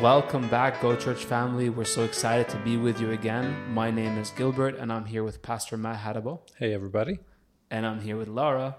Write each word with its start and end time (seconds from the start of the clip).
Welcome 0.00 0.48
back, 0.48 0.80
Go 0.80 0.96
Church 0.96 1.24
family. 1.26 1.68
We're 1.68 1.84
so 1.84 2.04
excited 2.04 2.48
to 2.50 2.56
be 2.58 2.76
with 2.78 3.00
you 3.00 3.10
again. 3.10 3.54
My 3.74 3.90
name 3.90 4.16
is 4.16 4.30
Gilbert, 4.30 4.76
and 4.78 4.90
I'm 4.90 5.04
here 5.04 5.22
with 5.22 5.42
Pastor 5.42 5.76
Matt 5.76 5.98
Hadabo, 6.00 6.40
Hey 6.56 6.72
everybody. 6.72 7.18
and 7.70 7.84
I'm 7.84 8.00
here 8.00 8.16
with 8.16 8.28
Laura. 8.28 8.76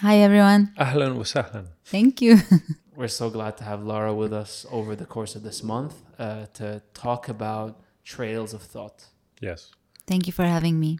Hi, 0.00 0.18
everyone. 0.18 0.72
Ahlan 0.78 1.14
wa 1.16 1.22
sahlan. 1.22 1.68
Thank 1.86 2.20
you. 2.20 2.38
We're 2.96 3.08
so 3.08 3.30
glad 3.30 3.56
to 3.58 3.64
have 3.64 3.82
Laura 3.82 4.12
with 4.12 4.32
us 4.34 4.66
over 4.70 4.94
the 4.94 5.06
course 5.06 5.34
of 5.34 5.42
this 5.44 5.62
month 5.62 5.94
uh, 6.18 6.46
to 6.54 6.82
talk 6.92 7.28
about 7.30 7.80
trails 8.04 8.52
of 8.52 8.60
thought. 8.62 9.06
Yes. 9.40 9.70
Thank 10.06 10.26
you 10.26 10.32
for 10.32 10.44
having 10.44 10.78
me. 10.78 10.98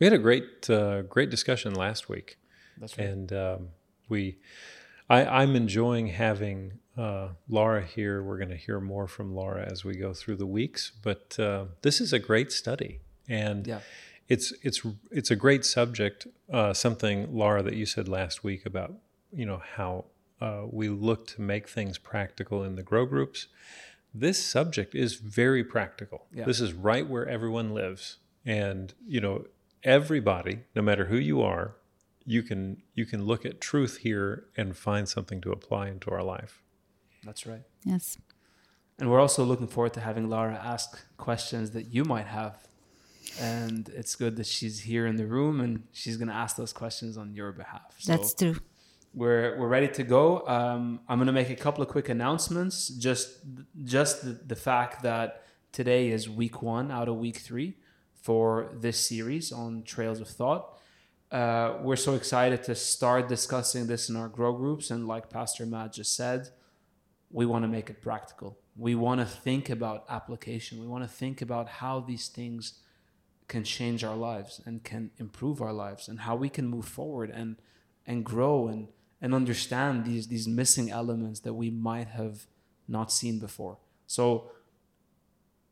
We 0.00 0.06
had 0.06 0.12
a 0.12 0.18
great 0.18 0.68
uh, 0.68 1.02
great 1.02 1.30
discussion 1.30 1.72
last 1.74 2.08
week 2.08 2.36
That's 2.78 2.98
right. 2.98 3.06
and 3.08 3.32
um, 3.32 3.68
we 4.08 4.38
I, 5.08 5.24
I'm 5.24 5.54
enjoying 5.56 6.08
having 6.08 6.80
uh, 6.96 7.28
Laura 7.48 7.82
here. 7.84 8.22
We're 8.22 8.38
going 8.38 8.50
to 8.50 8.56
hear 8.56 8.80
more 8.80 9.06
from 9.06 9.34
Laura 9.34 9.66
as 9.70 9.84
we 9.84 9.94
go 9.96 10.12
through 10.14 10.36
the 10.36 10.46
weeks, 10.46 10.92
but 11.02 11.38
uh, 11.38 11.66
this 11.82 12.00
is 12.00 12.12
a 12.12 12.18
great 12.18 12.52
study 12.52 13.00
and 13.28 13.66
Yeah. 13.66 13.80
it's 14.28 14.52
it's 14.62 14.82
it's 15.10 15.30
a 15.30 15.36
great 15.36 15.64
subject. 15.64 16.26
Uh, 16.52 16.72
something 16.72 17.32
Laura 17.36 17.62
that 17.62 17.74
you 17.74 17.86
said 17.86 18.08
last 18.08 18.44
week 18.44 18.64
about 18.66 18.94
you 19.32 19.46
know 19.46 19.62
how 19.76 20.04
uh, 20.40 20.62
we 20.70 20.88
look 20.88 21.26
to 21.28 21.40
make 21.40 21.68
things 21.68 21.98
practical 21.98 22.62
in 22.62 22.76
the 22.76 22.82
grow 22.82 23.06
groups. 23.06 23.48
This 24.14 24.42
subject 24.42 24.94
is 24.94 25.14
very 25.14 25.62
practical. 25.64 26.26
Yeah. 26.32 26.44
This 26.44 26.60
is 26.60 26.72
right 26.72 27.06
where 27.06 27.26
everyone 27.28 27.74
lives, 27.74 28.18
and 28.44 28.94
you 29.06 29.20
know 29.20 29.46
everybody, 29.82 30.60
no 30.74 30.82
matter 30.82 31.06
who 31.06 31.16
you 31.16 31.42
are, 31.42 31.74
you 32.24 32.42
can 32.42 32.82
you 32.94 33.06
can 33.06 33.24
look 33.24 33.44
at 33.44 33.60
truth 33.60 33.98
here 33.98 34.44
and 34.56 34.76
find 34.76 35.08
something 35.08 35.40
to 35.42 35.50
apply 35.52 35.88
into 35.88 36.10
our 36.10 36.22
life. 36.22 36.62
That's 37.26 37.46
right. 37.46 37.62
Yes. 37.84 38.16
And 38.98 39.10
we're 39.10 39.20
also 39.20 39.44
looking 39.44 39.66
forward 39.66 39.92
to 39.94 40.00
having 40.00 40.30
Laura 40.30 40.54
ask 40.54 41.04
questions 41.18 41.72
that 41.72 41.92
you 41.92 42.04
might 42.04 42.26
have. 42.26 42.66
And 43.40 43.88
it's 43.90 44.14
good 44.14 44.36
that 44.36 44.46
she's 44.46 44.80
here 44.80 45.06
in 45.06 45.16
the 45.16 45.26
room 45.26 45.60
and 45.60 45.82
she's 45.92 46.16
going 46.16 46.28
to 46.28 46.34
ask 46.34 46.56
those 46.56 46.72
questions 46.72 47.18
on 47.18 47.34
your 47.34 47.52
behalf. 47.52 47.94
So 47.98 48.12
That's 48.12 48.32
true. 48.32 48.56
we're 49.12 49.58
we're 49.58 49.68
ready 49.68 49.88
to 49.88 50.02
go. 50.04 50.46
Um, 50.46 51.00
I'm 51.08 51.18
going 51.18 51.26
to 51.26 51.32
make 51.32 51.50
a 51.50 51.56
couple 51.56 51.82
of 51.82 51.88
quick 51.88 52.08
announcements. 52.08 52.88
Just 52.88 53.40
just 53.84 54.24
the, 54.24 54.30
the 54.46 54.56
fact 54.56 55.02
that 55.02 55.42
today 55.72 56.08
is 56.10 56.30
week 56.30 56.62
one 56.62 56.90
out 56.90 57.08
of 57.08 57.16
week 57.16 57.38
three 57.38 57.74
for 58.22 58.70
this 58.72 58.98
series 58.98 59.52
on 59.52 59.82
Trails 59.82 60.20
of 60.20 60.28
Thought. 60.28 60.78
Uh, 61.30 61.78
we're 61.82 61.96
so 61.96 62.14
excited 62.14 62.62
to 62.62 62.74
start 62.74 63.28
discussing 63.28 63.88
this 63.88 64.08
in 64.08 64.16
our 64.16 64.28
grow 64.28 64.52
groups, 64.52 64.90
and 64.90 65.06
like 65.06 65.28
Pastor 65.28 65.66
Matt 65.66 65.92
just 65.92 66.14
said, 66.16 66.48
we 67.30 67.46
want 67.46 67.64
to 67.64 67.68
make 67.68 67.90
it 67.90 68.00
practical. 68.00 68.58
We 68.76 68.94
want 68.94 69.20
to 69.20 69.26
think 69.26 69.70
about 69.70 70.04
application. 70.08 70.80
We 70.80 70.86
want 70.86 71.04
to 71.04 71.08
think 71.08 71.42
about 71.42 71.68
how 71.68 72.00
these 72.00 72.28
things 72.28 72.80
can 73.48 73.64
change 73.64 74.04
our 74.04 74.16
lives 74.16 74.60
and 74.66 74.82
can 74.82 75.10
improve 75.18 75.62
our 75.62 75.72
lives 75.72 76.08
and 76.08 76.20
how 76.20 76.36
we 76.36 76.48
can 76.48 76.66
move 76.66 76.86
forward 76.86 77.30
and 77.30 77.56
and 78.06 78.24
grow 78.24 78.68
and 78.68 78.88
and 79.20 79.34
understand 79.34 80.04
these 80.04 80.28
these 80.28 80.46
missing 80.46 80.90
elements 80.90 81.40
that 81.40 81.54
we 81.54 81.70
might 81.70 82.08
have 82.08 82.46
not 82.88 83.12
seen 83.12 83.38
before. 83.38 83.78
So 84.06 84.50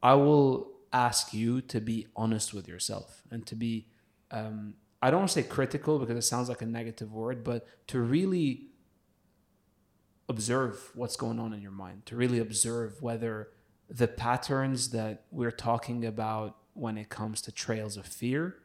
I 0.02 0.14
will 0.14 0.72
ask 0.92 1.34
you 1.34 1.60
to 1.60 1.80
be 1.80 2.06
honest 2.14 2.54
with 2.54 2.68
yourself 2.68 3.22
and 3.30 3.46
to 3.46 3.54
be 3.54 3.86
um, 4.30 4.74
I 5.02 5.10
don't 5.10 5.20
want 5.20 5.30
to 5.30 5.42
say 5.42 5.46
critical 5.46 5.98
because 5.98 6.16
it 6.16 6.22
sounds 6.22 6.48
like 6.48 6.62
a 6.62 6.66
negative 6.66 7.12
word, 7.12 7.44
but 7.44 7.66
to 7.88 8.00
really 8.00 8.68
observe 10.28 10.90
what's 10.94 11.16
going 11.16 11.38
on 11.38 11.52
in 11.52 11.60
your 11.60 11.70
mind, 11.70 12.06
to 12.06 12.16
really 12.16 12.38
observe 12.38 13.02
whether 13.02 13.48
the 13.88 14.08
patterns 14.08 14.90
that 14.90 15.24
we're 15.30 15.50
talking 15.50 16.04
about 16.04 16.56
when 16.72 16.96
it 16.98 17.08
comes 17.08 17.40
to 17.42 17.52
trails 17.52 17.96
of 17.96 18.06
fear, 18.06 18.56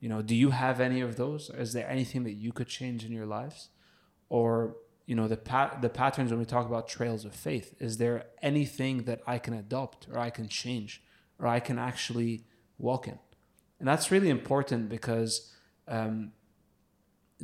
you 0.00 0.08
know, 0.08 0.22
do 0.22 0.34
you 0.34 0.50
have 0.50 0.80
any 0.80 1.00
of 1.00 1.16
those? 1.16 1.50
Is 1.50 1.72
there 1.72 1.88
anything 1.88 2.24
that 2.24 2.32
you 2.32 2.52
could 2.52 2.68
change 2.68 3.04
in 3.04 3.12
your 3.12 3.26
lives? 3.26 3.70
Or, 4.28 4.76
you 5.06 5.14
know, 5.14 5.28
the 5.28 5.36
pat- 5.36 5.80
the 5.82 5.88
patterns 5.88 6.30
when 6.30 6.38
we 6.38 6.44
talk 6.44 6.66
about 6.66 6.88
trails 6.88 7.24
of 7.24 7.34
faith, 7.34 7.74
is 7.80 7.96
there 7.98 8.26
anything 8.42 9.04
that 9.04 9.20
I 9.26 9.38
can 9.38 9.54
adopt 9.54 10.06
or 10.10 10.18
I 10.18 10.30
can 10.30 10.48
change 10.48 11.02
or 11.38 11.46
I 11.46 11.60
can 11.60 11.78
actually 11.78 12.44
walk 12.78 13.08
in? 13.08 13.18
And 13.78 13.88
that's 13.88 14.10
really 14.10 14.30
important 14.30 14.88
because 14.88 15.52
um, 15.88 16.32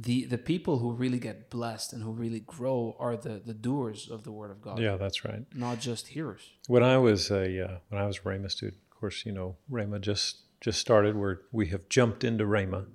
the 0.03 0.25
the 0.25 0.39
people 0.39 0.79
who 0.79 0.93
really 0.93 1.19
get 1.19 1.51
blessed 1.51 1.93
and 1.93 2.03
who 2.03 2.13
really 2.13 2.41
grow 2.41 2.97
are 2.99 3.17
the 3.17 3.41
the 3.45 3.55
doers 3.55 4.09
of 4.11 4.25
the 4.25 4.33
word 4.33 4.51
of 4.51 4.63
God, 4.63 4.79
Yeah, 4.79 4.97
that's 4.97 5.25
right. 5.25 5.45
not 5.55 5.79
just 5.81 6.09
hearers. 6.09 6.43
When 6.69 6.83
I 6.83 6.97
was 6.99 7.31
a 7.31 7.45
uh, 7.67 7.79
when 7.91 8.01
I 8.01 8.07
was 8.07 8.17
a 8.19 8.21
Rhema 8.21 8.51
student, 8.51 8.79
of 8.91 8.99
course, 8.99 9.27
you 9.27 9.33
know 9.33 9.57
Rhema 9.71 10.01
just 10.01 10.39
just 10.61 10.79
started. 10.81 11.17
Where 11.17 11.43
we 11.53 11.69
have 11.69 11.89
jumped 11.89 12.25
into 12.25 12.45
Rhema, 12.45 12.87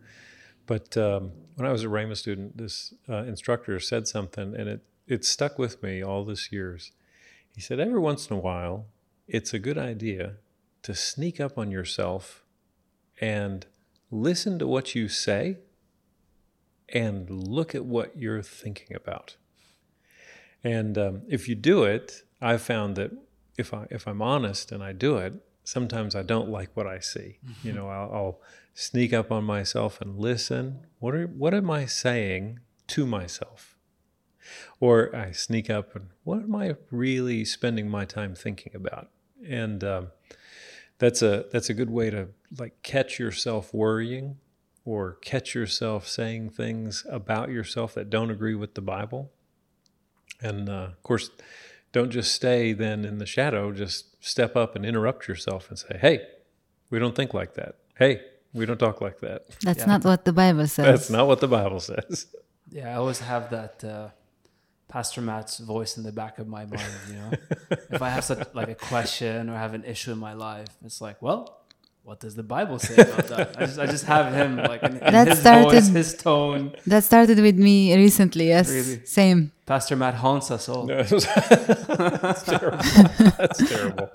but 0.65 0.97
um, 0.97 1.31
when 1.55 1.67
I 1.67 1.71
was 1.71 1.83
a 1.83 1.87
Rhema 1.87 2.17
student, 2.17 2.57
this 2.57 2.93
uh, 3.07 3.23
instructor 3.23 3.79
said 3.79 4.07
something, 4.07 4.55
and 4.55 4.67
it 4.67 4.81
it 5.07 5.23
stuck 5.25 5.59
with 5.59 5.83
me 5.83 6.03
all 6.03 6.25
these 6.25 6.49
years. 6.51 6.91
He 7.53 7.61
said, 7.61 7.79
every 7.79 7.99
once 7.99 8.27
in 8.29 8.35
a 8.35 8.39
while, 8.39 8.87
it's 9.27 9.53
a 9.53 9.59
good 9.59 9.77
idea 9.77 10.37
to 10.81 10.93
sneak 10.93 11.39
up 11.39 11.57
on 11.57 11.71
yourself 11.71 12.43
and 13.21 13.65
listen 14.11 14.59
to 14.59 14.67
what 14.67 14.93
you 14.93 15.07
say 15.07 15.59
and 16.89 17.29
look 17.29 17.73
at 17.73 17.85
what 17.85 18.17
you're 18.17 18.41
thinking 18.41 18.95
about. 18.95 19.37
And 20.63 20.97
um, 20.97 21.21
if 21.27 21.47
you 21.47 21.55
do 21.55 21.83
it, 21.83 22.23
I've 22.41 22.61
found 22.61 22.95
that 22.95 23.11
if 23.57 23.73
I 23.73 23.87
if 23.89 24.07
I'm 24.07 24.21
honest 24.21 24.71
and 24.71 24.83
I 24.83 24.93
do 24.93 25.17
it, 25.17 25.33
sometimes 25.63 26.15
I 26.15 26.23
don't 26.23 26.49
like 26.49 26.75
what 26.75 26.87
I 26.87 26.99
see. 26.99 27.39
You 27.63 27.73
know, 27.73 27.89
I'll, 27.89 28.11
I'll 28.13 28.41
sneak 28.73 29.13
up 29.13 29.31
on 29.31 29.43
myself 29.43 30.01
and 30.01 30.19
listen. 30.19 30.85
What 30.99 31.15
are 31.15 31.27
what 31.27 31.53
am 31.53 31.69
I 31.69 31.85
saying 31.85 32.59
to 32.87 33.05
myself? 33.05 33.77
Or 34.79 35.15
I 35.15 35.31
sneak 35.31 35.69
up 35.69 35.95
and 35.95 36.09
what 36.23 36.43
am 36.43 36.55
I 36.55 36.75
really 36.91 37.45
spending 37.45 37.89
my 37.89 38.05
time 38.05 38.35
thinking 38.35 38.75
about? 38.75 39.09
And 39.47 39.83
um, 39.83 40.07
that's 40.99 41.21
a 41.21 41.45
that's 41.51 41.69
a 41.69 41.73
good 41.73 41.89
way 41.89 42.09
to 42.09 42.29
like 42.57 42.81
catch 42.83 43.19
yourself 43.19 43.73
worrying 43.73 44.37
or 44.85 45.17
catch 45.21 45.53
yourself 45.55 46.07
saying 46.07 46.51
things 46.51 47.05
about 47.09 47.49
yourself 47.49 47.95
that 47.95 48.09
don't 48.09 48.29
agree 48.29 48.55
with 48.55 48.75
the 48.75 48.81
Bible. 48.81 49.31
And 50.41 50.69
uh, 50.69 50.73
of 50.93 51.03
course, 51.03 51.29
don't 51.91 52.11
just 52.11 52.33
stay 52.33 52.71
then 52.73 53.03
in 53.03 53.17
the 53.17 53.25
shadow. 53.25 53.71
Just 53.71 54.23
step 54.23 54.55
up 54.55 54.75
and 54.75 54.85
interrupt 54.85 55.27
yourself 55.27 55.69
and 55.69 55.79
say, 55.79 55.97
"Hey, 55.99 56.21
we 56.89 56.99
don't 56.99 57.15
think 57.15 57.33
like 57.33 57.55
that. 57.55 57.75
Hey, 57.97 58.21
we 58.53 58.65
don't 58.65 58.77
talk 58.77 59.01
like 59.01 59.19
that. 59.21 59.45
That's 59.61 59.79
Yeah. 59.79 59.85
not 59.85 60.03
what 60.05 60.23
the 60.25 60.33
Bible 60.33 60.67
says. 60.67 60.85
That's 60.85 61.09
not 61.09 61.27
what 61.27 61.39
the 61.41 61.47
Bible 61.47 61.79
says." 61.79 62.27
Yeah, 62.71 62.89
I 62.91 62.95
always 62.95 63.19
have 63.19 63.51
that 63.51 63.83
uh, 63.83 64.09
Pastor 64.87 65.21
Matt's 65.21 65.59
voice 65.59 65.97
in 65.97 66.03
the 66.03 66.11
back 66.11 66.39
of 66.39 66.47
my 66.47 66.65
mind. 66.65 66.81
You 67.07 67.13
know, 67.15 67.31
if 67.91 68.01
I 68.01 68.09
have 68.09 68.23
such 68.23 68.47
like 68.55 68.69
a 68.69 68.75
question 68.75 69.51
or 69.51 69.55
have 69.55 69.75
an 69.75 69.83
issue 69.85 70.11
in 70.11 70.17
my 70.17 70.33
life, 70.33 70.67
it's 70.83 70.99
like, 70.99 71.21
well, 71.21 71.61
what 72.05 72.19
does 72.19 72.35
the 72.35 72.43
Bible 72.43 72.77
say 72.77 72.93
about 73.01 73.27
that? 73.29 73.55
I 73.57 73.65
just, 73.65 73.79
I 73.79 73.85
just 73.87 74.05
have 74.05 74.31
him 74.31 74.57
like 74.57 74.83
in, 74.83 74.97
in 74.97 75.11
That 75.11 75.27
his 75.27 75.39
started- 75.39 75.71
voice, 75.71 75.87
his 75.87 76.15
tone. 76.15 76.71
That 76.85 77.03
started 77.03 77.39
with 77.39 77.57
me 77.57 77.95
recently. 77.95 78.47
Yes. 78.49 78.69
Really? 78.69 79.03
Same. 79.05 79.51
Pastor 79.65 79.95
Matt 79.95 80.13
haunts 80.13 80.51
us 80.51 80.69
all. 80.69 80.85
No, 80.85 81.01
that's 81.03 82.43
terrible. 82.43 82.77
That's 83.39 83.67
terrible. 83.67 84.11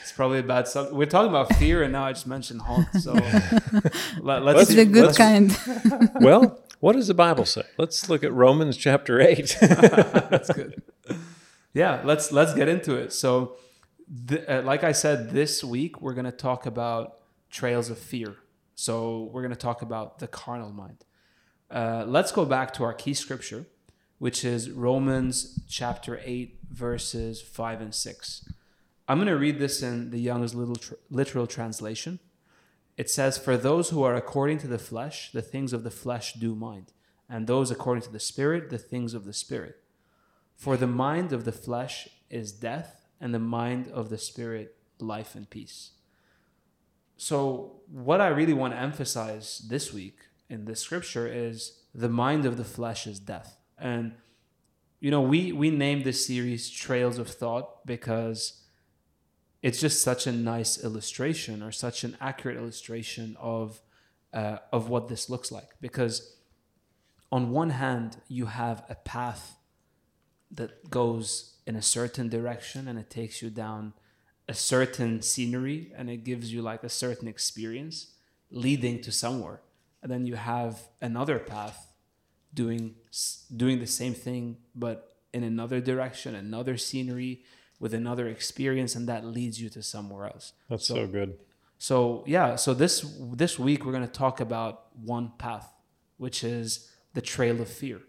It's 0.00 0.12
probably 0.12 0.38
a 0.38 0.42
bad 0.44 0.68
subject. 0.68 0.94
We're 0.94 1.06
talking 1.06 1.30
about 1.30 1.52
fear, 1.56 1.82
and 1.82 1.92
now 1.92 2.04
I 2.04 2.12
just 2.12 2.28
mentioned 2.28 2.60
haunt. 2.62 2.86
So 3.00 3.12
let, 4.20 4.42
us 4.46 4.62
It's 4.62 4.74
the 4.76 4.84
good 4.84 5.06
let's, 5.06 5.18
kind. 5.18 5.58
Well, 6.20 6.60
what 6.78 6.92
does 6.92 7.08
the 7.08 7.14
Bible 7.14 7.44
say? 7.44 7.62
Let's 7.76 8.08
look 8.08 8.22
at 8.22 8.32
Romans 8.32 8.76
chapter 8.76 9.20
eight. 9.20 9.56
That's 9.60 10.52
good. 10.52 10.80
Yeah, 11.74 12.00
let's 12.04 12.30
let's 12.30 12.54
get 12.54 12.68
into 12.68 12.94
it. 12.94 13.12
So, 13.12 13.56
th- 14.28 14.48
uh, 14.48 14.62
like 14.64 14.84
I 14.84 14.92
said, 14.92 15.30
this 15.30 15.64
week 15.64 16.00
we're 16.00 16.14
going 16.14 16.24
to 16.24 16.32
talk 16.32 16.66
about 16.66 17.20
trails 17.50 17.90
of 17.90 17.98
fear. 17.98 18.36
So 18.74 19.30
we're 19.32 19.42
going 19.42 19.54
to 19.54 19.56
talk 19.56 19.82
about 19.82 20.18
the 20.18 20.28
carnal 20.28 20.70
mind. 20.70 21.04
Uh, 21.70 22.04
let's 22.06 22.32
go 22.32 22.44
back 22.44 22.72
to 22.74 22.84
our 22.84 22.94
key 22.94 23.14
scripture, 23.14 23.66
which 24.18 24.44
is 24.44 24.70
Romans 24.70 25.60
chapter 25.68 26.20
eight, 26.24 26.58
verses 26.70 27.42
five 27.42 27.80
and 27.80 27.94
six. 27.94 28.48
I'm 29.08 29.18
going 29.18 29.28
to 29.28 29.36
read 29.36 29.58
this 29.58 29.82
in 29.82 30.10
the 30.10 30.20
Young's 30.20 30.54
literal 30.54 31.46
translation. 31.46 32.20
It 32.96 33.10
says, 33.10 33.38
"For 33.38 33.56
those 33.56 33.90
who 33.90 34.02
are 34.02 34.14
according 34.14 34.58
to 34.58 34.66
the 34.66 34.78
flesh, 34.78 35.30
the 35.32 35.42
things 35.42 35.72
of 35.72 35.82
the 35.82 35.90
flesh 35.90 36.34
do 36.34 36.54
mind, 36.54 36.92
and 37.28 37.46
those 37.46 37.70
according 37.70 38.02
to 38.02 38.12
the 38.12 38.20
spirit, 38.20 38.70
the 38.70 38.78
things 38.78 39.14
of 39.14 39.24
the 39.24 39.32
spirit." 39.32 39.82
For 40.56 40.76
the 40.76 40.88
mind 40.88 41.32
of 41.32 41.44
the 41.44 41.52
flesh 41.52 42.08
is 42.28 42.50
death, 42.52 42.97
and 43.20 43.34
the 43.34 43.38
mind 43.38 43.88
of 43.88 44.10
the 44.10 44.18
spirit, 44.18 44.76
life 44.98 45.34
and 45.34 45.48
peace. 45.48 45.90
So, 47.16 47.80
what 47.90 48.20
I 48.20 48.28
really 48.28 48.52
want 48.52 48.74
to 48.74 48.78
emphasize 48.78 49.58
this 49.68 49.92
week 49.92 50.18
in 50.48 50.64
this 50.64 50.80
scripture 50.80 51.26
is 51.26 51.80
the 51.94 52.08
mind 52.08 52.46
of 52.46 52.56
the 52.56 52.64
flesh 52.64 53.06
is 53.06 53.18
death. 53.18 53.56
And 53.76 54.12
you 55.00 55.10
know, 55.10 55.20
we 55.20 55.52
we 55.52 55.70
named 55.70 56.04
this 56.04 56.26
series 56.26 56.70
Trails 56.70 57.18
of 57.18 57.28
Thought 57.28 57.86
because 57.86 58.62
it's 59.62 59.80
just 59.80 60.02
such 60.02 60.26
a 60.26 60.32
nice 60.32 60.82
illustration 60.82 61.62
or 61.62 61.72
such 61.72 62.04
an 62.04 62.16
accurate 62.20 62.56
illustration 62.56 63.36
of 63.40 63.80
uh, 64.32 64.58
of 64.72 64.88
what 64.88 65.08
this 65.08 65.28
looks 65.28 65.52
like. 65.52 65.70
Because 65.80 66.36
on 67.30 67.50
one 67.50 67.70
hand, 67.70 68.16
you 68.28 68.46
have 68.46 68.84
a 68.88 68.94
path 68.94 69.57
that 70.50 70.90
goes 70.90 71.54
in 71.66 71.76
a 71.76 71.82
certain 71.82 72.28
direction 72.28 72.88
and 72.88 72.98
it 72.98 73.10
takes 73.10 73.42
you 73.42 73.50
down 73.50 73.92
a 74.48 74.54
certain 74.54 75.20
scenery 75.20 75.92
and 75.96 76.08
it 76.08 76.24
gives 76.24 76.52
you 76.52 76.62
like 76.62 76.82
a 76.82 76.88
certain 76.88 77.28
experience 77.28 78.12
leading 78.50 79.00
to 79.02 79.12
somewhere. 79.12 79.60
And 80.02 80.10
then 80.10 80.26
you 80.26 80.36
have 80.36 80.80
another 81.02 81.38
path 81.38 81.92
doing 82.54 82.94
doing 83.54 83.78
the 83.78 83.86
same 83.86 84.14
thing 84.14 84.56
but 84.74 85.16
in 85.34 85.44
another 85.44 85.80
direction 85.80 86.34
another 86.34 86.78
scenery 86.78 87.42
with 87.78 87.92
another 87.92 88.26
experience 88.26 88.94
and 88.94 89.06
that 89.06 89.22
leads 89.24 89.60
you 89.60 89.68
to 89.68 89.82
somewhere 89.82 90.26
else. 90.26 90.54
That's 90.70 90.86
so, 90.86 91.06
good. 91.06 91.38
so 91.76 92.24
yeah 92.26 92.56
so 92.56 92.72
this 92.72 93.02
this 93.34 93.58
week 93.58 93.84
we're 93.84 93.92
going 93.92 94.06
to 94.06 94.18
talk 94.24 94.40
about 94.40 94.86
one 94.96 95.32
path 95.36 95.70
which 96.16 96.42
is 96.42 96.90
the 97.12 97.20
trail 97.20 97.60
of 97.60 97.68
fear 97.68 98.00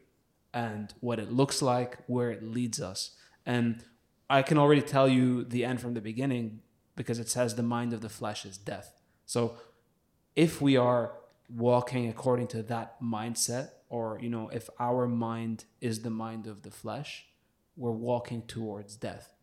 and 0.53 0.93
what 0.99 1.19
it 1.19 1.31
looks 1.31 1.61
like 1.61 1.99
where 2.07 2.31
it 2.31 2.43
leads 2.43 2.81
us. 2.81 3.15
And 3.45 3.83
i 4.29 4.43
can 4.43 4.57
already 4.59 4.81
tell 4.81 5.07
you 5.07 5.43
the 5.43 5.65
end 5.65 5.81
from 5.81 5.95
the 5.95 6.01
beginning 6.01 6.59
because 6.95 7.17
it 7.17 7.29
says 7.29 7.55
the 7.55 7.63
mind 7.63 7.93
of 7.93 8.01
the 8.01 8.09
flesh 8.09 8.45
is 8.45 8.57
death. 8.57 9.01
So 9.25 9.57
if 10.35 10.61
we 10.61 10.77
are 10.77 11.13
walking 11.49 12.07
according 12.07 12.47
to 12.47 12.61
that 12.63 13.01
mindset 13.01 13.69
or 13.89 14.19
you 14.21 14.29
know 14.29 14.49
if 14.49 14.69
our 14.79 15.07
mind 15.07 15.65
is 15.81 16.01
the 16.01 16.11
mind 16.11 16.45
of 16.45 16.61
the 16.61 16.69
flesh 16.69 17.25
we're 17.75 17.91
walking 17.91 18.41
towards 18.41 18.97
death. 18.97 19.33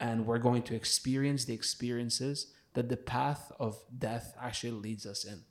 And 0.00 0.26
we're 0.26 0.38
going 0.38 0.62
to 0.64 0.74
experience 0.74 1.44
the 1.44 1.54
experiences 1.54 2.52
that 2.72 2.88
the 2.88 2.96
path 2.96 3.52
of 3.60 3.78
death 3.96 4.34
actually 4.40 4.72
leads 4.72 5.06
us 5.06 5.24
in. 5.24 5.42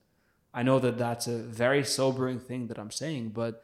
I 0.54 0.64
know 0.64 0.80
that 0.80 0.98
that's 0.98 1.28
a 1.28 1.38
very 1.38 1.84
sobering 1.84 2.40
thing 2.40 2.68
that 2.68 2.80
i'm 2.80 2.92
saying 2.92 3.30
but 3.30 3.62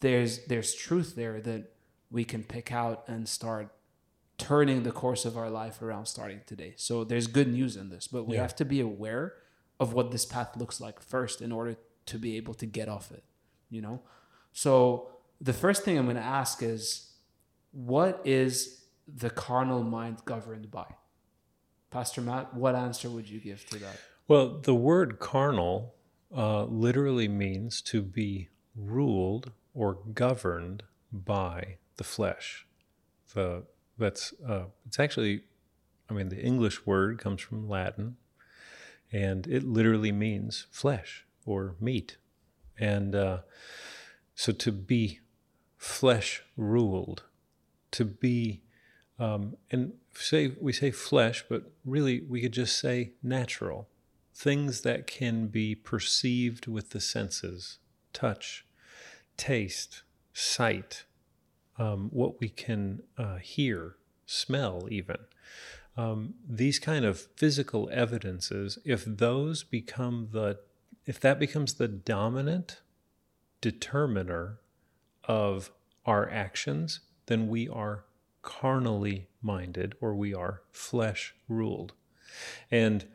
there's 0.00 0.44
there's 0.46 0.74
truth 0.74 1.14
there 1.16 1.40
that 1.40 1.72
we 2.10 2.24
can 2.24 2.42
pick 2.44 2.72
out 2.72 3.04
and 3.08 3.28
start 3.28 3.72
turning 4.38 4.82
the 4.82 4.90
course 4.92 5.24
of 5.24 5.36
our 5.36 5.48
life 5.50 5.80
around 5.80 6.06
starting 6.06 6.40
today. 6.46 6.74
So 6.76 7.04
there's 7.04 7.26
good 7.26 7.48
news 7.48 7.76
in 7.76 7.88
this 7.88 8.08
but 8.08 8.24
we 8.24 8.36
Yeah. 8.36 8.42
have 8.42 8.56
to 8.56 8.64
be 8.64 8.80
aware 8.80 9.34
of 9.80 9.92
what 9.92 10.10
this 10.10 10.24
path 10.24 10.56
looks 10.56 10.80
like 10.80 11.00
first 11.00 11.40
in 11.40 11.52
order 11.52 11.76
to 12.06 12.18
be 12.18 12.36
able 12.36 12.54
to 12.54 12.66
get 12.66 12.88
off 12.88 13.10
it 13.12 13.24
you 13.70 13.80
know? 13.80 14.00
So 14.52 15.08
the 15.40 15.52
first 15.52 15.82
thing 15.84 15.98
i'm 15.98 16.04
going 16.04 16.16
to 16.16 16.22
ask 16.22 16.62
is 16.62 17.12
what 17.72 18.20
is 18.24 18.84
the 19.08 19.30
carnal 19.30 19.82
mind 19.82 20.18
governed 20.24 20.70
by? 20.70 20.86
Pastor 21.90 22.20
matt 22.20 22.54
what 22.54 22.74
answer 22.74 23.10
would 23.10 23.28
you 23.28 23.40
give 23.40 23.64
to 23.70 23.78
that? 23.78 23.98
Well, 24.28 24.58
the 24.60 24.74
word 24.74 25.18
carnal 25.18 25.94
uh, 26.36 26.64
literally 26.64 27.28
means 27.28 27.80
to 27.82 28.02
be 28.02 28.48
ruled 28.76 29.52
or 29.74 29.98
governed 30.14 30.84
by 31.12 31.76
the 31.96 32.04
flesh. 32.04 32.66
The 33.34 33.64
that's 33.98 34.34
uh, 34.48 34.64
it's 34.86 34.98
actually, 34.98 35.42
I 36.10 36.14
mean, 36.14 36.28
the 36.28 36.40
English 36.40 36.86
word 36.86 37.18
comes 37.18 37.40
from 37.40 37.68
Latin, 37.68 38.16
and 39.12 39.46
it 39.46 39.64
literally 39.64 40.12
means 40.12 40.66
flesh 40.70 41.26
or 41.46 41.76
meat, 41.80 42.16
and 42.78 43.14
uh, 43.14 43.38
so 44.34 44.52
to 44.52 44.72
be 44.72 45.20
flesh 45.76 46.42
ruled, 46.56 47.24
to 47.92 48.04
be, 48.04 48.62
um, 49.18 49.56
and 49.70 49.92
say 50.14 50.54
we 50.60 50.72
say 50.72 50.90
flesh, 50.90 51.44
but 51.48 51.72
really 51.84 52.22
we 52.28 52.40
could 52.40 52.52
just 52.52 52.78
say 52.78 53.12
natural 53.22 53.88
things 54.34 54.80
that 54.80 55.06
can 55.06 55.46
be 55.46 55.74
perceived 55.74 56.66
with 56.66 56.90
the 56.90 57.00
senses 57.00 57.78
touch, 58.12 58.66
taste, 59.36 60.02
sight, 60.32 61.04
um, 61.78 62.08
what 62.12 62.40
we 62.40 62.48
can 62.48 63.02
uh, 63.18 63.36
hear, 63.36 63.96
smell, 64.26 64.86
even. 64.90 65.18
Um, 65.96 66.34
these 66.48 66.78
kind 66.78 67.04
of 67.04 67.28
physical 67.36 67.88
evidences, 67.92 68.78
if 68.84 69.04
those 69.04 69.62
become 69.62 70.28
the, 70.32 70.58
if 71.06 71.20
that 71.20 71.38
becomes 71.38 71.74
the 71.74 71.88
dominant 71.88 72.80
determiner 73.60 74.58
of 75.24 75.70
our 76.04 76.28
actions, 76.30 77.00
then 77.26 77.48
we 77.48 77.68
are 77.68 78.04
carnally 78.42 79.28
minded 79.40 79.94
or 80.00 80.14
we 80.14 80.34
are 80.34 80.62
flesh 80.70 81.34
ruled. 81.48 81.92
And 82.70 83.06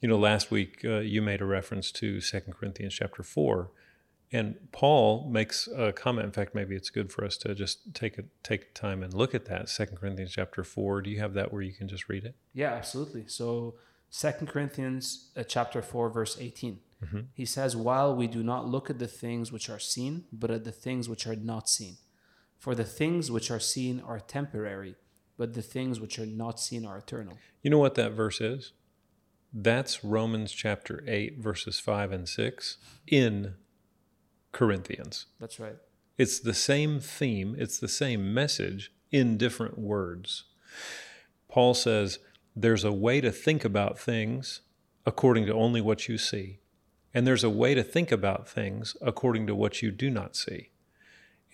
you 0.00 0.08
know, 0.08 0.18
last 0.18 0.50
week 0.50 0.82
uh, 0.84 0.98
you 0.98 1.20
made 1.20 1.40
a 1.40 1.46
reference 1.46 1.90
to 1.92 2.20
Second 2.20 2.52
Corinthians 2.54 2.94
chapter 2.94 3.22
4, 3.22 3.70
and 4.30 4.56
Paul 4.72 5.28
makes 5.30 5.68
a 5.68 5.92
comment. 5.92 6.26
In 6.26 6.32
fact, 6.32 6.54
maybe 6.54 6.76
it's 6.76 6.90
good 6.90 7.10
for 7.12 7.24
us 7.24 7.36
to 7.38 7.54
just 7.54 7.94
take 7.94 8.18
a, 8.18 8.24
take 8.42 8.74
time 8.74 9.02
and 9.02 9.14
look 9.14 9.34
at 9.34 9.46
that. 9.46 9.68
Second 9.68 9.96
Corinthians 9.96 10.32
chapter 10.32 10.62
4. 10.62 11.02
Do 11.02 11.10
you 11.10 11.18
have 11.20 11.34
that 11.34 11.52
where 11.52 11.62
you 11.62 11.72
can 11.72 11.88
just 11.88 12.08
read 12.08 12.24
it? 12.24 12.34
Yeah, 12.52 12.72
absolutely. 12.72 13.26
So, 13.26 13.76
Second 14.10 14.48
Corinthians 14.48 15.30
uh, 15.36 15.42
chapter 15.42 15.82
4 15.82 16.10
verse 16.10 16.36
18. 16.40 16.80
He 17.32 17.44
says, 17.44 17.76
"While 17.76 18.16
we 18.16 18.26
do 18.26 18.42
not 18.42 18.66
look 18.66 18.90
at 18.90 18.98
the 18.98 19.06
things 19.06 19.52
which 19.52 19.70
are 19.70 19.78
seen, 19.78 20.24
but 20.32 20.50
at 20.50 20.64
the 20.64 20.72
things 20.72 21.08
which 21.08 21.28
are 21.28 21.36
not 21.36 21.68
seen. 21.68 21.96
For 22.58 22.74
the 22.74 22.84
things 22.84 23.30
which 23.30 23.52
are 23.52 23.60
seen 23.60 24.00
are 24.00 24.18
temporary, 24.18 24.96
but 25.36 25.54
the 25.54 25.62
things 25.62 26.00
which 26.00 26.18
are 26.18 26.26
not 26.26 26.58
seen 26.58 26.84
are 26.84 26.98
eternal." 26.98 27.38
You 27.62 27.70
know 27.70 27.78
what 27.78 27.94
that 27.94 28.12
verse 28.12 28.40
is? 28.40 28.72
That's 29.52 30.02
Romans 30.02 30.50
chapter 30.50 31.04
8, 31.06 31.38
verses 31.38 31.78
5 31.78 32.10
and 32.10 32.28
6 32.28 32.78
in 33.06 33.54
Corinthians. 34.58 35.26
That's 35.38 35.60
right. 35.60 35.76
It's 36.16 36.40
the 36.40 36.52
same 36.52 36.98
theme, 36.98 37.54
it's 37.56 37.78
the 37.78 37.86
same 37.86 38.34
message 38.34 38.90
in 39.12 39.36
different 39.36 39.78
words. 39.78 40.46
Paul 41.48 41.74
says 41.74 42.18
there's 42.56 42.82
a 42.82 42.92
way 42.92 43.20
to 43.20 43.30
think 43.30 43.64
about 43.64 44.00
things 44.00 44.62
according 45.06 45.46
to 45.46 45.54
only 45.54 45.80
what 45.80 46.08
you 46.08 46.18
see, 46.18 46.58
and 47.14 47.24
there's 47.24 47.44
a 47.44 47.48
way 47.48 47.72
to 47.76 47.84
think 47.84 48.10
about 48.10 48.48
things 48.48 48.96
according 49.00 49.46
to 49.46 49.54
what 49.54 49.80
you 49.80 49.92
do 49.92 50.10
not 50.10 50.34
see. 50.34 50.70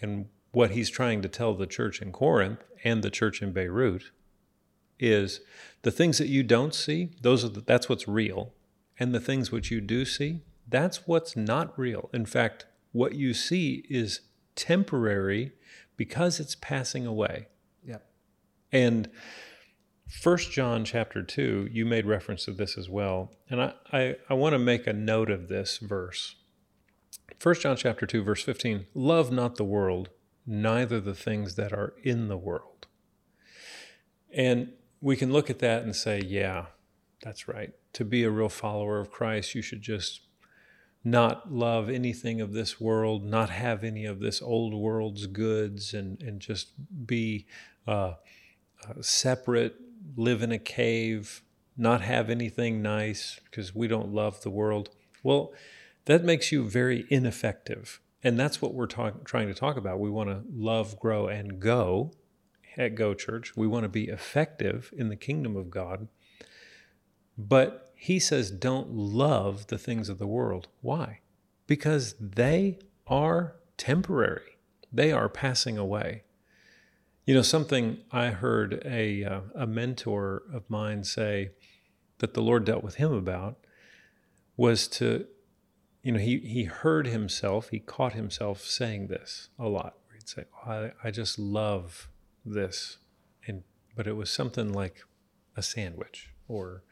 And 0.01 0.29
what 0.53 0.71
he's 0.71 0.89
trying 0.89 1.21
to 1.21 1.29
tell 1.29 1.53
the 1.53 1.67
church 1.67 2.01
in 2.01 2.11
Corinth 2.11 2.65
and 2.85 3.03
the 3.03 3.11
church 3.11 3.43
in 3.43 3.53
Beirut 3.53 4.13
is 4.99 5.41
the 5.83 5.91
things 5.91 6.17
that 6.17 6.29
you 6.29 6.43
don't 6.43 6.75
see, 6.75 7.11
those 7.21 7.45
are 7.45 7.51
the, 7.51 7.61
that's 7.61 7.87
what's 7.87 8.09
real, 8.09 8.55
and 8.99 9.15
the 9.15 9.21
things 9.21 9.53
which 9.53 9.71
you 9.71 9.83
do 9.83 10.07
see, 10.07 10.41
that's 10.67 11.07
what's 11.07 11.37
not 11.37 11.79
real. 11.79 12.09
In 12.15 12.25
fact, 12.25 12.65
what 12.95 13.17
you 13.17 13.35
see 13.35 13.85
is 13.91 14.21
temporary 14.55 15.53
because 15.97 16.39
it's 16.39 16.55
passing 16.55 17.05
away. 17.05 17.49
Yeah. 17.85 17.99
And 18.71 19.11
First 20.09 20.53
John 20.53 20.85
chapter 20.85 21.21
2, 21.25 21.71
you 21.73 21.85
made 21.85 22.07
reference 22.07 22.45
to 22.45 22.53
this 22.53 22.79
as 22.79 22.89
well. 22.89 23.33
And 23.51 23.61
I, 23.61 23.75
I, 23.93 24.17
I 24.31 24.35
want 24.35 24.53
to 24.53 24.61
make 24.61 24.87
a 24.87 24.93
note 24.93 25.29
of 25.29 25.49
this 25.49 25.79
verse. 25.79 26.37
First 27.41 27.63
John 27.63 27.77
chapter 27.77 28.07
2, 28.07 28.23
verse 28.23 28.45
15, 28.45 28.87
love 28.95 29.33
not 29.33 29.57
the 29.57 29.65
world, 29.65 30.11
neither 30.47 31.01
the 31.01 31.17
things 31.17 31.57
that 31.57 31.73
are 31.73 31.95
in 32.05 32.29
the 32.29 32.37
world. 32.37 32.87
And 34.33 34.73
we 35.01 35.17
can 35.17 35.33
look 35.33 35.51
at 35.51 35.59
that 35.59 35.83
and 35.83 35.97
say, 35.97 36.21
yeah, 36.21 36.67
that's 37.25 37.49
right. 37.49 37.73
To 37.95 38.05
be 38.05 38.23
a 38.23 38.31
real 38.31 38.49
follower 38.49 39.01
of 39.01 39.11
Christ, 39.11 39.57
you 39.57 39.63
should 39.63 39.83
just 39.83 40.21
not 41.05 41.53
love 41.53 41.91
anything 41.91 42.41
of 42.41 42.53
this 42.53 42.81
world, 42.81 43.25
not 43.25 43.51
have 43.51 43.85
any 43.85 44.07
of 44.07 44.21
this 44.21 44.41
old 44.41 44.73
world's 44.73 45.27
goods, 45.27 45.93
and, 45.93 46.23
and 46.23 46.41
just 46.41 46.73
be 47.07 47.47
uh, 47.87 48.15
uh, 48.89 49.03
separate, 49.03 49.77
live 50.17 50.43
in 50.43 50.51
a 50.51 50.59
cave, 50.59 51.43
not 51.77 52.01
have 52.01 52.31
anything 52.31 52.81
nice 52.81 53.41
because 53.45 53.75
we 53.75 53.87
don't 53.87 54.13
love 54.15 54.41
the 54.43 54.51
world. 54.51 54.89
Well, 55.23 55.53
that 56.07 56.25
makes 56.25 56.51
you 56.51 56.65
very 56.65 57.05
ineffective. 57.11 58.01
And 58.23 58.41
that's 58.41 58.63
what 58.63 58.73
we're 58.73 58.87
talk- 58.87 59.25
trying 59.25 59.49
to 59.49 59.55
talk 59.55 59.77
about. 59.77 60.01
We 60.01 60.11
want 60.11 60.31
to 60.31 60.43
love, 60.51 60.99
grow, 60.99 61.29
and 61.29 61.61
go 61.61 62.13
at 62.77 62.95
Go 62.95 63.13
Church. 63.13 63.57
We 63.57 63.67
want 63.67 63.85
to 63.85 63.89
be 63.89 64.09
effective 64.09 64.93
in 64.97 65.09
the 65.09 65.17
kingdom 65.17 65.57
of 65.57 65.71
God. 65.71 66.09
But 67.37 67.94
he 68.05 68.19
says, 68.19 68.51
don't 68.51 68.91
love 68.91 69.69
the 69.69 69.79
things 69.79 70.11
of 70.11 70.19
the 70.19 70.27
world. 70.27 70.69
Why? 70.83 71.21
Because 71.67 72.15
they 72.21 72.79
are 73.07 73.57
temporary, 73.79 74.59
they 74.93 75.11
are 75.11 75.31
passing 75.31 75.79
away. 75.79 76.25
You 77.25 77.33
know, 77.33 77.41
something 77.41 77.97
I 78.13 78.27
heard 78.27 78.83
a, 78.85 79.25
uh, 79.25 79.41
a 79.55 79.67
mentor 79.67 80.43
of 80.53 80.69
mine 80.69 81.05
say 81.05 81.53
that 82.19 82.35
the 82.35 82.43
Lord 82.43 82.67
dealt 82.67 82.85
with 82.85 82.97
him 82.97 83.11
about 83.11 83.57
was 84.55 84.87
to, 84.89 85.25
you 86.03 86.13
know, 86.13 86.21
he, 86.21 86.41
he 86.41 86.65
heard 86.65 87.07
himself, 87.07 87.71
he 87.71 87.79
caught 87.79 88.13
himself 88.13 88.61
saying 88.61 89.07
this 89.07 89.49
a 89.59 89.67
lot. 89.67 89.95
He'd 90.13 90.29
say, 90.29 90.45
oh, 90.67 90.71
I, 90.71 90.91
I 91.03 91.11
just 91.11 91.39
love 91.39 92.11
this. 92.45 92.99
And, 93.47 93.63
but 93.97 94.07
it 94.07 94.15
was 94.15 94.29
something 94.29 94.75
like 94.75 95.05
a 95.57 95.63
sandwich 95.63 96.35
or 96.47 96.83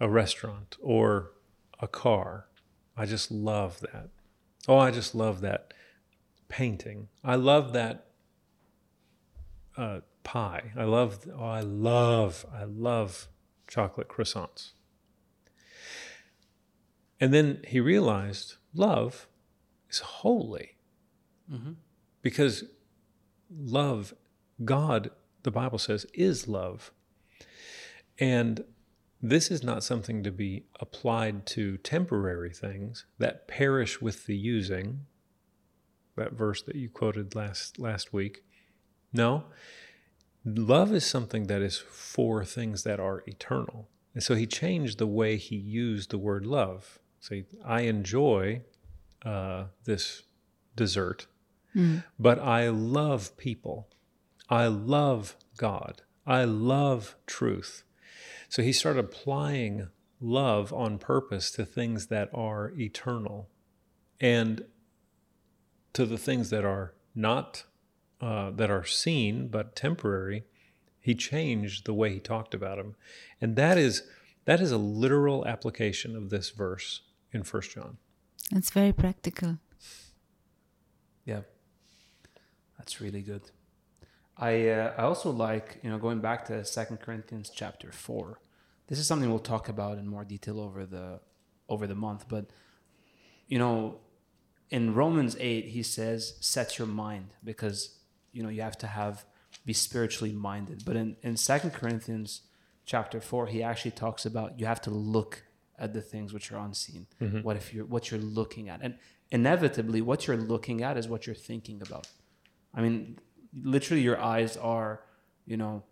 a 0.00 0.08
restaurant 0.08 0.76
or 0.80 1.32
a 1.80 1.88
car. 1.88 2.48
I 2.96 3.06
just 3.06 3.30
love 3.30 3.80
that. 3.80 4.08
Oh, 4.68 4.78
I 4.78 4.90
just 4.90 5.14
love 5.14 5.40
that 5.42 5.72
painting. 6.48 7.08
I 7.24 7.36
love 7.36 7.72
that 7.72 8.06
uh, 9.76 10.00
pie. 10.24 10.72
I 10.76 10.84
love, 10.84 11.26
oh, 11.38 11.44
I 11.44 11.60
love, 11.60 12.46
I 12.52 12.64
love 12.64 13.28
chocolate 13.68 14.08
croissants. 14.08 14.72
And 17.20 17.32
then 17.32 17.60
he 17.66 17.80
realized 17.80 18.54
love 18.74 19.26
is 19.90 19.98
holy 19.98 20.72
Mm-hmm. 21.52 21.74
because 22.22 22.64
love, 23.48 24.14
God, 24.64 25.10
the 25.44 25.52
Bible 25.52 25.78
says, 25.78 26.04
is 26.12 26.48
love. 26.48 26.90
And 28.18 28.64
this 29.30 29.50
is 29.50 29.62
not 29.62 29.82
something 29.82 30.22
to 30.22 30.30
be 30.30 30.64
applied 30.80 31.46
to 31.46 31.76
temporary 31.78 32.52
things 32.52 33.06
that 33.18 33.48
perish 33.48 34.00
with 34.00 34.26
the 34.26 34.36
using. 34.36 35.06
That 36.16 36.32
verse 36.32 36.62
that 36.62 36.76
you 36.76 36.88
quoted 36.88 37.34
last 37.34 37.78
last 37.78 38.12
week. 38.12 38.42
No. 39.12 39.44
Love 40.44 40.92
is 40.92 41.04
something 41.04 41.46
that 41.48 41.60
is 41.60 41.76
for 41.78 42.44
things 42.44 42.84
that 42.84 43.00
are 43.00 43.22
eternal. 43.26 43.88
And 44.14 44.22
so 44.22 44.34
he 44.34 44.46
changed 44.46 44.98
the 44.98 45.06
way 45.06 45.36
he 45.36 45.56
used 45.56 46.10
the 46.10 46.18
word 46.18 46.46
love. 46.46 46.98
So 47.20 47.42
I 47.64 47.82
enjoy 47.82 48.62
uh, 49.24 49.64
this 49.84 50.22
dessert, 50.76 51.26
but 52.18 52.38
I 52.38 52.68
love 52.68 53.36
people. 53.36 53.88
I 54.48 54.68
love 54.68 55.36
God. 55.58 56.02
I 56.26 56.44
love 56.44 57.16
truth. 57.26 57.82
So 58.48 58.62
he 58.62 58.72
started 58.72 59.00
applying 59.00 59.88
love 60.20 60.72
on 60.72 60.98
purpose 60.98 61.50
to 61.52 61.64
things 61.64 62.06
that 62.06 62.30
are 62.32 62.72
eternal 62.78 63.48
and 64.20 64.64
to 65.92 66.06
the 66.06 66.18
things 66.18 66.50
that 66.50 66.64
are 66.64 66.94
not, 67.14 67.64
uh, 68.20 68.50
that 68.50 68.70
are 68.70 68.84
seen 68.84 69.48
but 69.48 69.76
temporary. 69.76 70.44
He 71.00 71.14
changed 71.14 71.84
the 71.84 71.94
way 71.94 72.12
he 72.12 72.20
talked 72.20 72.54
about 72.54 72.78
them. 72.78 72.96
And 73.40 73.56
that 73.56 73.78
is, 73.78 74.02
that 74.44 74.60
is 74.60 74.72
a 74.72 74.78
literal 74.78 75.46
application 75.46 76.16
of 76.16 76.30
this 76.30 76.50
verse 76.50 77.02
in 77.32 77.42
First 77.42 77.72
John. 77.72 77.98
It's 78.52 78.70
very 78.70 78.92
practical. 78.92 79.58
Yeah, 81.24 81.40
that's 82.78 83.00
really 83.00 83.22
good. 83.22 83.42
I 84.36 84.68
uh, 84.68 84.92
I 84.98 85.02
also 85.02 85.30
like 85.30 85.78
you 85.82 85.90
know 85.90 85.98
going 85.98 86.20
back 86.20 86.44
to 86.46 86.64
Second 86.64 86.98
Corinthians 86.98 87.50
chapter 87.54 87.90
four. 87.92 88.40
This 88.88 88.98
is 88.98 89.06
something 89.06 89.28
we'll 89.28 89.38
talk 89.38 89.68
about 89.68 89.98
in 89.98 90.06
more 90.06 90.24
detail 90.24 90.60
over 90.60 90.84
the 90.84 91.20
over 91.68 91.86
the 91.86 91.94
month. 91.94 92.26
But 92.28 92.46
you 93.48 93.58
know, 93.58 94.00
in 94.70 94.94
Romans 94.94 95.36
eight, 95.40 95.66
he 95.66 95.82
says, 95.82 96.34
"Set 96.40 96.78
your 96.78 96.86
mind," 96.86 97.34
because 97.42 97.98
you 98.32 98.42
know 98.42 98.48
you 98.50 98.62
have 98.62 98.78
to 98.78 98.86
have 98.86 99.24
be 99.64 99.72
spiritually 99.72 100.32
minded. 100.32 100.84
But 100.84 100.96
in 100.96 101.16
in 101.22 101.36
Second 101.36 101.72
Corinthians 101.72 102.42
chapter 102.84 103.20
four, 103.20 103.46
he 103.46 103.62
actually 103.62 103.92
talks 103.92 104.26
about 104.26 104.60
you 104.60 104.66
have 104.66 104.82
to 104.82 104.90
look 104.90 105.44
at 105.78 105.92
the 105.94 106.02
things 106.02 106.32
which 106.32 106.52
are 106.52 106.58
unseen. 106.58 107.06
What 107.42 107.56
if 107.56 107.72
you're 107.72 107.86
what 107.86 108.10
you're 108.10 108.20
looking 108.20 108.68
at, 108.68 108.80
and 108.82 108.98
inevitably, 109.30 110.02
what 110.02 110.26
you're 110.26 110.36
looking 110.36 110.82
at 110.82 110.98
is 110.98 111.08
what 111.08 111.26
you're 111.26 111.34
thinking 111.34 111.80
about. 111.80 112.08
I 112.74 112.82
mean, 112.82 113.18
literally, 113.62 114.02
your 114.02 114.20
eyes 114.20 114.56
are, 114.56 115.00
you 115.46 115.56
know, 115.56 115.82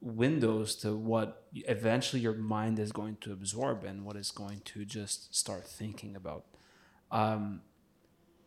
windows 0.00 0.76
to 0.76 0.94
what 0.94 1.46
eventually 1.54 2.20
your 2.20 2.34
mind 2.34 2.78
is 2.78 2.92
going 2.92 3.16
to 3.22 3.32
absorb 3.32 3.84
and 3.84 4.04
what 4.04 4.16
is 4.16 4.30
going 4.30 4.60
to 4.64 4.84
just 4.84 5.34
start 5.34 5.66
thinking 5.66 6.14
about. 6.14 6.44
Um, 7.10 7.62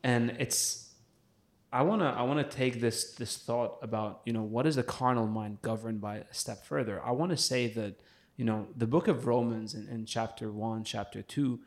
and 0.03 0.35
it's, 0.39 0.93
I 1.73 1.81
wanna, 1.81 2.13
I 2.15 2.21
wanna 2.21 2.43
take 2.43 2.79
this 2.79 3.13
this 3.15 3.37
thought 3.37 3.79
about, 3.81 4.21
you 4.25 4.33
know, 4.33 4.43
what 4.43 4.67
is 4.67 4.75
the 4.75 4.83
carnal 4.83 5.27
mind 5.27 5.61
governed 5.61 5.99
by 5.99 6.17
a 6.17 6.33
step 6.33 6.63
further. 6.65 7.01
I 7.03 7.11
want 7.11 7.31
to 7.31 7.37
say 7.37 7.67
that, 7.69 7.99
you 8.35 8.45
know, 8.45 8.67
the 8.77 8.87
book 8.87 9.07
of 9.07 9.25
Romans 9.25 9.73
in, 9.73 9.87
in 9.87 10.05
chapter 10.05 10.51
one, 10.51 10.83
chapter 10.83 11.23
two, 11.23 11.59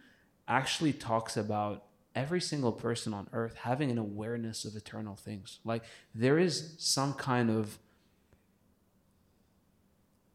actually 0.47 0.93
talks 0.93 1.37
about 1.37 1.85
every 2.21 2.41
single 2.41 2.73
person 2.73 3.15
on 3.15 3.27
earth 3.33 3.57
having 3.57 3.91
an 3.91 3.97
awareness 3.99 4.67
of 4.67 4.77
eternal 4.77 5.17
things. 5.17 5.59
Like 5.65 5.85
there 6.15 6.39
is 6.39 6.75
some 6.79 7.15
kind 7.15 7.49
of 7.51 7.79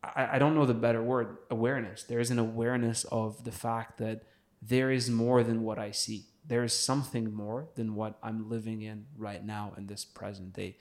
I, 0.04 0.36
I 0.36 0.39
don't 0.39 0.56
know 0.56 0.65
the 0.65 0.74
better 0.74 1.04
word, 1.04 1.38
awareness. 1.50 2.04
There 2.04 2.20
is 2.20 2.32
an 2.32 2.39
awareness 2.39 3.04
of 3.06 3.44
the 3.44 3.51
fact 3.51 3.98
that 4.00 4.24
there 4.62 4.92
is 4.92 5.10
more 5.10 5.44
than 5.44 5.62
what 5.62 5.77
I 5.77 5.92
see. 5.92 6.25
There 6.48 6.63
is 6.63 6.74
something 6.74 7.34
more 7.34 7.70
than 7.75 7.96
what 7.96 8.18
I'm 8.22 8.50
living 8.50 8.82
in 8.82 9.06
right 9.18 9.44
now 9.44 9.74
in 9.77 9.88
this 9.88 10.06
present 10.06 10.54
day. 10.54 10.77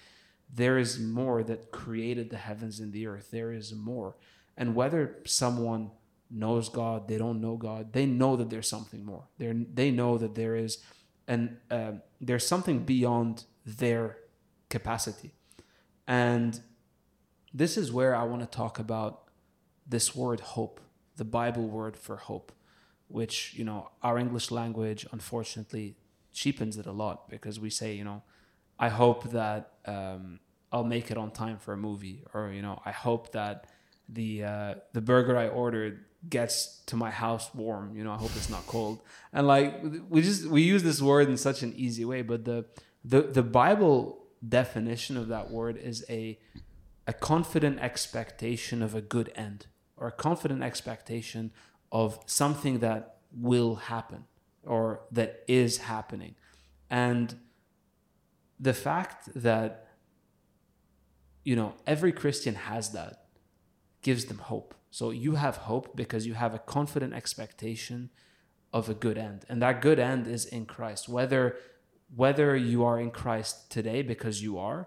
There 0.53 0.79
is 0.79 0.99
more 0.99 1.43
that 1.43 1.71
created 1.71 2.31
the 2.31 2.37
heavens 2.37 2.81
and 2.81 2.93
the 2.93 3.07
earth. 3.07 3.31
There 3.31 3.53
is 3.53 3.75
more. 3.75 4.17
And 4.57 4.75
whether 4.75 5.19
someone 5.25 5.91
knows 6.35 6.69
God, 6.69 7.09
they 7.09 7.17
don't 7.17 7.41
know 7.41 7.57
God, 7.57 7.93
they 7.93 8.07
know 8.07 8.37
that 8.37 8.51
there's 8.51 8.69
something 8.69 9.05
more. 9.05 9.25
They 9.39 9.53
they 9.73 9.91
know 9.91 10.19
that 10.19 10.35
there 10.35 10.57
is, 10.57 10.79
and 11.29 11.57
uh, 11.71 11.93
there's 12.21 12.47
something 12.47 12.81
beyond 12.81 13.45
their 13.65 14.19
capacity, 14.69 15.33
and 16.07 16.61
this 17.53 17.77
is 17.77 17.93
where 17.93 18.15
I 18.17 18.25
want 18.25 18.43
to 18.43 18.49
talk 18.49 18.79
about 18.79 19.29
this 19.87 20.15
word 20.15 20.41
hope, 20.41 20.81
the 21.17 21.25
Bible 21.25 21.69
word 21.69 21.97
for 21.97 22.17
hope, 22.17 22.53
which 23.09 23.55
you 23.55 23.65
know 23.65 23.91
our 24.03 24.19
English 24.19 24.51
language 24.51 25.07
unfortunately 25.13 25.97
cheapens 26.33 26.77
it 26.77 26.87
a 26.87 26.93
lot 26.93 27.31
because 27.31 27.61
we 27.61 27.71
say 27.71 27.95
you 27.95 28.05
know, 28.05 28.23
I 28.79 28.89
hope 28.89 29.31
that 29.31 29.75
um, 29.87 30.41
I'll 30.73 30.83
make 30.83 31.13
it 31.13 31.17
on 31.17 31.31
time 31.31 31.59
for 31.59 31.73
a 31.73 31.77
movie, 31.77 32.25
or 32.35 32.51
you 32.51 32.61
know, 32.61 32.83
I 32.85 32.91
hope 32.91 33.33
that 33.33 33.69
the 34.09 34.45
uh, 34.45 34.75
the 34.93 35.01
burger 35.01 35.39
I 35.39 35.49
ordered 35.49 36.05
gets 36.29 36.83
to 36.87 36.97
my 36.97 37.11
house 37.11 37.55
warm. 37.55 37.97
You 37.97 38.05
know, 38.05 38.13
I 38.13 38.17
hope 38.17 38.31
it's 38.37 38.51
not 38.51 38.67
cold. 38.67 39.01
And 39.33 39.47
like 39.47 39.83
we 40.09 40.23
just 40.23 40.47
we 40.47 40.63
use 40.63 40.83
this 40.83 41.01
word 41.01 41.29
in 41.29 41.37
such 41.37 41.63
an 41.63 41.73
easy 41.77 42.05
way, 42.05 42.23
but 42.23 42.45
the 42.45 42.67
the 43.05 43.23
the 43.23 43.43
Bible 43.43 44.25
definition 44.47 45.17
of 45.17 45.29
that 45.29 45.51
word 45.51 45.77
is 45.77 46.05
a 46.09 46.39
a 47.07 47.13
confident 47.13 47.81
expectation 47.81 48.83
of 48.83 48.95
a 48.95 49.01
good 49.01 49.31
end 49.35 49.67
or 49.97 50.09
a 50.09 50.13
confident 50.13 50.63
expectation 50.63 51.53
of 51.93 52.19
something 52.27 52.79
that 52.79 53.19
will 53.33 53.77
happen 53.77 54.25
or 54.65 55.03
that 55.13 55.45
is 55.47 55.79
happening. 55.79 56.35
And 56.89 57.37
the 58.59 58.73
fact 58.73 59.29
that 59.35 59.89
you 61.45 61.57
know 61.57 61.75
every 61.87 62.13
Christian 62.13 62.55
has 62.55 62.93
that 62.93 63.24
gives 64.05 64.27
them 64.27 64.39
hope. 64.39 64.75
So 64.91 65.11
you 65.11 65.35
have 65.35 65.57
hope 65.57 65.97
because 65.97 66.25
you 66.25 66.35
have 66.35 66.55
a 66.55 66.61
confident 66.61 67.15
expectation 67.15 68.11
of 68.73 68.89
a 68.89 68.95
good 68.95 69.19
end. 69.19 69.45
And 69.49 69.61
that 69.63 69.81
good 69.81 69.99
end 69.99 70.29
is 70.29 70.45
in 70.45 70.67
Christ. 70.67 71.09
Whether 71.09 71.57
whether 72.15 72.55
you 72.55 72.85
are 72.85 73.01
in 73.01 73.11
Christ 73.11 73.71
today 73.73 74.03
because 74.03 74.41
you 74.41 74.59
are 74.59 74.87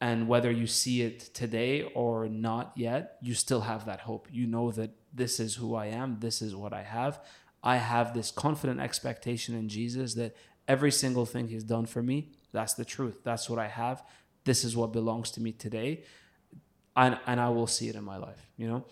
and 0.00 0.28
whether 0.28 0.50
you 0.50 0.66
see 0.66 1.02
it 1.02 1.18
today 1.34 1.82
or 1.94 2.28
not 2.28 2.72
yet, 2.76 3.16
you 3.20 3.34
still 3.34 3.62
have 3.62 3.86
that 3.86 4.00
hope. 4.00 4.28
You 4.30 4.46
know 4.46 4.70
that 4.70 4.90
this 5.12 5.40
is 5.40 5.56
who 5.56 5.74
I 5.74 5.86
am, 5.86 6.18
this 6.20 6.40
is 6.40 6.54
what 6.54 6.72
I 6.72 6.84
have. 6.84 7.20
I 7.64 7.76
have 7.76 8.14
this 8.14 8.30
confident 8.30 8.80
expectation 8.80 9.56
in 9.56 9.68
Jesus 9.68 10.14
that 10.14 10.36
every 10.68 10.92
single 10.92 11.26
thing 11.26 11.48
he's 11.48 11.64
done 11.64 11.86
for 11.86 12.02
me, 12.02 12.32
that's 12.52 12.74
the 12.74 12.84
truth. 12.84 13.24
That's 13.24 13.50
what 13.50 13.58
I 13.58 13.68
have. 13.68 14.04
This 14.44 14.62
is 14.62 14.76
what 14.76 14.92
belongs 14.92 15.30
to 15.32 15.40
me 15.40 15.52
today 15.52 16.04
and, 17.00 17.18
and 17.26 17.40
I 17.40 17.48
will 17.48 17.66
see 17.66 17.88
it 17.88 17.96
in 17.96 18.04
my 18.04 18.18
life, 18.18 18.46
you 18.58 18.68
know? 18.68 18.84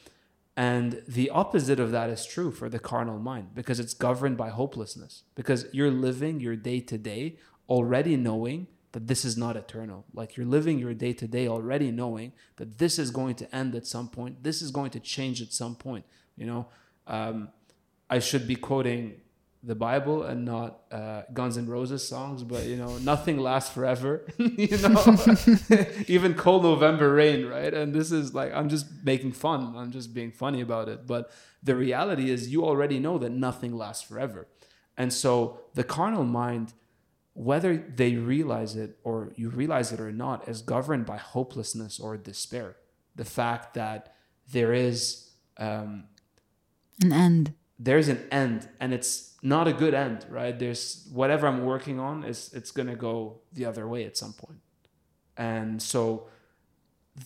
And 0.56 1.02
the 1.06 1.28
opposite 1.30 1.78
of 1.78 1.92
that 1.92 2.08
is 2.10 2.26
true 2.26 2.50
for 2.50 2.68
the 2.68 2.78
carnal 2.78 3.18
mind 3.18 3.54
because 3.54 3.78
it's 3.78 3.94
governed 3.94 4.36
by 4.36 4.48
hopelessness. 4.48 5.22
Because 5.36 5.66
you're 5.72 5.90
living 5.90 6.40
your 6.40 6.56
day 6.56 6.80
to 6.80 6.98
day 6.98 7.36
already 7.68 8.16
knowing 8.16 8.66
that 8.92 9.06
this 9.06 9.24
is 9.24 9.36
not 9.36 9.56
eternal. 9.56 10.04
Like 10.14 10.36
you're 10.36 10.46
living 10.46 10.78
your 10.78 10.94
day 10.94 11.12
to 11.12 11.28
day 11.28 11.46
already 11.46 11.92
knowing 11.92 12.32
that 12.56 12.78
this 12.78 12.98
is 12.98 13.10
going 13.10 13.36
to 13.36 13.54
end 13.54 13.74
at 13.74 13.86
some 13.86 14.08
point. 14.08 14.42
This 14.42 14.62
is 14.62 14.70
going 14.70 14.90
to 14.92 15.00
change 15.00 15.42
at 15.42 15.52
some 15.52 15.76
point. 15.76 16.04
You 16.34 16.46
know, 16.46 16.66
um, 17.06 17.50
I 18.10 18.18
should 18.20 18.48
be 18.48 18.56
quoting 18.56 19.20
the 19.62 19.74
Bible 19.74 20.22
and 20.22 20.44
not 20.44 20.80
uh, 20.92 21.22
Guns 21.32 21.58
N' 21.58 21.66
Roses 21.66 22.06
songs, 22.06 22.42
but 22.44 22.64
you 22.64 22.76
know, 22.76 22.98
nothing 22.98 23.38
lasts 23.38 23.72
forever. 23.72 24.24
you 24.38 24.76
know, 24.78 25.16
even 26.08 26.34
cold 26.34 26.62
November 26.62 27.12
rain, 27.12 27.46
right? 27.46 27.72
And 27.72 27.94
this 27.94 28.12
is 28.12 28.34
like 28.34 28.52
I'm 28.54 28.68
just 28.68 28.86
making 29.04 29.32
fun. 29.32 29.74
I'm 29.76 29.90
just 29.90 30.14
being 30.14 30.30
funny 30.30 30.60
about 30.60 30.88
it. 30.88 31.06
But 31.06 31.30
the 31.62 31.74
reality 31.74 32.30
is, 32.30 32.48
you 32.48 32.64
already 32.64 32.98
know 32.98 33.18
that 33.18 33.30
nothing 33.30 33.76
lasts 33.76 34.04
forever, 34.04 34.46
and 34.96 35.12
so 35.12 35.60
the 35.74 35.84
carnal 35.84 36.24
mind 36.24 36.72
whether 37.38 37.76
they 37.76 38.16
realize 38.16 38.74
it 38.74 38.98
or 39.04 39.32
you 39.36 39.48
realize 39.48 39.92
it 39.92 40.00
or 40.00 40.10
not, 40.10 40.48
is 40.48 40.60
governed 40.60 41.06
by 41.06 41.16
hopelessness 41.16 42.00
or 42.00 42.16
despair. 42.16 42.74
The 43.14 43.24
fact 43.24 43.74
that 43.74 44.16
there 44.50 44.72
is 44.72 45.30
um, 45.56 46.08
An 47.00 47.12
end. 47.12 47.54
There's 47.78 48.08
an 48.08 48.26
end, 48.30 48.68
and 48.80 48.92
it's 48.92 49.36
not 49.42 49.68
a 49.68 49.72
good 49.72 49.94
end, 49.94 50.26
right? 50.28 50.58
There's 50.58 51.08
whatever 51.12 51.46
I'm 51.46 51.64
working 51.64 52.00
on 52.00 52.24
is 52.24 52.50
it's 52.52 52.70
gonna 52.70 52.96
go 52.96 53.40
the 53.52 53.64
other 53.64 53.86
way 53.86 54.04
at 54.04 54.16
some 54.16 54.32
point, 54.32 54.60
and 55.36 55.80
so 55.80 56.28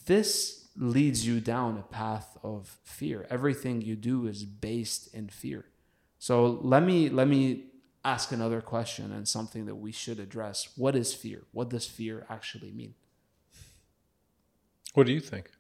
this 0.07 0.69
leads 0.77 1.27
you 1.27 1.41
down 1.41 1.79
a 1.79 1.83
path 1.83 2.39
of 2.43 2.79
fear. 2.85 3.27
Everything 3.31 3.83
you 3.83 3.97
do 3.97 4.27
is 4.27 4.45
based 4.45 5.15
in 5.15 5.29
fear. 5.29 5.67
So 6.19 6.59
let 6.63 6.83
me 6.83 7.09
let 7.09 7.29
me 7.29 7.67
ask 8.05 8.33
another 8.33 8.61
question 8.61 9.13
and 9.13 9.29
something 9.29 9.67
that 9.67 9.77
we 9.77 9.93
should 9.93 10.19
address. 10.19 10.69
What 10.77 10.97
is 10.97 11.15
fear? 11.15 11.43
What 11.53 11.71
does 11.71 11.87
fear 11.87 12.27
actually 12.29 12.73
mean? 12.73 12.95
What 14.95 15.07
do 15.07 15.13
you 15.13 15.21
think? 15.21 15.51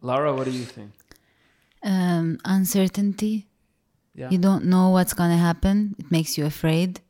Laura, 0.00 0.34
what 0.34 0.44
do 0.44 0.50
you 0.50 0.64
think? 0.64 0.92
Um, 1.82 2.38
uncertainty. 2.44 3.46
Yeah. 4.14 4.30
You 4.30 4.38
don't 4.38 4.64
know 4.66 4.90
what's 4.90 5.12
gonna 5.14 5.36
happen. 5.38 5.94
It 5.98 6.10
makes 6.10 6.38
you 6.38 6.46
afraid. 6.46 7.00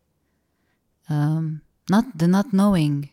Um, 1.09 1.63
not 1.91 2.17
the 2.19 2.27
not 2.27 2.53
knowing, 2.53 3.11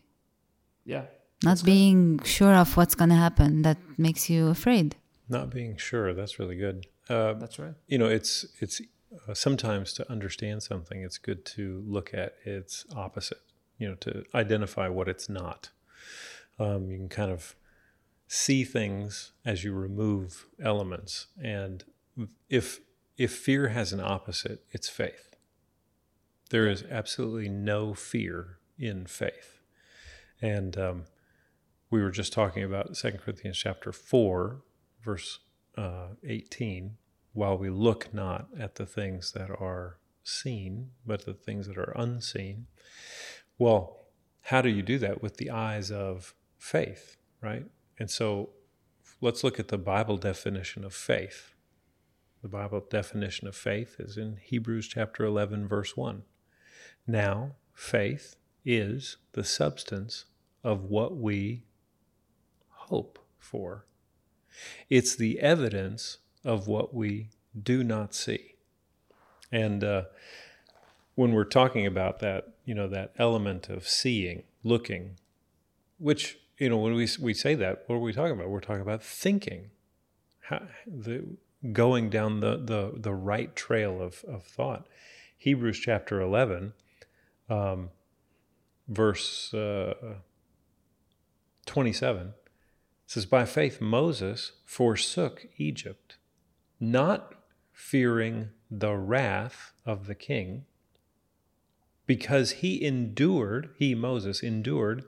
Yeah. 0.84 1.04
not 1.44 1.62
being 1.64 2.20
sure 2.24 2.54
of 2.54 2.76
what's 2.76 2.94
gonna 2.94 3.16
happen. 3.16 3.62
That 3.62 3.78
makes 3.98 4.30
you 4.30 4.48
afraid. 4.48 4.96
Not 5.28 5.50
being 5.50 5.76
sure. 5.76 6.14
That's 6.14 6.38
really 6.38 6.56
good. 6.56 6.86
Uh, 7.08 7.34
That's 7.34 7.58
right. 7.58 7.74
you 7.86 7.98
know, 7.98 8.08
it's 8.08 8.46
it's 8.60 8.80
uh, 9.28 9.34
sometimes 9.34 9.92
to 9.94 10.10
understand 10.10 10.62
something, 10.62 11.02
it's 11.02 11.18
good 11.18 11.44
to 11.44 11.84
look 11.86 12.14
at 12.14 12.36
its 12.44 12.86
opposite. 12.96 13.42
You 13.78 13.88
know, 13.90 13.94
to 13.96 14.24
identify 14.34 14.88
what 14.88 15.08
it's 15.08 15.28
not. 15.28 15.70
Um, 16.58 16.88
you 16.88 16.96
can 16.96 17.08
kind 17.08 17.30
of 17.32 17.56
see 18.28 18.64
things 18.64 19.32
as 19.44 19.64
you 19.64 19.74
remove 19.74 20.46
elements, 20.62 21.26
and 21.42 21.84
if 22.48 22.80
if 23.16 23.32
fear 23.34 23.68
has 23.68 23.92
an 23.92 24.00
opposite, 24.00 24.64
it's 24.70 24.88
faith. 24.88 25.36
There 26.50 26.68
is 26.68 26.84
absolutely 26.90 27.48
no 27.48 27.94
fear 27.94 28.58
in 28.78 29.06
faith, 29.06 29.60
and 30.40 30.76
um, 30.76 31.04
we 31.90 32.02
were 32.02 32.10
just 32.10 32.32
talking 32.32 32.62
about 32.62 32.96
Second 32.96 33.20
Corinthians 33.20 33.58
chapter 33.58 33.92
four, 33.92 34.62
verse 35.02 35.40
uh, 35.76 36.08
eighteen 36.24 36.96
while 37.32 37.56
we 37.56 37.70
look 37.70 38.12
not 38.12 38.48
at 38.58 38.74
the 38.74 38.84
things 38.84 39.32
that 39.32 39.50
are 39.50 39.96
seen, 40.22 40.90
but 41.06 41.24
the 41.24 41.32
things 41.32 41.66
that 41.66 41.78
are 41.78 41.94
unseen. 41.96 42.66
Well, 43.58 44.08
how 44.42 44.60
do 44.60 44.68
you 44.68 44.82
do 44.82 44.98
that? 44.98 45.22
With 45.22 45.38
the 45.38 45.50
eyes 45.50 45.90
of 45.90 46.34
faith, 46.58 47.16
right? 47.40 47.64
And 47.98 48.10
so 48.10 48.50
let's 49.22 49.42
look 49.42 49.58
at 49.58 49.68
the 49.68 49.78
Bible 49.78 50.18
definition 50.18 50.84
of 50.84 50.92
faith. 50.92 51.51
The 52.42 52.48
Bible 52.48 52.84
definition 52.90 53.46
of 53.46 53.54
faith 53.54 53.96
is 54.00 54.16
in 54.16 54.36
Hebrews 54.42 54.88
chapter 54.88 55.24
11, 55.24 55.68
verse 55.68 55.96
1. 55.96 56.22
Now, 57.06 57.52
faith 57.72 58.34
is 58.64 59.16
the 59.32 59.44
substance 59.44 60.24
of 60.64 60.82
what 60.84 61.16
we 61.16 61.66
hope 62.68 63.20
for. 63.38 63.86
It's 64.90 65.14
the 65.14 65.38
evidence 65.38 66.18
of 66.44 66.66
what 66.66 66.92
we 66.92 67.28
do 67.60 67.84
not 67.84 68.12
see. 68.12 68.56
And 69.52 69.84
uh, 69.84 70.02
when 71.14 71.32
we're 71.32 71.44
talking 71.44 71.86
about 71.86 72.18
that, 72.20 72.54
you 72.64 72.74
know, 72.74 72.88
that 72.88 73.12
element 73.18 73.68
of 73.68 73.86
seeing, 73.86 74.42
looking, 74.64 75.16
which, 75.98 76.38
you 76.58 76.68
know, 76.68 76.78
when 76.78 76.94
we, 76.94 77.08
we 77.20 77.34
say 77.34 77.54
that, 77.54 77.84
what 77.86 77.96
are 77.96 78.00
we 78.00 78.12
talking 78.12 78.32
about? 78.32 78.48
We're 78.48 78.60
talking 78.60 78.82
about 78.82 79.02
thinking, 79.02 79.70
How, 80.40 80.62
the, 80.86 81.36
going 81.70 82.10
down 82.10 82.40
the, 82.40 82.56
the, 82.56 82.92
the 82.96 83.14
right 83.14 83.54
trail 83.54 84.02
of, 84.02 84.24
of 84.24 84.44
thought. 84.44 84.88
Hebrews 85.38 85.78
chapter 85.78 86.20
11, 86.20 86.72
um, 87.48 87.90
verse 88.88 89.52
uh, 89.54 89.94
27 91.66 92.34
says, 93.06 93.26
By 93.26 93.44
faith 93.44 93.80
Moses 93.80 94.52
forsook 94.64 95.46
Egypt 95.56 96.16
not 96.80 97.34
fearing 97.72 98.48
the 98.70 98.96
wrath 98.96 99.72
of 99.86 100.06
the 100.06 100.14
king, 100.14 100.64
because 102.06 102.52
he 102.52 102.84
endured, 102.84 103.70
he, 103.78 103.94
Moses, 103.94 104.42
endured 104.42 105.04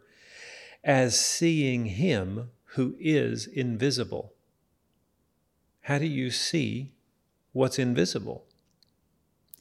as 0.84 1.18
seeing 1.18 1.86
him 1.86 2.50
who 2.74 2.94
is 3.00 3.46
invisible. 3.46 4.33
How 5.84 5.98
do 5.98 6.06
you 6.06 6.30
see 6.30 6.92
what's 7.52 7.78
invisible? 7.78 8.46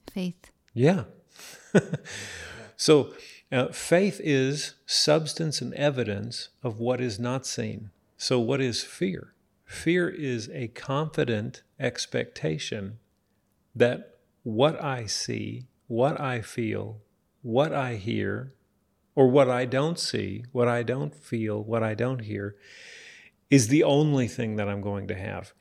Faith. 0.09 0.51
Yeah. 0.73 1.03
so 2.77 3.13
uh, 3.51 3.67
faith 3.73 4.21
is 4.23 4.75
substance 4.85 5.59
and 5.61 5.73
evidence 5.73 6.47
of 6.63 6.79
what 6.79 7.01
is 7.01 7.19
not 7.19 7.45
seen. 7.45 7.89
So, 8.15 8.39
what 8.39 8.61
is 8.61 8.83
fear? 8.83 9.33
Fear 9.65 10.09
is 10.09 10.49
a 10.53 10.69
confident 10.69 11.61
expectation 11.77 12.99
that 13.75 14.19
what 14.43 14.81
I 14.81 15.07
see, 15.07 15.67
what 15.87 16.21
I 16.21 16.39
feel, 16.39 17.01
what 17.41 17.73
I 17.73 17.95
hear, 17.95 18.53
or 19.13 19.27
what 19.27 19.49
I 19.49 19.65
don't 19.65 19.99
see, 19.99 20.45
what 20.53 20.69
I 20.69 20.83
don't 20.83 21.13
feel, 21.13 21.61
what 21.61 21.83
I 21.83 21.95
don't 21.95 22.19
hear, 22.19 22.55
is 23.49 23.67
the 23.67 23.83
only 23.83 24.29
thing 24.29 24.55
that 24.55 24.69
I'm 24.69 24.81
going 24.81 25.07
to 25.09 25.15
have. 25.15 25.53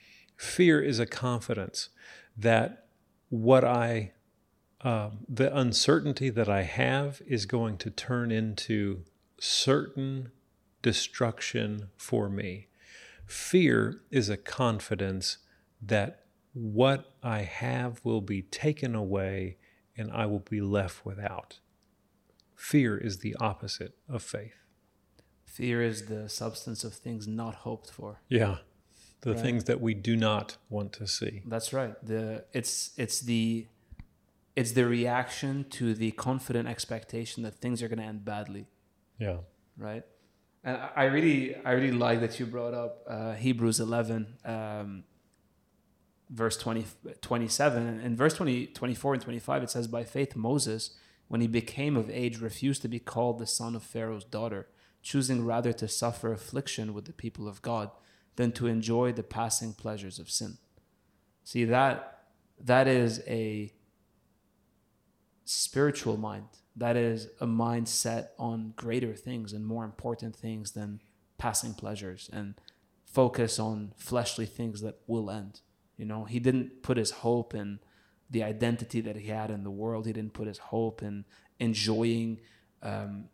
Fear 0.42 0.82
is 0.82 0.98
a 0.98 1.06
confidence 1.06 1.88
that 2.36 2.86
what 3.28 3.64
I, 3.64 4.10
uh, 4.80 5.10
the 5.28 5.56
uncertainty 5.56 6.30
that 6.30 6.48
I 6.48 6.62
have 6.64 7.22
is 7.28 7.46
going 7.46 7.78
to 7.78 7.90
turn 7.90 8.32
into 8.32 9.04
certain 9.38 10.32
destruction 10.82 11.90
for 11.96 12.28
me. 12.28 12.66
Fear 13.24 14.02
is 14.10 14.28
a 14.28 14.36
confidence 14.36 15.38
that 15.80 16.24
what 16.54 17.14
I 17.22 17.42
have 17.42 18.04
will 18.04 18.20
be 18.20 18.42
taken 18.42 18.96
away 18.96 19.58
and 19.96 20.10
I 20.10 20.26
will 20.26 20.40
be 20.50 20.60
left 20.60 21.06
without. 21.06 21.60
Fear 22.56 22.98
is 22.98 23.20
the 23.20 23.36
opposite 23.36 23.96
of 24.08 24.24
faith. 24.24 24.56
Fear 25.46 25.82
is 25.82 26.06
the 26.06 26.28
substance 26.28 26.82
of 26.82 26.94
things 26.94 27.28
not 27.28 27.54
hoped 27.54 27.90
for. 27.90 28.22
Yeah. 28.28 28.58
The 29.22 29.32
Right. 29.34 29.40
things 29.40 29.64
that 29.64 29.80
we 29.80 29.94
do 29.94 30.16
not 30.16 30.56
want 30.68 30.92
to 30.94 31.06
see. 31.06 31.42
That's 31.46 31.72
right. 31.72 31.94
The 32.04 32.44
it's 32.52 32.90
it's 32.96 33.20
the 33.20 33.66
it's 34.56 34.72
the 34.72 34.84
reaction 34.86 35.64
to 35.70 35.94
the 35.94 36.10
confident 36.12 36.68
expectation 36.68 37.42
that 37.44 37.54
things 37.54 37.82
are 37.82 37.88
going 37.88 37.98
to 38.00 38.04
end 38.04 38.24
badly, 38.24 38.66
Yeah. 39.18 39.38
right? 39.78 40.04
And 40.64 40.76
I 40.96 41.04
really 41.04 41.54
I 41.64 41.72
really 41.72 41.96
like 41.96 42.20
that 42.20 42.38
you 42.40 42.46
brought 42.46 42.74
up 42.74 43.02
uh, 43.08 43.34
Hebrews 43.34 43.78
11 43.80 44.38
um, 44.44 45.04
verse 46.30 46.56
20 46.56 46.84
27 47.20 48.00
in 48.00 48.16
verse 48.16 48.34
20 48.34 48.66
24 48.68 49.14
and 49.14 49.22
25 49.22 49.62
it 49.64 49.70
says 49.70 49.86
by 49.86 50.02
faith 50.04 50.34
Moses 50.36 50.96
when 51.28 51.40
he 51.40 51.46
became 51.46 51.96
of 51.96 52.08
age 52.10 52.40
refused 52.40 52.82
to 52.82 52.88
be 52.88 52.98
called 52.98 53.38
the 53.38 53.46
son 53.46 53.74
of 53.76 53.82
Pharaoh's 53.82 54.24
daughter 54.24 54.66
choosing 55.02 55.44
rather 55.44 55.72
to 55.74 55.86
suffer 55.88 56.32
affliction 56.32 56.94
with 56.94 57.04
the 57.06 57.12
people 57.12 57.46
of 57.48 57.60
God 57.62 57.90
than 58.36 58.52
to 58.52 58.66
enjoy 58.66 59.12
the 59.12 59.22
passing 59.22 59.72
pleasures 59.72 60.18
of 60.18 60.30
sin. 60.30 60.58
See 61.44 61.64
that 61.64 62.24
that 62.64 62.86
is 62.86 63.22
a 63.26 63.72
spiritual 65.44 66.16
mind. 66.16 66.46
That 66.76 66.96
is 66.96 67.28
a 67.40 67.46
mind 67.46 67.88
set 67.88 68.32
on 68.38 68.72
greater 68.76 69.14
things 69.14 69.52
and 69.52 69.66
more 69.66 69.84
important 69.84 70.34
things 70.34 70.72
than 70.72 71.00
passing 71.36 71.74
pleasures 71.74 72.30
and 72.32 72.54
focus 73.04 73.58
on 73.58 73.92
fleshly 73.96 74.46
things 74.46 74.80
that 74.80 74.98
will 75.06 75.30
end. 75.30 75.60
You 75.98 76.06
know, 76.06 76.24
he 76.24 76.38
didn't 76.38 76.82
put 76.82 76.96
his 76.96 77.10
hope 77.10 77.54
in 77.54 77.80
the 78.30 78.42
identity 78.42 79.02
that 79.02 79.16
he 79.16 79.28
had 79.28 79.50
in 79.50 79.64
the 79.64 79.70
world. 79.70 80.06
He 80.06 80.12
didn't 80.12 80.32
put 80.32 80.46
his 80.46 80.58
hope 80.58 81.02
in 81.02 81.26
enjoying 81.60 82.40
um, 82.82 83.24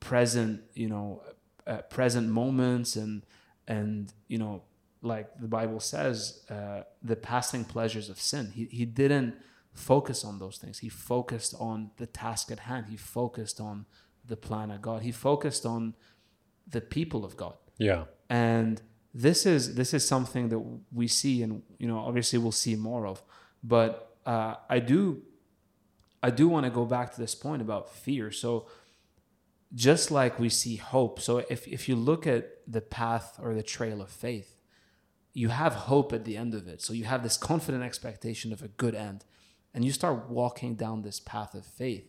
present, 0.00 0.62
you 0.74 0.88
know, 0.88 1.22
uh, 1.66 1.78
present 1.78 2.28
moments 2.28 2.96
and 2.96 3.22
and 3.68 4.12
you 4.28 4.38
know, 4.38 4.62
like 5.02 5.28
the 5.40 5.48
Bible 5.48 5.80
says, 5.80 6.44
uh, 6.50 6.82
the 7.02 7.16
passing 7.16 7.64
pleasures 7.64 8.08
of 8.08 8.18
sin. 8.20 8.52
He 8.54 8.64
he 8.66 8.84
didn't 8.84 9.34
focus 9.72 10.24
on 10.24 10.38
those 10.38 10.56
things. 10.58 10.78
He 10.78 10.88
focused 10.88 11.54
on 11.58 11.90
the 11.96 12.06
task 12.06 12.50
at 12.52 12.60
hand. 12.60 12.86
He 12.90 12.96
focused 12.96 13.60
on 13.60 13.86
the 14.26 14.36
plan 14.36 14.70
of 14.70 14.80
God. 14.80 15.02
He 15.02 15.12
focused 15.12 15.66
on 15.66 15.94
the 16.66 16.80
people 16.80 17.24
of 17.24 17.36
God 17.36 17.56
Yeah. 17.78 18.04
and 18.30 18.80
this 19.12 19.44
is 19.46 19.74
this 19.74 19.92
is 19.92 20.06
something 20.06 20.48
that 20.48 20.58
we 20.92 21.06
see 21.08 21.42
and 21.42 21.62
you 21.78 21.86
know 21.86 21.98
obviously 21.98 22.38
we'll 22.38 22.52
see 22.66 22.74
more 22.74 23.06
of 23.06 23.22
but 23.62 24.16
uh, 24.26 24.54
i 24.68 24.78
do 24.80 25.22
i 26.22 26.30
do 26.30 26.48
want 26.48 26.64
to 26.64 26.70
go 26.70 26.84
back 26.86 27.12
to 27.14 27.20
this 27.20 27.34
point 27.34 27.60
about 27.62 27.90
fear 27.90 28.30
so 28.32 28.66
just 29.74 30.10
like 30.10 30.38
we 30.38 30.48
see 30.48 30.76
hope. 30.76 31.20
So 31.20 31.38
if, 31.50 31.66
if 31.66 31.88
you 31.88 31.96
look 31.96 32.26
at 32.26 32.50
the 32.66 32.80
path 32.80 33.38
or 33.42 33.54
the 33.54 33.62
trail 33.62 34.00
of 34.00 34.10
faith, 34.10 34.56
you 35.32 35.48
have 35.48 35.74
hope 35.74 36.12
at 36.12 36.24
the 36.24 36.36
end 36.36 36.54
of 36.54 36.68
it. 36.68 36.80
So 36.80 36.92
you 36.92 37.04
have 37.04 37.22
this 37.22 37.36
confident 37.36 37.82
expectation 37.82 38.52
of 38.52 38.62
a 38.62 38.68
good 38.68 38.94
end. 38.94 39.24
And 39.74 39.84
you 39.84 39.90
start 39.90 40.30
walking 40.30 40.76
down 40.76 41.02
this 41.02 41.18
path 41.18 41.54
of 41.54 41.66
faith. 41.66 42.08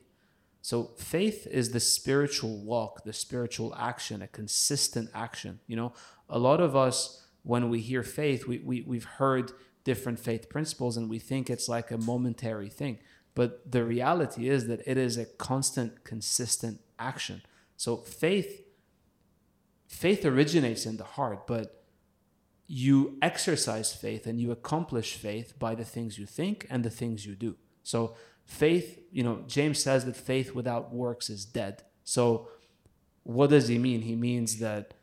So 0.61 0.91
faith 0.97 1.47
is 1.47 1.71
the 1.71 1.79
spiritual 1.79 2.57
walk, 2.63 3.03
the 3.03 3.13
spiritual 3.13 3.73
action, 3.75 4.21
a 4.21 4.27
consistent 4.27 5.09
action. 5.13 5.59
You 5.65 5.75
know, 5.75 5.93
a 6.29 6.37
lot 6.37 6.61
of 6.61 6.75
us, 6.75 7.25
when 7.41 7.69
we 7.69 7.81
hear 7.81 8.03
faith, 8.03 8.45
we, 8.45 8.59
we, 8.59 8.81
we've 8.81 9.05
heard 9.05 9.51
different 9.83 10.19
faith 10.19 10.49
principles 10.49 10.97
and 10.97 11.09
we 11.09 11.19
think 11.19 11.49
it's 11.49 11.67
like 11.67 11.89
a 11.89 11.97
momentary 11.97 12.69
thing. 12.69 12.99
But 13.33 13.71
the 13.71 13.83
reality 13.83 14.49
is 14.49 14.67
that 14.67 14.81
it 14.85 14.97
is 14.97 15.17
a 15.17 15.25
constant, 15.25 16.03
consistent 16.03 16.81
action. 16.97 17.41
So 17.77 17.97
faith 17.97 18.61
faith 19.87 20.25
originates 20.25 20.85
in 20.85 20.97
the 20.97 21.03
heart, 21.03 21.47
but 21.47 21.83
you 22.67 23.17
exercise 23.21 23.93
faith 23.93 24.25
and 24.25 24.39
you 24.41 24.51
accomplish 24.51 25.15
faith 25.15 25.57
by 25.59 25.75
the 25.75 25.85
things 25.85 26.17
you 26.17 26.25
think 26.25 26.65
and 26.69 26.83
the 26.83 26.89
things 26.89 27.25
you 27.25 27.35
do. 27.35 27.55
So 27.83 28.15
faith, 28.43 28.99
you 29.11 29.23
know, 29.23 29.43
James 29.47 29.81
says 29.81 30.05
that 30.05 30.15
faith 30.15 30.53
without 30.53 30.93
works 30.93 31.29
is 31.29 31.45
dead. 31.45 31.83
So 32.03 32.49
what 33.23 33.51
does 33.51 33.67
he 33.67 33.77
mean? 33.77 34.01
He 34.01 34.15
means 34.15 34.59
that 34.59 34.95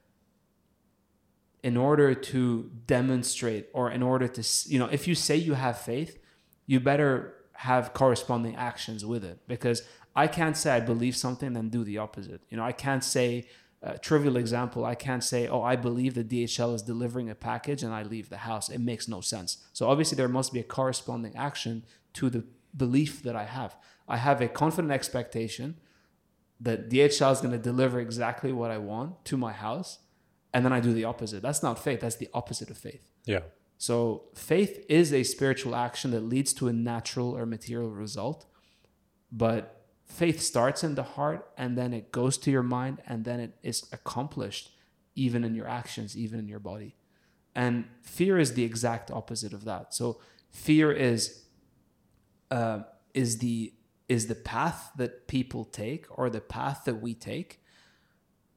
in 1.62 1.76
order 1.76 2.14
to 2.14 2.70
demonstrate 2.86 3.68
or 3.72 3.90
in 3.90 4.02
order 4.02 4.26
to 4.26 4.68
you 4.68 4.78
know, 4.78 4.86
if 4.86 5.06
you 5.06 5.14
say 5.14 5.36
you 5.36 5.54
have 5.54 5.78
faith, 5.78 6.18
you 6.66 6.80
better 6.80 7.34
have 7.54 7.92
corresponding 7.92 8.56
actions 8.56 9.06
with 9.06 9.24
it 9.24 9.38
because 9.46 9.82
I 10.14 10.26
can't 10.26 10.56
say 10.56 10.72
I 10.72 10.80
believe 10.80 11.16
something 11.16 11.56
and 11.56 11.70
do 11.70 11.84
the 11.84 11.98
opposite. 11.98 12.42
You 12.50 12.56
know, 12.56 12.64
I 12.64 12.72
can't 12.72 13.02
say 13.02 13.46
a 13.82 13.98
trivial 13.98 14.36
example, 14.36 14.84
I 14.84 14.94
can't 14.94 15.24
say, 15.24 15.48
oh, 15.48 15.62
I 15.62 15.74
believe 15.74 16.14
that 16.14 16.28
DHL 16.28 16.74
is 16.74 16.82
delivering 16.82 17.28
a 17.28 17.34
package 17.34 17.82
and 17.82 17.92
I 17.92 18.04
leave 18.04 18.28
the 18.28 18.38
house. 18.38 18.68
It 18.68 18.80
makes 18.80 19.08
no 19.08 19.20
sense. 19.20 19.58
So 19.72 19.88
obviously, 19.88 20.16
there 20.16 20.28
must 20.28 20.52
be 20.52 20.60
a 20.60 20.64
corresponding 20.64 21.34
action 21.36 21.84
to 22.14 22.30
the 22.30 22.44
belief 22.76 23.22
that 23.24 23.34
I 23.34 23.44
have. 23.44 23.76
I 24.08 24.18
have 24.18 24.40
a 24.40 24.48
confident 24.48 24.92
expectation 24.92 25.78
that 26.60 26.90
DHL 26.90 27.32
is 27.32 27.40
going 27.40 27.52
to 27.52 27.58
deliver 27.58 27.98
exactly 27.98 28.52
what 28.52 28.70
I 28.70 28.78
want 28.78 29.24
to 29.26 29.36
my 29.36 29.52
house, 29.52 29.98
and 30.54 30.64
then 30.64 30.72
I 30.72 30.78
do 30.78 30.92
the 30.92 31.04
opposite. 31.04 31.42
That's 31.42 31.62
not 31.62 31.82
faith, 31.82 32.00
that's 32.00 32.16
the 32.16 32.28
opposite 32.32 32.70
of 32.70 32.78
faith. 32.78 33.10
Yeah. 33.24 33.40
So 33.78 34.26
faith 34.36 34.84
is 34.88 35.12
a 35.12 35.24
spiritual 35.24 35.74
action 35.74 36.12
that 36.12 36.20
leads 36.20 36.52
to 36.54 36.68
a 36.68 36.72
natural 36.72 37.36
or 37.36 37.46
material 37.46 37.90
result, 37.90 38.46
but 39.32 39.81
faith 40.12 40.40
starts 40.40 40.84
in 40.84 40.94
the 40.94 41.02
heart 41.02 41.48
and 41.56 41.76
then 41.76 41.94
it 41.94 42.12
goes 42.12 42.36
to 42.36 42.50
your 42.50 42.62
mind 42.62 43.00
and 43.06 43.24
then 43.24 43.40
it 43.40 43.54
is 43.62 43.88
accomplished 43.92 44.70
even 45.14 45.42
in 45.42 45.54
your 45.54 45.66
actions 45.66 46.16
even 46.16 46.38
in 46.38 46.48
your 46.48 46.58
body. 46.58 46.94
And 47.54 47.86
fear 48.02 48.38
is 48.38 48.54
the 48.54 48.64
exact 48.64 49.10
opposite 49.10 49.52
of 49.52 49.64
that. 49.64 49.94
So 49.94 50.20
fear 50.50 50.92
is 50.92 51.44
uh, 52.50 52.80
is 53.14 53.38
the 53.38 53.72
is 54.08 54.26
the 54.26 54.34
path 54.34 54.90
that 54.96 55.26
people 55.28 55.64
take 55.64 56.06
or 56.10 56.28
the 56.28 56.40
path 56.40 56.82
that 56.84 56.96
we 56.96 57.14
take 57.14 57.62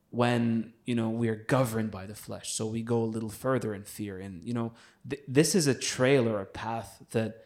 when 0.10 0.74
you 0.86 0.96
know 0.96 1.10
we're 1.10 1.46
governed 1.48 1.91
by 1.91 2.06
the 2.06 2.15
flesh. 2.15 2.52
So 2.52 2.65
we 2.65 2.82
go 2.82 3.02
a 3.02 3.06
little 3.15 3.30
further 3.30 3.74
in 3.74 3.84
fear. 3.84 4.18
And 4.18 4.46
you 4.46 4.54
know 4.54 4.74
th- 5.10 5.24
this 5.28 5.56
is 5.56 5.68
a 5.68 5.76
trail 5.76 6.28
or 6.28 6.41
a 6.41 6.46
path 6.46 7.04
that 7.12 7.46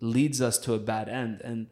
leads 0.00 0.40
us 0.40 0.56
to 0.58 0.74
a 0.74 0.78
bad 0.78 1.08
end. 1.08 1.40
And 1.42 1.68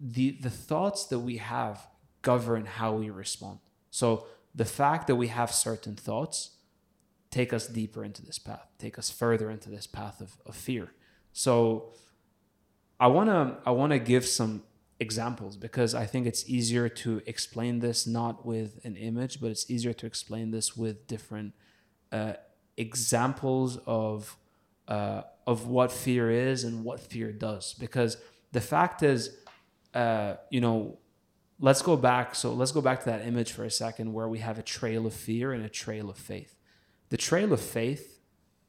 the 0.00 0.32
the 0.40 0.50
thoughts 0.50 1.06
that 1.06 1.20
we 1.20 1.38
have 1.38 1.86
govern 2.22 2.66
how 2.66 2.92
we 2.94 3.10
respond. 3.10 3.58
So 3.90 4.26
the 4.54 4.64
fact 4.64 5.06
that 5.06 5.16
we 5.16 5.28
have 5.28 5.52
certain 5.52 5.94
thoughts 5.96 6.50
take 7.30 7.52
us 7.52 7.66
deeper 7.66 8.04
into 8.04 8.24
this 8.24 8.38
path, 8.38 8.68
take 8.78 8.98
us 8.98 9.10
further 9.10 9.50
into 9.50 9.68
this 9.68 9.86
path 9.86 10.20
of, 10.20 10.36
of 10.46 10.54
fear. 10.54 10.92
So 11.32 11.92
I 12.98 13.08
wanna 13.08 13.58
I 13.66 13.70
wanna 13.72 13.98
give 13.98 14.26
some 14.26 14.62
examples 15.00 15.56
because 15.56 15.94
I 15.94 16.06
think 16.06 16.26
it's 16.26 16.48
easier 16.48 16.88
to 16.88 17.22
explain 17.26 17.80
this 17.80 18.06
not 18.06 18.46
with 18.46 18.80
an 18.84 18.96
image, 18.96 19.40
but 19.40 19.50
it's 19.50 19.68
easier 19.70 19.92
to 19.92 20.06
explain 20.06 20.50
this 20.50 20.76
with 20.76 21.06
different 21.06 21.52
uh, 22.12 22.34
examples 22.76 23.78
of 23.86 24.36
uh, 24.88 25.22
of 25.46 25.66
what 25.66 25.90
fear 25.90 26.30
is 26.30 26.64
and 26.64 26.84
what 26.84 27.00
fear 27.00 27.32
does. 27.32 27.74
Because 27.74 28.16
the 28.52 28.60
fact 28.60 29.02
is, 29.02 29.36
uh, 29.94 30.36
you 30.50 30.60
know, 30.60 30.98
let's 31.60 31.82
go 31.82 31.96
back. 31.96 32.34
So 32.34 32.52
let's 32.52 32.72
go 32.72 32.80
back 32.80 33.00
to 33.00 33.06
that 33.06 33.26
image 33.26 33.52
for 33.52 33.64
a 33.64 33.70
second 33.70 34.12
where 34.12 34.28
we 34.28 34.38
have 34.40 34.58
a 34.58 34.62
trail 34.62 35.06
of 35.06 35.14
fear 35.14 35.52
and 35.52 35.64
a 35.64 35.68
trail 35.68 36.10
of 36.10 36.18
faith. 36.18 36.56
The 37.10 37.16
trail 37.16 37.52
of 37.52 37.60
faith 37.60 38.20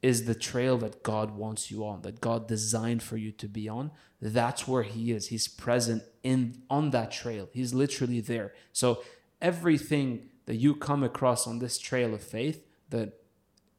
is 0.01 0.25
the 0.25 0.35
trail 0.35 0.77
that 0.77 1.01
God 1.01 1.31
wants 1.31 1.71
you 1.71 1.85
on, 1.85 2.03
that 2.03 2.21
God 2.21 2.47
designed 2.47 3.01
for 3.01 3.17
you 3.17 3.31
to 3.31 3.47
be 3.47 3.67
on. 3.67 3.91
That's 4.21 4.67
where 4.67 4.83
He 4.83 5.11
is. 5.11 5.29
He's 5.29 5.47
present 5.47 6.03
in 6.21 6.61
on 6.69 6.91
that 6.91 7.11
trail. 7.11 7.49
He's 7.51 7.73
literally 7.73 8.21
there. 8.21 8.53
So 8.71 9.01
everything 9.41 10.29
that 10.45 10.55
you 10.55 10.75
come 10.75 11.03
across 11.03 11.47
on 11.47 11.59
this 11.59 11.79
trail 11.79 12.13
of 12.13 12.21
faith 12.21 12.63
that 12.89 13.19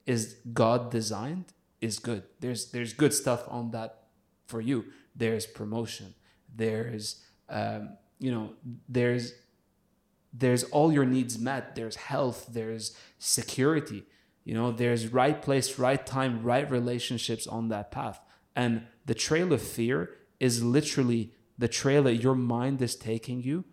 is 0.05 0.37
God 0.53 0.91
designed 0.91 1.53
is 1.81 1.99
good. 1.99 2.25
There's 2.41 2.71
there's 2.71 2.93
good 2.93 3.15
stuff 3.15 3.45
on 3.49 3.71
that 3.71 4.05
for 4.47 4.61
you. 4.61 4.87
There's 5.15 5.47
promotion. 5.47 6.15
There's 6.55 7.25
um, 7.49 7.97
you 8.19 8.31
know 8.31 8.53
there's 8.89 9.33
there's 10.33 10.65
all 10.65 10.93
your 10.93 11.05
needs 11.05 11.39
met. 11.39 11.75
There's 11.75 11.97
health. 11.97 12.49
There's 12.51 12.97
security. 13.19 14.05
You 14.45 14.55
know 14.55 14.71
there's 14.71 15.09
right 15.09 15.41
place 15.41 15.79
right 15.79 16.05
time 16.05 16.43
right 16.43 16.71
relationships 16.71 17.47
on 17.47 17.69
that 17.69 17.91
path. 17.91 18.21
And 18.55 18.87
the 19.05 19.15
trail 19.15 19.53
of 19.53 19.61
fear 19.61 20.11
is 20.41 20.63
literally 20.63 21.33
the 21.59 21.69
trail 21.69 22.03
that 22.05 22.17
your 22.17 22.35
mind 22.35 22.81
is 22.83 22.97
taking 22.97 23.43
you 23.43 23.65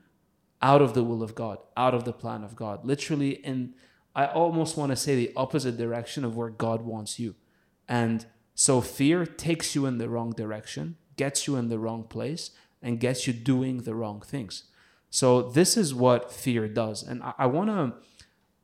out 0.62 0.82
of 0.82 0.94
the 0.94 1.04
will 1.04 1.22
of 1.22 1.36
god 1.36 1.58
out 1.76 1.94
of 1.94 2.06
the 2.06 2.14
plan 2.14 2.44
of 2.44 2.56
god. 2.56 2.86
Literally 2.86 3.32
in 3.32 3.74
i 4.16 4.26
almost 4.26 4.78
want 4.78 4.92
to 4.92 4.96
say 4.96 5.16
the 5.16 5.32
opposite 5.36 5.78
direction 5.78 6.24
of 6.24 6.36
where 6.36 6.50
god 6.50 6.82
wants 6.82 7.20
you. 7.20 7.36
And 7.88 8.26
so 8.56 8.82
fear 8.82 9.26
takes 9.26 9.76
you 9.76 9.86
in 9.86 9.98
the 9.98 10.10
wrong 10.10 10.32
direction 10.32 10.98
gets 11.16 11.48
you 11.48 11.56
in 11.56 11.70
the 11.70 11.80
wrong 11.80 12.04
place 12.04 12.52
and 12.84 13.00
gets 13.00 13.26
you 13.26 13.34
doing 13.34 13.78
the 13.80 13.96
wrong 13.96 14.22
things. 14.22 14.66
So 15.10 15.42
this 15.42 15.78
is 15.78 15.94
what 15.94 16.32
fear 16.32 16.68
does. 16.68 17.02
And 17.02 17.24
I, 17.38 17.46
wanna 17.46 17.96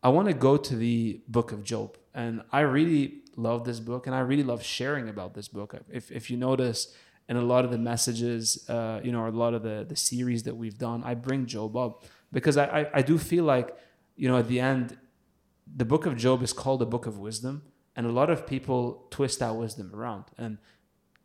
I 0.04 0.10
wanna 0.10 0.34
go 0.34 0.58
to 0.58 0.76
the 0.76 1.22
book 1.28 1.52
of 1.52 1.64
Job. 1.64 1.98
And 2.14 2.44
I 2.52 2.62
really 2.62 3.22
love 3.36 3.64
this 3.64 3.80
book 3.80 4.06
and 4.06 4.16
I 4.16 4.20
really 4.20 4.44
love 4.44 4.62
sharing 4.62 5.10
about 5.10 5.34
this 5.34 5.48
book. 5.48 5.76
If 5.90 6.12
if 6.12 6.30
you 6.30 6.38
notice 6.38 6.94
in 7.30 7.38
a 7.38 7.42
lot 7.42 7.64
of 7.64 7.72
the 7.72 7.78
messages, 7.78 8.68
uh, 8.70 9.00
you 9.04 9.12
know, 9.12 9.28
a 9.28 9.30
lot 9.30 9.54
of 9.54 9.62
the, 9.62 9.86
the 9.88 9.96
series 9.96 10.44
that 10.44 10.56
we've 10.56 10.78
done, 10.78 11.04
I 11.04 11.14
bring 11.14 11.46
Job 11.46 11.78
up 11.78 12.04
because 12.32 12.58
I, 12.58 12.66
I, 12.66 12.90
I 12.96 13.02
do 13.04 13.20
feel 13.20 13.44
like, 13.44 13.78
you 14.16 14.28
know, 14.28 14.38
at 14.38 14.48
the 14.48 14.60
end, 14.60 14.98
the 15.68 15.86
book 15.86 16.08
of 16.08 16.18
Job 16.18 16.42
is 16.42 16.52
called 16.52 16.82
the 16.82 16.88
book 16.88 17.06
of 17.06 17.20
wisdom. 17.20 17.62
And 17.96 18.08
a 18.08 18.12
lot 18.12 18.32
of 18.32 18.48
people 18.48 19.06
twist 19.12 19.40
that 19.40 19.56
wisdom 19.56 19.92
around 19.94 20.26
and 20.38 20.58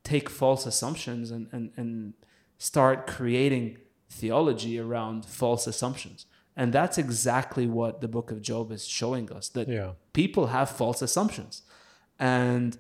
take 0.03 0.29
false 0.29 0.67
assumptions 0.67 1.31
and, 1.31 1.49
and, 1.53 1.71
and 1.77 2.13
start 2.59 3.07
creating 3.07 3.79
theology 4.09 4.79
around 4.79 5.25
false 5.25 5.67
assumptions. 5.67 6.27
And 6.57 6.73
that's 6.73 6.99
exactly 6.99 7.67
what 7.67 8.01
the 8.01 8.09
book 8.09 8.31
of 8.31 8.41
Job 8.41 8.71
is 8.71 8.87
showing 8.87 9.31
us 9.33 9.49
that 9.51 9.69
Yeah. 9.69 9.93
people 10.13 10.47
have 10.49 10.71
false 10.71 11.03
assumptions. 11.03 11.63
And, 12.19 12.79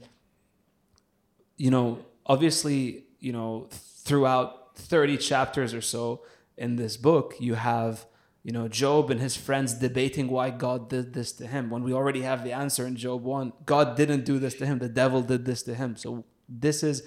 you 1.57 1.71
know, 1.71 1.99
obviously, 2.27 3.05
you 3.19 3.33
know, 3.33 3.69
throughout 3.71 4.77
30 4.77 5.17
chapters 5.17 5.75
or 5.75 5.81
so 5.81 6.23
in 6.57 6.77
this 6.77 6.97
book, 6.97 7.35
you 7.41 7.55
have, 7.55 8.07
you 8.45 8.53
know, 8.53 8.69
Job 8.69 9.11
and 9.11 9.21
his 9.21 9.37
friends 9.37 9.75
debating 9.75 10.29
why 10.29 10.51
God 10.51 10.89
did 10.89 11.15
this 11.15 11.33
to 11.33 11.47
him 11.47 11.69
when 11.71 11.83
we 11.83 11.93
already 11.93 12.23
have 12.23 12.45
the 12.45 12.53
answer 12.53 12.87
in 12.87 12.95
Job 12.95 13.25
1. 13.25 13.53
God 13.67 13.97
didn't 13.97 14.25
do 14.25 14.39
this 14.39 14.55
to 14.55 14.67
him, 14.67 14.79
the 14.79 14.89
devil 14.89 15.23
did 15.23 15.45
this 15.47 15.63
to 15.65 15.75
him. 15.75 15.97
So 15.97 16.25
this 16.49 16.83
is 16.85 17.03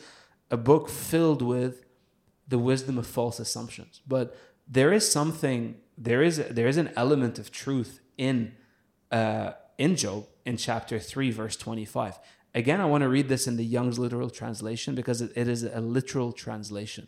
a 0.52 0.58
book 0.58 0.90
filled 0.90 1.42
with 1.42 1.86
the 2.48 2.58
wisdom 2.60 2.98
of 2.98 3.06
false 3.08 3.40
assumptions. 3.40 4.02
But 4.08 4.36
there 4.68 4.94
is 4.94 5.10
something, 5.12 5.76
there 5.98 6.22
is 6.22 6.38
there 6.38 6.68
is 6.68 6.78
an 6.78 6.92
element 6.96 7.40
of 7.40 7.52
truth 7.52 8.02
in 8.18 8.54
uh, 9.12 9.52
in 9.78 9.96
Job 9.96 10.26
in 10.46 10.58
chapter 10.58 11.00
three, 11.00 11.32
verse 11.32 11.56
twenty-five. 11.58 12.20
Again, 12.56 12.82
I 12.82 12.86
want 12.86 13.04
to 13.04 13.10
read 13.10 13.28
this 13.30 13.46
in 13.48 13.58
the 13.58 13.66
Young's 13.66 14.00
literal 14.00 14.30
translation 14.30 14.96
because 14.96 15.22
it, 15.22 15.32
it 15.36 15.48
is 15.48 15.64
a 15.64 15.80
literal 15.82 16.32
translation. 16.32 17.08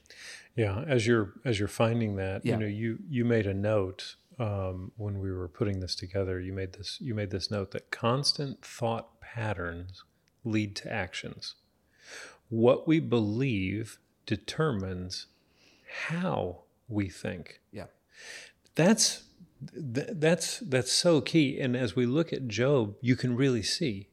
Yeah, 0.56 0.84
as 0.88 1.08
you're 1.08 1.34
as 1.46 1.58
you're 1.60 1.68
finding 1.68 2.18
that, 2.18 2.46
Yeah. 2.46 2.54
you 2.54 2.60
know, 2.60 2.68
you 2.68 2.98
you 3.10 3.26
made 3.26 3.48
a 3.48 3.54
note 3.54 4.16
um, 4.38 4.92
when 4.98 5.20
we 5.20 5.32
were 5.32 5.48
putting 5.48 5.80
this 5.80 5.96
together. 5.96 6.40
You 6.40 6.54
made 6.54 6.74
this 6.74 6.98
you 7.02 7.16
made 7.16 7.32
this 7.32 7.50
note 7.50 7.72
that 7.72 7.90
constant 7.92 8.64
thought 8.64 9.20
patterns 9.22 10.04
lead 10.44 10.76
to 10.78 10.92
actions. 10.92 11.56
What 12.50 12.88
we 12.88 13.00
believe 13.00 14.00
determines 14.30 15.26
how 16.10 16.60
we 16.88 17.10
think. 17.10 17.62
Yeah. 17.72 17.86
that's 18.76 19.24
th- 19.96 20.10
that's 20.12 20.60
that's 20.60 20.92
so 20.92 21.20
key. 21.20 21.60
And 21.60 21.76
as 21.76 21.96
we 21.96 22.06
look 22.06 22.32
at 22.32 22.48
Job, 22.48 22.96
you 23.02 23.16
can 23.16 23.36
really 23.36 23.64
see 23.64 24.10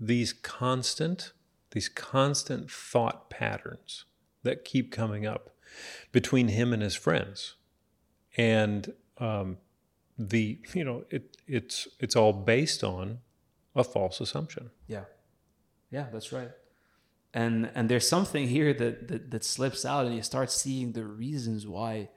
these 0.00 0.32
constant 0.32 1.32
these 1.70 1.88
constant 1.88 2.68
thought 2.70 3.30
patterns 3.30 4.04
that 4.42 4.64
keep 4.64 4.90
coming 4.90 5.24
up 5.24 5.50
between 6.10 6.48
him 6.48 6.72
and 6.72 6.82
his 6.82 6.96
friends, 6.96 7.54
and 8.36 8.92
um, 9.18 9.58
the 10.18 10.58
you 10.72 10.84
know 10.84 11.04
it 11.10 11.36
it's 11.46 11.86
it's 12.00 12.16
all 12.16 12.32
based 12.32 12.82
on 12.82 13.18
a 13.76 13.84
false 13.84 14.20
assumption. 14.20 14.70
Yeah, 14.88 15.04
yeah, 15.90 16.06
that's 16.12 16.32
right. 16.32 16.50
And 17.34 17.70
and 17.74 17.88
there's 17.88 18.08
something 18.08 18.48
here 18.48 18.72
that 18.72 19.08
that, 19.08 19.30
that 19.32 19.44
slips 19.44 19.84
out, 19.84 20.06
and 20.06 20.14
you 20.14 20.22
start 20.22 20.50
seeing 20.50 20.92
the 20.92 21.04
reasons 21.04 21.66
why 21.66 22.08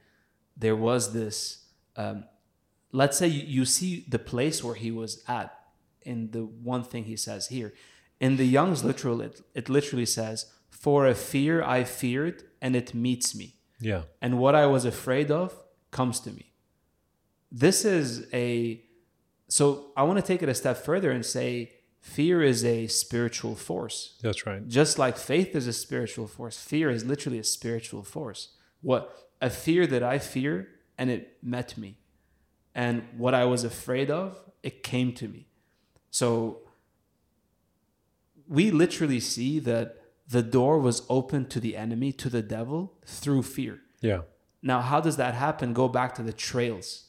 there 0.56 0.76
was 0.76 1.12
this. 1.12 1.66
Um, 1.96 2.26
let's 2.92 3.18
say 3.18 3.28
you, 3.28 3.44
you 3.44 3.66
see 3.66 4.06
the 4.08 4.20
place 4.20 4.64
where 4.64 4.76
he 4.76 4.92
was 4.92 5.24
at 5.28 5.58
in 6.04 6.32
the 6.32 6.44
one 6.46 6.84
thing 6.84 7.06
he 7.06 7.18
says 7.18 7.48
here. 7.48 7.74
In 8.20 8.38
the 8.38 8.46
Young's 8.46 8.84
literal, 8.84 9.22
it, 9.22 9.42
it 9.56 9.70
literally 9.70 10.06
says, 10.06 10.46
"For 10.70 11.08
a 11.08 11.16
fear 11.16 11.64
I 11.64 11.84
feared, 11.84 12.44
and 12.62 12.76
it 12.76 12.94
meets 12.94 13.36
me." 13.36 13.56
Yeah. 13.80 14.04
and 14.22 14.40
what 14.40 14.56
I 14.56 14.66
was 14.66 14.86
afraid 14.86 15.30
of 15.30 15.54
comes 15.92 16.20
to 16.22 16.32
me. 16.32 16.54
This 17.52 17.86
is 17.86 18.28
a 18.34 18.84
so 19.50 19.92
I 19.96 20.04
want 20.04 20.18
to 20.20 20.26
take 20.26 20.44
it 20.44 20.50
a 20.50 20.54
step 20.54 20.78
further 20.78 21.12
and 21.12 21.26
say 21.26 21.72
fear 22.00 22.42
is 22.42 22.64
a 22.64 22.88
spiritual 22.88 23.56
force. 23.56 24.18
That's 24.22 24.46
right. 24.46 24.68
Just 24.68 24.98
like 24.98 25.18
faith 25.18 25.56
is 25.56 25.68
a 25.68 25.74
spiritual 25.74 26.28
force, 26.28 26.60
fear 26.60 26.90
is 26.90 27.06
literally 27.06 27.40
a 27.40 27.44
spiritual 27.44 28.04
force. 28.04 28.50
What 28.82 29.16
a 29.42 29.50
fear 29.50 29.88
that 29.88 30.04
I 30.04 30.20
fear 30.20 30.70
and 30.98 31.10
it 31.10 31.38
met 31.42 31.78
me. 31.78 31.98
And 32.74 33.04
what 33.18 33.34
I 33.34 33.46
was 33.46 33.64
afraid 33.64 34.10
of, 34.12 34.38
it 34.64 34.84
came 34.84 35.14
to 35.14 35.28
me. 35.28 35.48
So 36.10 36.62
we 38.48 38.72
literally 38.72 39.20
see 39.20 39.60
that 39.60 40.02
the 40.28 40.44
door 40.44 40.80
was 40.80 41.04
open 41.10 41.46
to 41.48 41.60
the 41.60 41.76
enemy, 41.76 42.12
to 42.14 42.30
the 42.30 42.42
devil, 42.42 42.94
through 43.06 43.44
fear. 43.44 43.80
Yeah. 44.02 44.22
Now, 44.62 44.82
how 44.82 45.00
does 45.00 45.18
that 45.18 45.34
happen? 45.34 45.74
Go 45.74 45.88
back 45.88 46.16
to 46.16 46.24
the 46.24 46.34
trails. 46.34 47.06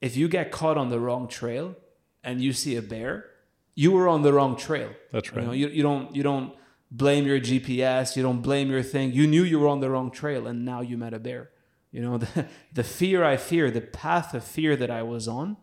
If 0.00 0.16
you 0.16 0.28
get 0.28 0.50
caught 0.50 0.76
on 0.76 0.88
the 0.88 1.00
wrong 1.00 1.28
trail 1.28 1.76
and 2.24 2.40
you 2.40 2.52
see 2.52 2.76
a 2.76 2.82
bear, 2.82 3.26
you 3.76 3.92
were 3.92 4.08
on 4.08 4.22
the 4.22 4.32
wrong 4.32 4.56
trail. 4.56 4.90
That's 5.12 5.32
right. 5.32 5.42
You, 5.42 5.46
know, 5.46 5.52
you, 5.52 5.68
you 5.68 5.82
don't 5.84 6.16
you 6.16 6.24
don't 6.24 6.52
blame 6.90 7.26
your 7.26 7.38
GPS. 7.38 8.16
You 8.16 8.24
don't 8.24 8.40
blame 8.40 8.68
your 8.68 8.82
thing. 8.82 9.12
You 9.12 9.28
knew 9.28 9.44
you 9.44 9.60
were 9.60 9.68
on 9.68 9.78
the 9.78 9.90
wrong 9.90 10.10
trail, 10.10 10.48
and 10.48 10.64
now 10.64 10.80
you 10.80 10.98
met 10.98 11.14
a 11.14 11.20
bear. 11.20 11.50
You 11.92 12.02
know 12.02 12.18
the 12.24 12.46
the 12.72 12.82
fear 12.82 13.22
I 13.22 13.36
fear, 13.36 13.70
the 13.70 13.80
path 13.80 14.34
of 14.34 14.42
fear 14.42 14.74
that 14.74 14.90
I 14.90 15.02
was 15.02 15.28
on, 15.28 15.56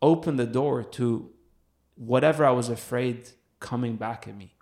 opened 0.00 0.38
the 0.38 0.46
door 0.46 0.82
to 0.82 1.30
whatever 1.96 2.46
I 2.46 2.52
was 2.52 2.68
afraid 2.68 3.30
coming 3.60 3.96
back 3.96 4.26
at 4.28 4.36
me. 4.36 4.54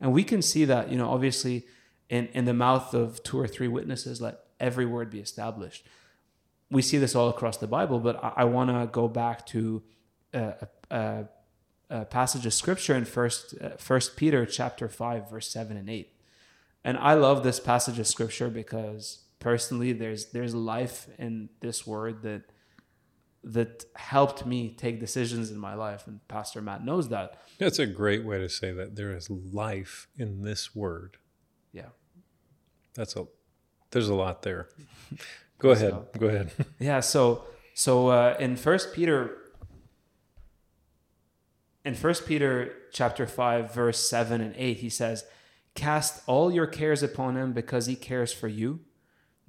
And 0.00 0.12
we 0.12 0.22
can 0.24 0.42
see 0.42 0.64
that, 0.64 0.90
you 0.90 0.98
know, 0.98 1.10
obviously 1.10 1.64
in, 2.08 2.28
in 2.28 2.44
the 2.44 2.54
mouth 2.54 2.94
of 2.94 3.22
two 3.22 3.38
or 3.38 3.48
three 3.48 3.68
witnesses, 3.68 4.20
let 4.20 4.40
every 4.60 4.86
word 4.86 5.10
be 5.10 5.18
established. 5.18 5.86
We 6.70 6.82
see 6.82 6.98
this 6.98 7.14
all 7.14 7.28
across 7.28 7.56
the 7.56 7.66
Bible, 7.66 7.98
but 7.98 8.22
I, 8.22 8.32
I 8.38 8.44
want 8.44 8.70
to 8.70 8.86
go 8.90 9.08
back 9.08 9.46
to 9.46 9.82
a, 10.32 10.68
a, 10.90 11.24
a 11.90 12.04
passage 12.04 12.46
of 12.46 12.54
scripture 12.54 12.94
in 12.94 13.04
First 13.04 13.54
uh, 13.60 13.70
First 13.78 14.16
Peter 14.16 14.46
chapter 14.46 14.88
five, 14.88 15.30
verse 15.30 15.48
seven 15.48 15.76
and 15.76 15.88
eight. 15.88 16.12
And 16.84 16.98
I 16.98 17.14
love 17.14 17.42
this 17.42 17.60
passage 17.60 17.98
of 17.98 18.06
scripture 18.06 18.48
because 18.48 19.24
personally, 19.38 19.92
there's 19.92 20.26
there's 20.26 20.54
life 20.54 21.08
in 21.18 21.48
this 21.60 21.86
word 21.86 22.22
that 22.22 22.42
that 23.44 23.84
helped 23.94 24.46
me 24.46 24.74
take 24.74 24.98
decisions 24.98 25.50
in 25.50 25.58
my 25.58 25.74
life, 25.74 26.06
and 26.06 26.26
Pastor 26.28 26.62
Matt 26.62 26.84
knows 26.84 27.10
that. 27.10 27.42
That's 27.58 27.78
a 27.78 27.86
great 27.86 28.24
way 28.24 28.38
to 28.38 28.48
say 28.48 28.72
that 28.72 28.96
there 28.96 29.14
is 29.14 29.28
life 29.28 30.08
in 30.16 30.42
this 30.42 30.74
word. 30.74 31.18
Yeah. 31.72 31.88
That's 32.94 33.16
a 33.16 33.26
there's 33.90 34.08
a 34.08 34.14
lot 34.14 34.42
there. 34.42 34.68
Go 35.58 35.70
ahead. 35.70 35.94
Go 36.18 36.26
ahead. 36.28 36.52
Yeah. 36.78 37.00
So 37.00 37.44
so 37.74 38.08
uh, 38.08 38.36
in 38.38 38.56
First 38.56 38.94
Peter, 38.94 39.36
in 41.84 41.94
First 41.94 42.26
Peter 42.26 42.72
chapter 42.92 43.26
five, 43.26 43.72
verse 43.74 43.98
seven 43.98 44.40
and 44.40 44.54
eight, 44.56 44.78
he 44.78 44.88
says, 44.88 45.24
"Cast 45.74 46.22
all 46.26 46.52
your 46.52 46.66
cares 46.66 47.02
upon 47.02 47.36
him, 47.36 47.52
because 47.52 47.86
he 47.86 47.96
cares 47.96 48.32
for 48.32 48.48
you. 48.48 48.80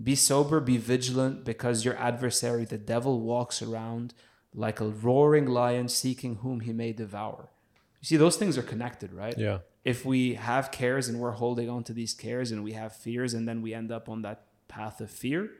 Be 0.01 0.15
sober, 0.15 0.59
be 0.59 0.77
vigilant, 0.77 1.45
because 1.45 1.85
your 1.85 1.97
adversary, 1.97 2.65
the 2.65 2.77
devil, 2.77 3.21
walks 3.21 3.61
around 3.61 4.13
like 4.53 4.81
a 4.81 4.87
roaring 4.87 5.45
lion, 5.45 5.87
seeking 5.87 6.37
whom 6.37 6.61
he 6.61 6.73
may 6.73 6.91
devour." 6.93 7.49
You 8.01 8.07
see, 8.07 8.17
those 8.17 8.37
things 8.37 8.57
are 8.57 8.63
connected, 8.63 9.13
right? 9.13 9.37
Yeah. 9.37 9.59
if 9.83 10.03
we 10.03 10.33
have 10.33 10.71
cares 10.71 11.07
and 11.07 11.19
we're 11.19 11.31
holding 11.31 11.69
on 11.69 11.83
to 11.83 11.93
these 11.93 12.13
cares 12.15 12.51
and 12.51 12.63
we 12.63 12.73
have 12.73 12.95
fears 12.95 13.35
and 13.35 13.47
then 13.47 13.61
we 13.61 13.71
end 13.71 13.91
up 13.91 14.09
on 14.09 14.23
that 14.23 14.45
path 14.67 14.99
of 14.99 15.11
fear, 15.11 15.51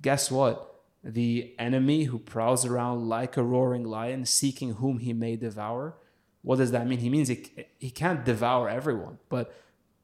guess 0.00 0.30
what? 0.30 0.80
The 1.04 1.54
enemy 1.58 2.04
who 2.04 2.18
prowls 2.18 2.64
around 2.64 3.06
like 3.06 3.36
a 3.36 3.42
roaring 3.42 3.84
lion, 3.84 4.24
seeking 4.24 4.74
whom 4.74 4.98
he 4.98 5.12
may 5.12 5.36
devour. 5.36 5.94
What 6.46 6.58
does 6.58 6.70
that 6.70 6.86
mean? 6.86 7.00
He 7.00 7.10
means 7.10 7.26
he, 7.26 7.44
he 7.76 7.90
can't 7.90 8.24
devour 8.24 8.68
everyone, 8.68 9.18
but 9.28 9.52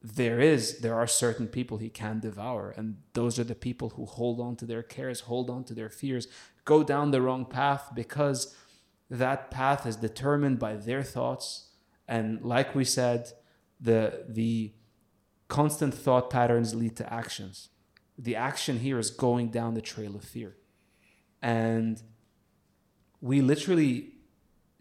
there 0.01 0.41
is 0.41 0.79
there 0.79 0.93
are 0.93 1.07
certain 1.07 1.47
people 1.47 1.77
he 1.77 1.89
can 1.89 2.19
devour, 2.19 2.71
and 2.75 2.97
those 3.13 3.39
are 3.39 3.45
the 3.45 3.55
people 3.55 3.91
who 3.91 4.05
hold 4.05 4.41
on 4.41 4.57
to 4.57 4.65
their 4.65 4.83
cares, 4.83 5.21
hold 5.21 5.49
on 5.49 5.63
to 5.63 5.73
their 5.73 5.89
fears, 5.89 6.27
go 6.65 6.83
down 6.83 7.11
the 7.11 7.21
wrong 7.21 7.45
path 7.45 7.91
because 7.95 8.53
that 9.09 9.51
path 9.51 9.85
is 9.85 9.95
determined 9.95 10.59
by 10.59 10.75
their 10.75 11.01
thoughts. 11.01 11.69
And 12.09 12.41
like 12.41 12.75
we 12.75 12.83
said, 12.83 13.31
the 13.79 14.25
the 14.27 14.73
constant 15.47 15.93
thought 15.93 16.29
patterns 16.29 16.75
lead 16.75 16.97
to 16.97 17.13
actions. 17.21 17.69
The 18.17 18.35
action 18.35 18.79
here 18.79 18.99
is 18.99 19.11
going 19.11 19.47
down 19.51 19.75
the 19.75 19.81
trail 19.93 20.13
of 20.13 20.25
fear. 20.25 20.57
And 21.41 22.03
we 23.21 23.39
literally 23.39 24.15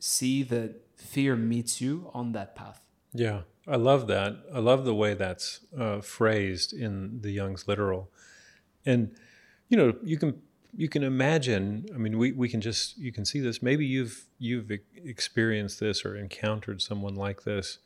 see 0.00 0.42
that 0.42 0.91
fear 1.02 1.36
meets 1.36 1.80
you 1.80 2.10
on 2.14 2.32
that 2.32 2.54
path. 2.54 2.80
Yeah, 3.12 3.42
I 3.68 3.76
love 3.76 4.06
that. 4.06 4.36
I 4.54 4.58
love 4.58 4.84
the 4.84 4.94
way 4.94 5.14
that's 5.14 5.60
uh, 5.78 6.00
phrased 6.00 6.72
in 6.72 7.20
the 7.20 7.30
Young's 7.30 7.68
literal, 7.68 8.10
and 8.86 9.14
you 9.68 9.76
know, 9.76 9.94
you 10.02 10.16
can 10.16 10.40
you 10.76 10.88
can 10.88 11.02
imagine. 11.02 11.86
I 11.94 11.98
mean, 11.98 12.18
we, 12.18 12.32
we 12.32 12.48
can 12.48 12.60
just 12.60 12.96
you 12.98 13.12
can 13.12 13.24
see 13.24 13.40
this. 13.40 13.62
Maybe 13.62 13.84
you've 13.84 14.24
you've 14.38 14.70
experienced 15.04 15.80
this 15.80 16.04
or 16.04 16.16
encountered 16.16 16.80
someone 16.80 17.14
like 17.14 17.44
this. 17.44 17.78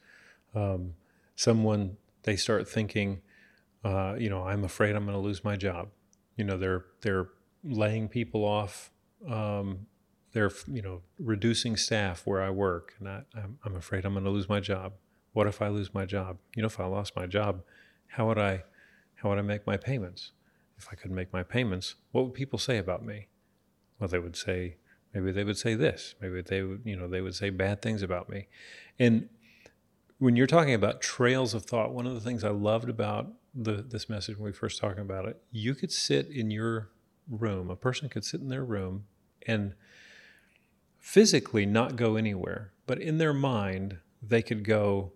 Um, 0.55 0.95
someone 1.35 1.97
they 2.23 2.37
start 2.37 2.69
thinking, 2.69 3.21
uh, 3.85 4.15
you 4.19 4.31
know, 4.31 4.43
I'm 4.47 4.65
afraid 4.65 4.97
I'm 4.97 5.05
going 5.05 5.17
to 5.17 5.23
lose 5.23 5.45
my 5.45 5.57
job. 5.57 5.89
You 6.37 6.45
know, 6.45 6.57
they're 6.57 6.85
they're 7.01 7.29
laying 7.65 8.09
people 8.09 8.45
off. 8.45 8.91
Um, 9.29 9.87
they're 10.37 10.53
you 10.71 10.83
know 10.83 11.01
reducing 11.19 11.79
staff 11.79 12.27
where 12.27 12.43
I 12.43 12.51
work, 12.51 12.95
and 13.01 13.09
I, 13.09 13.23
I'm, 13.35 13.59
I'm 13.65 13.75
afraid 13.75 14.05
I'm 14.05 14.13
going 14.13 14.27
to 14.27 14.31
lose 14.31 14.51
my 14.51 14.61
job. 14.61 14.93
What 15.33 15.47
if 15.47 15.63
I 15.63 15.69
lose 15.69 15.95
my 15.95 16.05
job? 16.05 16.37
You 16.55 16.61
know, 16.63 16.67
if 16.67 16.79
I 16.79 16.85
lost 16.85 17.17
my 17.17 17.27
job, 17.27 17.63
how 18.09 18.27
would 18.27 18.39
I 18.39 18.65
how 19.15 19.31
would 19.31 19.39
I 19.39 19.43
make 19.43 19.67
my 19.67 19.79
payments? 19.79 20.33
If 20.77 20.89
I 20.93 20.95
could 20.95 21.11
make 21.11 21.33
my 21.33 21.43
payments, 21.43 21.95
what 22.13 22.25
would 22.25 22.35
people 22.35 22.59
say 22.59 22.77
about 22.77 23.03
me? 23.03 23.29
Well, 23.99 24.09
they 24.09 24.19
would 24.19 24.37
say 24.37 24.77
maybe 25.15 25.33
they 25.33 25.43
would 25.43 25.57
say 25.57 25.75
this. 25.75 26.15
Maybe 26.21 26.43
they 26.43 26.61
would 26.61 26.83
you 26.85 26.97
know 26.97 27.09
they 27.09 27.23
would 27.23 27.35
say 27.35 27.49
bad 27.49 27.81
things 27.81 28.03
about 28.03 28.29
me, 28.29 28.49
and 28.99 29.31
when 30.19 30.37
you're 30.37 30.47
talking 30.47 30.75
about 30.75 31.01
trails 31.01 31.55
of 31.55 31.65
thought, 31.65 31.95
one 31.95 32.07
of 32.07 32.13
the 32.13 32.21
things 32.21 32.45
I 32.45 32.51
loved 32.51 32.91
about 32.91 33.33
the, 33.55 33.83
this 33.83 34.09
message 34.11 34.37
when 34.37 34.45
we 34.45 34.53
first 34.53 34.81
talking 34.81 35.03
about 35.03 35.27
it, 35.27 35.41
you 35.51 35.75
could 35.75 35.93
sit 35.93 36.29
in 36.29 36.51
your 36.51 36.91
room, 37.29 37.71
a 37.71 37.77
person 37.77 38.09
could 38.11 38.25
sit 38.25 38.41
in 38.41 38.49
their 38.49 38.65
room 38.65 39.05
and 39.47 39.75
physically 41.07 41.65
not 41.65 41.95
go 41.95 42.17
anywhere, 42.17 42.73
but 42.85 43.01
in 43.01 43.19
their 43.19 43.33
mind, 43.33 43.97
they 44.21 44.43
could 44.43 44.65
go 44.65 45.13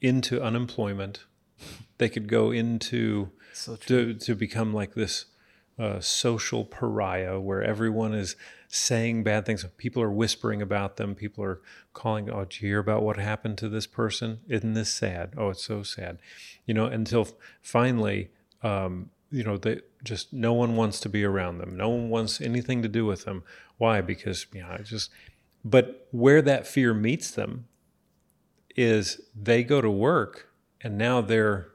into 0.00 0.42
unemployment. 0.42 1.26
They 1.98 2.08
could 2.08 2.26
go 2.26 2.50
into 2.50 3.30
So 3.52 3.76
to, 3.76 4.14
to 4.14 4.34
become 4.34 4.72
like 4.72 4.94
this 4.94 5.26
uh, 5.78 6.00
social 6.00 6.64
pariah 6.64 7.38
where 7.38 7.62
everyone 7.62 8.14
is 8.14 8.34
saying 8.68 9.24
bad 9.24 9.44
things. 9.44 9.62
People 9.76 10.02
are 10.02 10.10
whispering 10.10 10.62
about 10.62 10.96
them. 10.96 11.14
People 11.14 11.44
are 11.44 11.60
calling, 11.92 12.30
oh, 12.30 12.46
did 12.46 12.62
you 12.62 12.68
hear 12.68 12.78
about 12.78 13.02
what 13.02 13.18
happened 13.18 13.58
to 13.58 13.68
this 13.68 13.86
person? 13.86 14.40
Isn't 14.48 14.72
this 14.72 14.92
sad? 14.92 15.34
Oh, 15.36 15.50
it's 15.50 15.64
so 15.64 15.82
sad. 15.82 16.18
You 16.64 16.72
know, 16.72 16.86
until 16.86 17.28
finally, 17.60 18.30
um, 18.62 19.10
you 19.34 19.42
know, 19.42 19.56
they 19.56 19.80
just 20.04 20.32
no 20.32 20.52
one 20.52 20.76
wants 20.76 21.00
to 21.00 21.08
be 21.08 21.24
around 21.24 21.58
them. 21.58 21.76
No 21.76 21.88
one 21.88 22.08
wants 22.08 22.40
anything 22.40 22.82
to 22.82 22.88
do 22.88 23.04
with 23.04 23.24
them. 23.24 23.42
Why? 23.78 24.00
Because, 24.00 24.46
you 24.52 24.60
know, 24.60 24.68
I 24.70 24.82
just, 24.82 25.10
but 25.64 26.06
where 26.12 26.40
that 26.42 26.68
fear 26.68 26.94
meets 26.94 27.32
them 27.32 27.66
is 28.76 29.20
they 29.34 29.64
go 29.64 29.80
to 29.80 29.90
work 29.90 30.50
and 30.80 30.96
now 30.96 31.20
they're, 31.20 31.72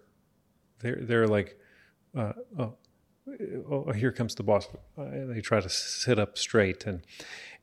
they're, 0.79 0.99
they're 1.01 1.27
like, 1.27 1.59
uh, 2.15 2.31
oh, 2.57 2.75
oh, 3.69 3.91
here 3.91 4.13
comes 4.13 4.35
the 4.35 4.43
boss. 4.43 4.67
Uh, 4.97 5.03
they 5.27 5.41
try 5.41 5.59
to 5.59 5.69
sit 5.69 6.17
up 6.17 6.37
straight, 6.37 6.85
and 6.85 7.01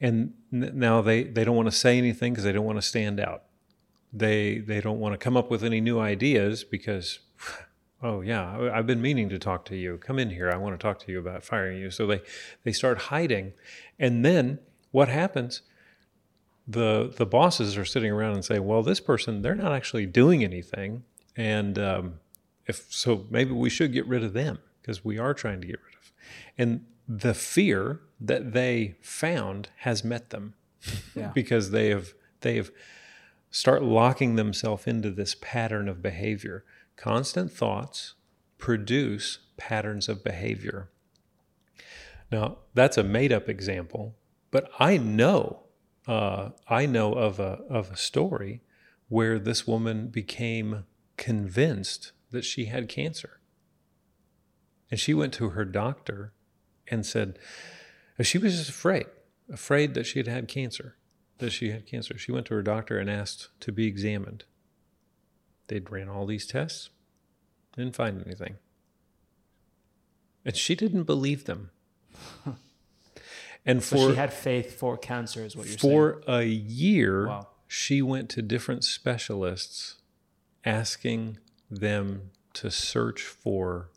and 0.00 0.34
now 0.50 1.02
they 1.02 1.24
they 1.24 1.42
don't 1.42 1.56
want 1.56 1.66
to 1.66 1.76
say 1.76 1.98
anything 1.98 2.32
because 2.32 2.44
they 2.44 2.52
don't 2.52 2.64
want 2.64 2.78
to 2.78 2.82
stand 2.82 3.18
out. 3.18 3.42
They 4.12 4.58
they 4.58 4.80
don't 4.80 5.00
want 5.00 5.14
to 5.14 5.18
come 5.18 5.36
up 5.36 5.50
with 5.50 5.64
any 5.64 5.80
new 5.80 5.98
ideas 5.98 6.64
because. 6.64 7.20
Oh 8.06 8.20
yeah, 8.20 8.70
I've 8.72 8.86
been 8.86 9.02
meaning 9.02 9.28
to 9.30 9.38
talk 9.38 9.64
to 9.66 9.76
you. 9.76 9.98
Come 9.98 10.18
in 10.18 10.30
here. 10.30 10.50
I 10.50 10.56
want 10.56 10.78
to 10.78 10.82
talk 10.82 10.98
to 11.00 11.12
you 11.12 11.18
about 11.18 11.42
firing 11.42 11.78
you. 11.78 11.90
So 11.90 12.06
they 12.06 12.20
they 12.64 12.72
start 12.72 12.98
hiding, 12.98 13.52
and 13.98 14.24
then 14.24 14.58
what 14.90 15.08
happens? 15.08 15.62
The 16.68 17.12
the 17.16 17.26
bosses 17.26 17.76
are 17.76 17.84
sitting 17.84 18.12
around 18.12 18.34
and 18.34 18.44
say, 18.44 18.58
"Well, 18.58 18.82
this 18.82 19.00
person 19.00 19.42
they're 19.42 19.54
not 19.54 19.72
actually 19.72 20.06
doing 20.06 20.44
anything, 20.44 21.04
and 21.36 21.78
um, 21.78 22.20
if 22.66 22.86
so, 22.90 23.26
maybe 23.30 23.52
we 23.52 23.70
should 23.70 23.92
get 23.92 24.06
rid 24.06 24.22
of 24.22 24.32
them." 24.32 24.58
because 24.86 25.04
we 25.04 25.18
are 25.18 25.34
trying 25.34 25.60
to 25.60 25.66
get 25.66 25.80
rid 25.84 25.94
of. 25.96 26.12
And 26.56 26.86
the 27.08 27.34
fear 27.34 28.00
that 28.20 28.52
they 28.52 28.94
found 29.00 29.68
has 29.78 30.04
met 30.04 30.30
them 30.30 30.54
yeah. 31.14 31.28
because 31.34 31.72
they 31.72 31.88
have 31.88 32.14
they 32.40 32.56
have 32.56 32.70
start 33.50 33.82
locking 33.82 34.36
themselves 34.36 34.86
into 34.86 35.10
this 35.10 35.34
pattern 35.40 35.88
of 35.88 36.02
behavior. 36.02 36.64
Constant 36.96 37.52
thoughts 37.52 38.14
produce 38.58 39.38
patterns 39.56 40.08
of 40.08 40.24
behavior. 40.24 40.90
Now, 42.32 42.58
that's 42.74 42.98
a 42.98 43.04
made 43.04 43.32
up 43.32 43.48
example, 43.48 44.16
but 44.50 44.70
I 44.78 44.96
know 44.96 45.62
uh, 46.06 46.50
I 46.68 46.86
know 46.86 47.12
of 47.14 47.40
a 47.40 47.60
of 47.68 47.90
a 47.90 47.96
story 47.96 48.62
where 49.08 49.38
this 49.38 49.66
woman 49.66 50.08
became 50.08 50.84
convinced 51.16 52.12
that 52.30 52.44
she 52.44 52.66
had 52.66 52.88
cancer. 52.88 53.40
And 54.90 55.00
she 55.00 55.14
went 55.14 55.32
to 55.34 55.50
her 55.50 55.64
doctor 55.64 56.32
and 56.88 57.04
said, 57.04 57.38
she 58.22 58.38
was 58.38 58.56
just 58.56 58.70
afraid, 58.70 59.06
afraid 59.52 59.94
that 59.94 60.06
she 60.06 60.18
had 60.18 60.28
had 60.28 60.48
cancer, 60.48 60.96
that 61.38 61.50
she 61.50 61.70
had 61.70 61.86
cancer. 61.86 62.16
She 62.18 62.32
went 62.32 62.46
to 62.46 62.54
her 62.54 62.62
doctor 62.62 62.98
and 62.98 63.10
asked 63.10 63.48
to 63.60 63.72
be 63.72 63.86
examined. 63.86 64.44
They'd 65.68 65.90
ran 65.90 66.08
all 66.08 66.26
these 66.26 66.46
tests, 66.46 66.90
didn't 67.76 67.96
find 67.96 68.22
anything. 68.24 68.56
And 70.44 70.56
she 70.56 70.74
didn't 70.74 71.04
believe 71.04 71.44
them. 71.44 71.70
And 73.68 73.82
for 73.82 74.10
she 74.10 74.14
had 74.14 74.32
faith 74.32 74.78
for 74.78 74.96
cancer, 74.96 75.44
is 75.44 75.56
what 75.56 75.66
you're 75.66 75.76
for 75.76 75.80
saying. 75.80 76.22
For 76.24 76.40
a 76.40 76.44
year, 76.44 77.26
wow. 77.26 77.48
she 77.66 78.00
went 78.00 78.30
to 78.30 78.42
different 78.42 78.84
specialists 78.84 79.96
asking 80.64 81.38
them 81.68 82.30
to 82.54 82.70
search 82.70 83.22
for 83.22 83.90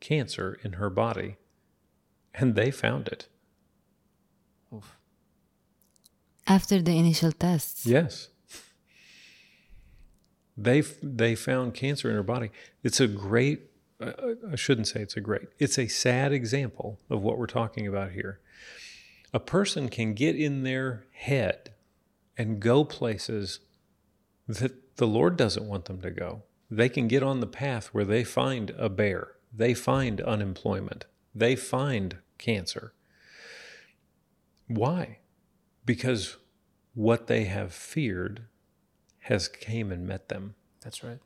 cancer 0.00 0.58
in 0.62 0.74
her 0.74 0.90
body, 0.90 1.36
and 2.34 2.54
they 2.54 2.70
found 2.70 3.08
it. 3.08 3.26
Oof. 4.74 4.98
After 6.46 6.82
the 6.82 6.98
initial 6.98 7.32
tests? 7.32 7.86
Yes. 7.86 8.28
They, 10.56 10.80
they 11.02 11.34
found 11.34 11.74
cancer 11.74 12.08
in 12.08 12.16
her 12.16 12.22
body. 12.22 12.50
It's 12.82 13.00
a 13.00 13.06
great, 13.06 13.70
I 14.00 14.56
shouldn't 14.56 14.88
say 14.88 15.00
it's 15.00 15.16
a 15.16 15.20
great, 15.20 15.48
it's 15.58 15.78
a 15.78 15.86
sad 15.86 16.32
example 16.32 16.98
of 17.10 17.22
what 17.22 17.38
we're 17.38 17.46
talking 17.46 17.86
about 17.86 18.12
here. 18.12 18.40
A 19.34 19.40
person 19.40 19.88
can 19.88 20.14
get 20.14 20.36
in 20.36 20.62
their 20.62 21.04
head 21.12 21.74
and 22.38 22.60
go 22.60 22.84
places 22.84 23.60
that 24.48 24.96
the 24.96 25.06
Lord 25.06 25.36
doesn't 25.36 25.66
want 25.66 25.86
them 25.86 26.00
to 26.00 26.10
go. 26.10 26.42
They 26.70 26.88
can 26.88 27.08
get 27.08 27.22
on 27.22 27.40
the 27.40 27.46
path 27.46 27.88
where 27.88 28.04
they 28.04 28.24
find 28.24 28.70
a 28.78 28.88
bear 28.88 29.36
they 29.56 29.72
find 29.72 30.20
unemployment, 30.20 31.06
they 31.34 31.56
find 31.56 32.18
cancer. 32.38 32.92
Why? 34.68 35.18
Because 35.84 36.36
what 36.94 37.26
they 37.26 37.44
have 37.44 37.72
feared 37.72 38.44
has 39.28 39.48
came 39.48 39.90
and 39.90 40.06
met 40.06 40.28
them. 40.28 40.54
That's 40.82 41.02
right. 41.02 41.18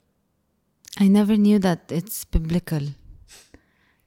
I 0.99 1.07
never 1.09 1.37
knew 1.37 1.59
that 1.59 1.81
it's 1.91 2.25
biblical. 2.25 2.85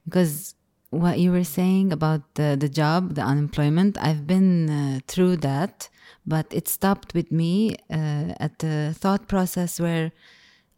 Because 0.04 0.54
what 0.90 1.18
you 1.18 1.30
were 1.32 1.44
saying 1.44 1.92
about 1.92 2.22
the, 2.34 2.56
the 2.58 2.68
job, 2.68 3.14
the 3.14 3.22
unemployment, 3.22 3.96
I've 3.98 4.26
been 4.26 4.70
uh, 4.70 5.00
through 5.06 5.36
that, 5.38 5.88
but 6.26 6.46
it 6.50 6.68
stopped 6.68 7.14
with 7.14 7.30
me 7.32 7.76
uh, 7.90 8.34
at 8.38 8.58
the 8.58 8.94
thought 8.98 9.28
process 9.28 9.80
where 9.80 10.12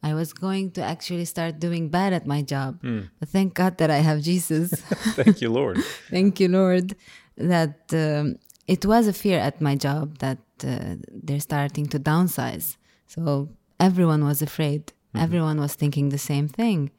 I 0.03 0.15
was 0.15 0.33
going 0.33 0.71
to 0.73 0.83
actually 0.83 1.25
start 1.25 1.59
doing 1.59 1.89
bad 1.89 2.13
at 2.13 2.27
my 2.27 2.43
job. 2.43 2.83
Mm. 2.83 3.11
But 3.19 3.29
thank 3.31 3.55
God 3.55 3.79
that 3.79 3.91
I 3.91 3.99
have 3.99 4.21
Jesus. 4.21 4.71
thank 5.21 5.41
you, 5.41 5.51
Lord. 5.51 5.79
thank 6.11 6.39
you, 6.39 6.49
Lord, 6.49 6.95
that 7.37 7.79
um, 7.93 8.37
it 8.67 8.85
was 8.85 9.09
a 9.09 9.13
fear 9.13 9.39
at 9.39 9.61
my 9.61 9.75
job 9.75 10.19
that 10.19 10.39
uh, 10.65 10.97
they're 11.11 11.41
starting 11.41 11.87
to 11.89 11.99
downsize. 11.99 12.77
So 13.07 13.49
everyone 13.79 14.25
was 14.25 14.43
afraid. 14.43 14.87
Mm-hmm. 14.87 15.25
Everyone 15.25 15.61
was 15.61 15.75
thinking 15.75 16.11
the 16.11 16.19
same 16.19 16.49
thing. 16.49 16.91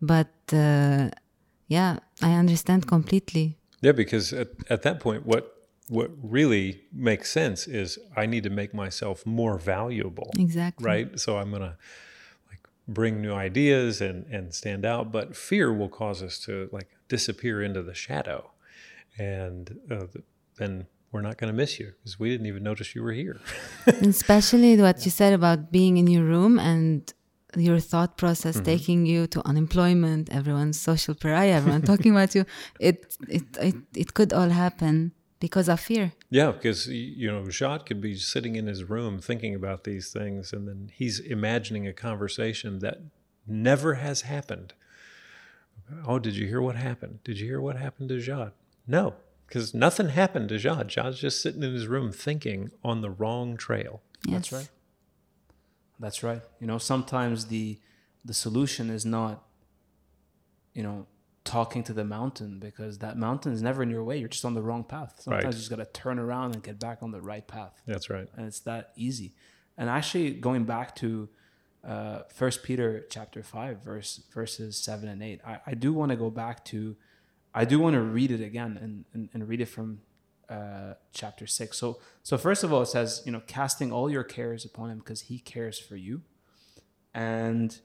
But 0.00 0.34
uh, 0.52 1.10
yeah, 1.68 1.98
I 2.22 2.32
understand 2.34 2.86
completely. 2.86 3.58
Yeah, 3.80 3.92
because 3.92 4.32
at, 4.32 4.48
at 4.70 4.82
that 4.82 5.00
point, 5.00 5.26
what 5.26 5.50
what 5.88 6.10
really 6.22 6.80
makes 6.92 7.30
sense 7.30 7.66
is 7.66 7.98
I 8.16 8.24
need 8.26 8.42
to 8.44 8.50
make 8.50 8.72
myself 8.72 9.26
more 9.26 9.58
valuable. 9.58 10.30
Exactly. 10.38 10.86
Right. 10.86 11.20
So 11.20 11.36
I'm 11.36 11.50
gonna 11.50 11.76
like 12.48 12.66
bring 12.88 13.20
new 13.20 13.34
ideas 13.34 14.00
and, 14.00 14.26
and 14.26 14.54
stand 14.54 14.86
out, 14.86 15.12
but 15.12 15.36
fear 15.36 15.72
will 15.72 15.90
cause 15.90 16.22
us 16.22 16.38
to 16.40 16.70
like 16.72 16.88
disappear 17.08 17.62
into 17.62 17.82
the 17.82 17.94
shadow. 17.94 18.50
And 19.18 19.78
uh, 19.90 20.06
then 20.56 20.86
we're 21.14 21.22
not 21.22 21.38
going 21.38 21.52
to 21.52 21.56
miss 21.56 21.78
you 21.78 21.92
because 21.96 22.18
we 22.18 22.28
didn't 22.28 22.46
even 22.46 22.64
notice 22.64 22.94
you 22.96 23.02
were 23.02 23.12
here. 23.12 23.40
Especially 23.86 24.76
what 24.76 25.04
you 25.04 25.12
said 25.12 25.32
about 25.32 25.70
being 25.70 25.96
in 25.96 26.08
your 26.08 26.24
room 26.24 26.58
and 26.58 27.00
your 27.56 27.78
thought 27.78 28.18
process 28.18 28.56
mm-hmm. 28.56 28.64
taking 28.64 29.06
you 29.06 29.28
to 29.28 29.40
unemployment, 29.46 30.28
everyone's 30.30 30.78
social 30.78 31.14
pariah, 31.14 31.52
everyone 31.52 31.82
talking 31.82 32.10
about 32.10 32.34
you. 32.34 32.44
It, 32.80 33.16
it, 33.28 33.44
it, 33.60 33.76
it 33.94 34.14
could 34.14 34.32
all 34.32 34.48
happen 34.48 35.12
because 35.38 35.68
of 35.68 35.78
fear. 35.78 36.12
Yeah, 36.30 36.50
because 36.50 36.88
you 36.88 37.30
know, 37.30 37.48
Jad 37.48 37.86
could 37.86 38.00
be 38.00 38.16
sitting 38.16 38.56
in 38.56 38.66
his 38.66 38.82
room 38.82 39.20
thinking 39.20 39.54
about 39.54 39.84
these 39.84 40.10
things, 40.10 40.52
and 40.52 40.66
then 40.66 40.90
he's 40.92 41.20
imagining 41.20 41.86
a 41.86 41.92
conversation 41.92 42.80
that 42.80 42.98
never 43.46 43.94
has 43.94 44.22
happened. 44.22 44.74
Oh, 46.08 46.18
did 46.18 46.34
you 46.34 46.48
hear 46.48 46.60
what 46.60 46.74
happened? 46.74 47.20
Did 47.22 47.38
you 47.38 47.46
hear 47.46 47.60
what 47.60 47.76
happened 47.76 48.08
to 48.08 48.18
Jad? 48.20 48.50
No, 48.86 49.14
because 49.46 49.74
nothing 49.74 50.08
happened 50.08 50.48
to 50.50 50.58
Jad. 50.58 50.88
Jad's 50.88 51.20
just 51.20 51.42
sitting 51.42 51.62
in 51.62 51.72
his 51.72 51.86
room 51.86 52.12
thinking 52.12 52.70
on 52.82 53.00
the 53.00 53.10
wrong 53.10 53.56
trail. 53.56 54.02
Yes. 54.26 54.34
That's 54.34 54.52
right. 54.52 54.68
That's 56.00 56.22
right. 56.22 56.42
You 56.60 56.66
know, 56.66 56.78
sometimes 56.78 57.46
the 57.46 57.78
the 58.24 58.34
solution 58.34 58.90
is 58.90 59.04
not, 59.04 59.44
you 60.72 60.82
know, 60.82 61.06
talking 61.44 61.82
to 61.84 61.92
the 61.92 62.04
mountain 62.04 62.58
because 62.58 62.98
that 62.98 63.18
mountain 63.18 63.52
is 63.52 63.60
never 63.60 63.82
in 63.82 63.90
your 63.90 64.02
way. 64.02 64.16
You're 64.16 64.30
just 64.30 64.46
on 64.46 64.54
the 64.54 64.62
wrong 64.62 64.82
path. 64.82 65.20
Sometimes 65.20 65.44
right. 65.44 65.52
you 65.52 65.58
just 65.58 65.70
got 65.70 65.76
to 65.76 65.84
turn 65.84 66.18
around 66.18 66.54
and 66.54 66.62
get 66.62 66.80
back 66.80 67.02
on 67.02 67.10
the 67.10 67.20
right 67.20 67.46
path. 67.46 67.82
That's 67.86 68.08
right. 68.08 68.26
And 68.36 68.46
it's 68.46 68.60
that 68.60 68.92
easy. 68.96 69.34
And 69.76 69.90
actually, 69.90 70.32
going 70.32 70.64
back 70.64 70.96
to 70.96 71.28
uh, 71.86 72.20
First 72.34 72.62
Peter 72.62 73.04
chapter 73.10 73.42
five, 73.42 73.84
verse 73.84 74.22
verses 74.32 74.76
seven 74.78 75.08
and 75.08 75.22
eight, 75.22 75.42
I, 75.46 75.58
I 75.66 75.74
do 75.74 75.92
want 75.92 76.10
to 76.10 76.16
go 76.16 76.30
back 76.30 76.64
to, 76.66 76.96
I 77.54 77.64
do 77.64 77.78
want 77.78 77.94
to 77.94 78.00
read 78.00 78.30
it 78.30 78.40
again 78.40 78.78
and, 78.82 79.04
and, 79.12 79.28
and 79.32 79.48
read 79.48 79.60
it 79.60 79.68
from 79.68 80.00
uh, 80.48 80.94
chapter 81.12 81.46
six. 81.46 81.78
So 81.78 82.00
so 82.22 82.36
first 82.36 82.64
of 82.64 82.72
all, 82.72 82.82
it 82.82 82.86
says, 82.86 83.22
you 83.24 83.32
know, 83.32 83.42
casting 83.46 83.92
all 83.92 84.10
your 84.10 84.24
cares 84.24 84.64
upon 84.64 84.90
him 84.90 84.98
because 84.98 85.22
he 85.22 85.38
cares 85.38 85.78
for 85.78 85.96
you, 85.96 86.22
and 87.14 87.78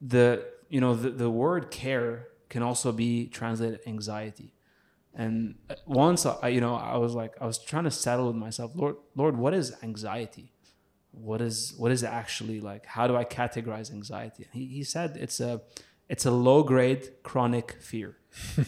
the 0.00 0.44
you 0.70 0.80
know, 0.80 0.94
the, 0.94 1.10
the 1.10 1.30
word 1.30 1.70
care 1.70 2.28
can 2.48 2.62
also 2.62 2.92
be 2.92 3.26
translated 3.26 3.80
anxiety. 3.86 4.54
And 5.14 5.56
once 5.86 6.24
I, 6.24 6.48
you 6.48 6.60
know, 6.60 6.76
I 6.76 6.96
was 6.96 7.14
like, 7.14 7.34
I 7.40 7.46
was 7.46 7.58
trying 7.58 7.84
to 7.84 7.90
settle 7.90 8.28
with 8.28 8.36
myself, 8.36 8.72
Lord, 8.76 8.96
Lord, 9.16 9.36
what 9.36 9.52
is 9.52 9.74
anxiety? 9.82 10.52
What 11.10 11.40
is, 11.40 11.74
what 11.76 11.90
is 11.90 12.04
actually 12.04 12.60
like? 12.60 12.86
How 12.86 13.08
do 13.08 13.16
I 13.16 13.24
categorize 13.24 13.90
anxiety? 13.90 14.46
He, 14.52 14.66
he 14.66 14.84
said 14.84 15.16
it's 15.16 15.40
a, 15.40 15.60
it's 16.10 16.26
a 16.26 16.30
low 16.32 16.64
grade 16.64 17.08
chronic 17.22 17.76
fear, 17.80 18.16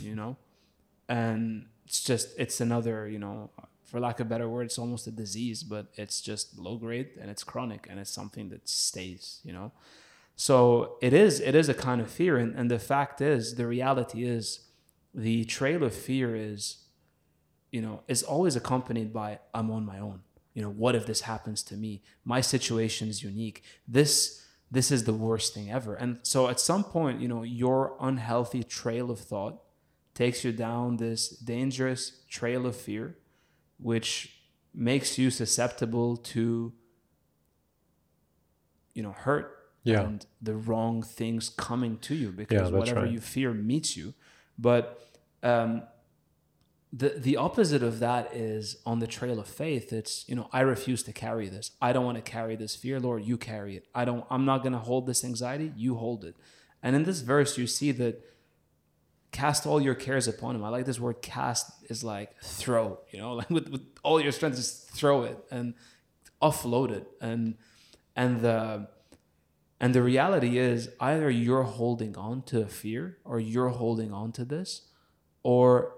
you 0.00 0.14
know, 0.14 0.36
and 1.08 1.66
it's 1.84 2.02
just, 2.02 2.28
it's 2.38 2.60
another, 2.60 3.08
you 3.08 3.18
know, 3.18 3.50
for 3.84 3.98
lack 3.98 4.20
of 4.20 4.28
better 4.28 4.48
word, 4.48 4.66
it's 4.66 4.78
almost 4.78 5.08
a 5.08 5.10
disease, 5.10 5.64
but 5.64 5.88
it's 5.96 6.20
just 6.20 6.56
low 6.56 6.76
grade 6.76 7.10
and 7.20 7.28
it's 7.28 7.42
chronic 7.42 7.88
and 7.90 7.98
it's 7.98 8.12
something 8.12 8.48
that 8.50 8.68
stays, 8.68 9.40
you 9.42 9.52
know. 9.52 9.72
So 10.36 10.96
it 11.02 11.12
is 11.12 11.40
it 11.40 11.54
is 11.54 11.68
a 11.68 11.74
kind 11.74 12.00
of 12.00 12.10
fear, 12.10 12.38
and, 12.38 12.54
and 12.54 12.70
the 12.70 12.78
fact 12.78 13.20
is, 13.20 13.56
the 13.56 13.66
reality 13.66 14.24
is, 14.24 14.60
the 15.12 15.44
trail 15.44 15.82
of 15.82 15.94
fear 15.94 16.34
is, 16.34 16.84
you 17.70 17.82
know, 17.82 18.02
is 18.08 18.22
always 18.22 18.56
accompanied 18.56 19.12
by 19.12 19.40
I'm 19.52 19.70
on 19.70 19.84
my 19.84 19.98
own. 19.98 20.20
You 20.54 20.62
know, 20.62 20.70
what 20.70 20.94
if 20.94 21.06
this 21.06 21.22
happens 21.22 21.62
to 21.64 21.74
me? 21.74 22.02
My 22.24 22.40
situation 22.40 23.08
is 23.08 23.22
unique. 23.22 23.62
This 23.86 24.41
this 24.72 24.90
is 24.90 25.04
the 25.04 25.12
worst 25.12 25.52
thing 25.54 25.70
ever. 25.70 25.94
And 25.94 26.18
so 26.22 26.48
at 26.48 26.58
some 26.58 26.82
point, 26.82 27.20
you 27.20 27.28
know, 27.28 27.42
your 27.42 27.94
unhealthy 28.00 28.62
trail 28.64 29.10
of 29.10 29.20
thought 29.20 29.60
takes 30.14 30.44
you 30.44 30.52
down 30.52 30.96
this 30.96 31.28
dangerous 31.28 32.02
trail 32.28 32.66
of 32.66 32.74
fear, 32.74 33.16
which 33.78 34.10
makes 34.74 35.18
you 35.18 35.30
susceptible 35.30 36.16
to, 36.16 36.72
you 38.94 39.02
know, 39.02 39.12
hurt 39.12 39.58
Yeah. 39.84 40.02
and 40.02 40.24
the 40.40 40.54
wrong 40.54 41.02
things 41.02 41.50
coming 41.50 41.98
to 41.98 42.14
you 42.14 42.30
because 42.32 42.70
that's 42.70 42.72
whatever 42.72 43.02
right. 43.02 43.10
you 43.10 43.20
fear 43.20 43.52
meets 43.52 43.94
you. 43.96 44.14
But 44.58 44.84
um, 45.42 45.82
the 46.92 47.08
the 47.10 47.36
opposite 47.36 47.82
of 47.82 48.00
that 48.00 48.34
is 48.34 48.76
on 48.84 48.98
the 48.98 49.06
trail 49.06 49.40
of 49.40 49.48
faith. 49.48 49.92
It's 49.92 50.28
you 50.28 50.34
know 50.34 50.48
I 50.52 50.60
refuse 50.60 51.02
to 51.04 51.12
carry 51.12 51.48
this. 51.48 51.70
I 51.80 51.92
don't 51.92 52.04
want 52.04 52.18
to 52.18 52.22
carry 52.22 52.54
this 52.54 52.76
fear, 52.76 53.00
Lord. 53.00 53.24
You 53.24 53.38
carry 53.38 53.76
it. 53.76 53.86
I 53.94 54.04
don't. 54.04 54.24
I'm 54.30 54.44
not 54.44 54.62
going 54.62 54.74
to 54.74 54.78
hold 54.78 55.06
this 55.06 55.24
anxiety. 55.24 55.72
You 55.76 55.94
hold 55.94 56.24
it. 56.24 56.36
And 56.82 56.94
in 56.94 57.04
this 57.04 57.20
verse, 57.20 57.56
you 57.56 57.66
see 57.66 57.92
that 57.92 58.22
cast 59.30 59.66
all 59.66 59.80
your 59.80 59.94
cares 59.94 60.28
upon 60.28 60.54
him. 60.54 60.62
I 60.62 60.68
like 60.68 60.84
this 60.84 61.00
word 61.00 61.22
cast 61.22 61.70
is 61.88 62.04
like 62.04 62.38
throw, 62.42 62.98
you 63.10 63.18
know, 63.18 63.34
like 63.36 63.48
with, 63.48 63.68
with 63.68 63.82
all 64.02 64.20
your 64.20 64.32
strength, 64.32 64.56
just 64.56 64.90
throw 64.90 65.22
it 65.22 65.38
and 65.50 65.72
offload 66.42 66.90
it. 66.90 67.06
And 67.22 67.56
and 68.14 68.42
the 68.42 68.88
and 69.80 69.94
the 69.94 70.02
reality 70.02 70.58
is 70.58 70.90
either 71.00 71.30
you're 71.30 71.62
holding 71.62 72.16
on 72.16 72.42
to 72.42 72.60
a 72.60 72.66
fear 72.66 73.16
or 73.24 73.40
you're 73.40 73.70
holding 73.70 74.12
on 74.12 74.30
to 74.32 74.44
this, 74.44 74.82
or 75.42 75.94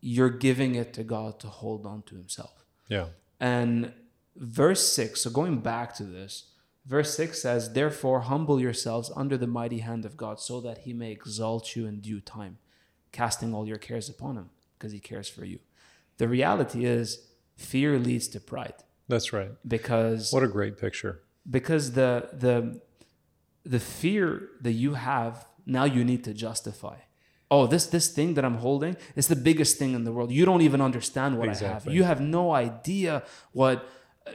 you're 0.00 0.30
giving 0.30 0.74
it 0.74 0.92
to 0.94 1.02
God 1.04 1.40
to 1.40 1.46
hold 1.48 1.86
on 1.86 2.02
to 2.02 2.14
himself. 2.16 2.64
Yeah. 2.88 3.06
And 3.40 3.92
verse 4.36 4.86
6, 4.92 5.22
so 5.22 5.30
going 5.30 5.58
back 5.60 5.94
to 5.96 6.04
this, 6.04 6.50
verse 6.86 7.16
6 7.16 7.40
says, 7.42 7.72
Therefore, 7.72 8.20
humble 8.20 8.60
yourselves 8.60 9.10
under 9.16 9.36
the 9.36 9.46
mighty 9.46 9.78
hand 9.80 10.04
of 10.04 10.16
God, 10.16 10.40
so 10.40 10.60
that 10.60 10.78
he 10.78 10.92
may 10.92 11.10
exalt 11.12 11.74
you 11.76 11.86
in 11.86 12.00
due 12.00 12.20
time, 12.20 12.58
casting 13.12 13.52
all 13.54 13.66
your 13.66 13.78
cares 13.78 14.08
upon 14.08 14.36
him, 14.36 14.50
because 14.78 14.92
he 14.92 15.00
cares 15.00 15.28
for 15.28 15.44
you. 15.44 15.58
The 16.18 16.28
reality 16.28 16.84
is, 16.84 17.26
fear 17.56 17.98
leads 17.98 18.28
to 18.28 18.40
pride 18.40 18.74
That's 19.08 19.32
right. 19.32 19.50
because 19.66 20.32
What 20.32 20.42
a 20.42 20.48
great 20.48 20.78
picture. 20.78 21.22
because 21.50 21.92
the 21.92 22.28
the 22.32 22.80
the 23.64 23.80
fear 23.80 24.48
that 24.60 24.72
you 24.72 24.94
have 24.94 25.46
now 25.64 25.84
you 25.84 26.04
need 26.04 26.22
to 26.24 26.32
justify 26.34 26.96
oh 27.50 27.66
this 27.66 27.86
this 27.86 28.08
thing 28.08 28.34
that 28.34 28.44
i'm 28.44 28.56
holding 28.56 28.96
is 29.14 29.28
the 29.28 29.36
biggest 29.36 29.78
thing 29.78 29.94
in 29.94 30.04
the 30.04 30.12
world. 30.12 30.30
You 30.32 30.44
don't 30.44 30.62
even 30.62 30.80
understand 30.80 31.38
what 31.38 31.48
i 31.48 31.54
have. 31.54 31.86
You 31.86 32.04
have 32.04 32.20
no 32.20 32.52
idea 32.52 33.22
what 33.52 33.88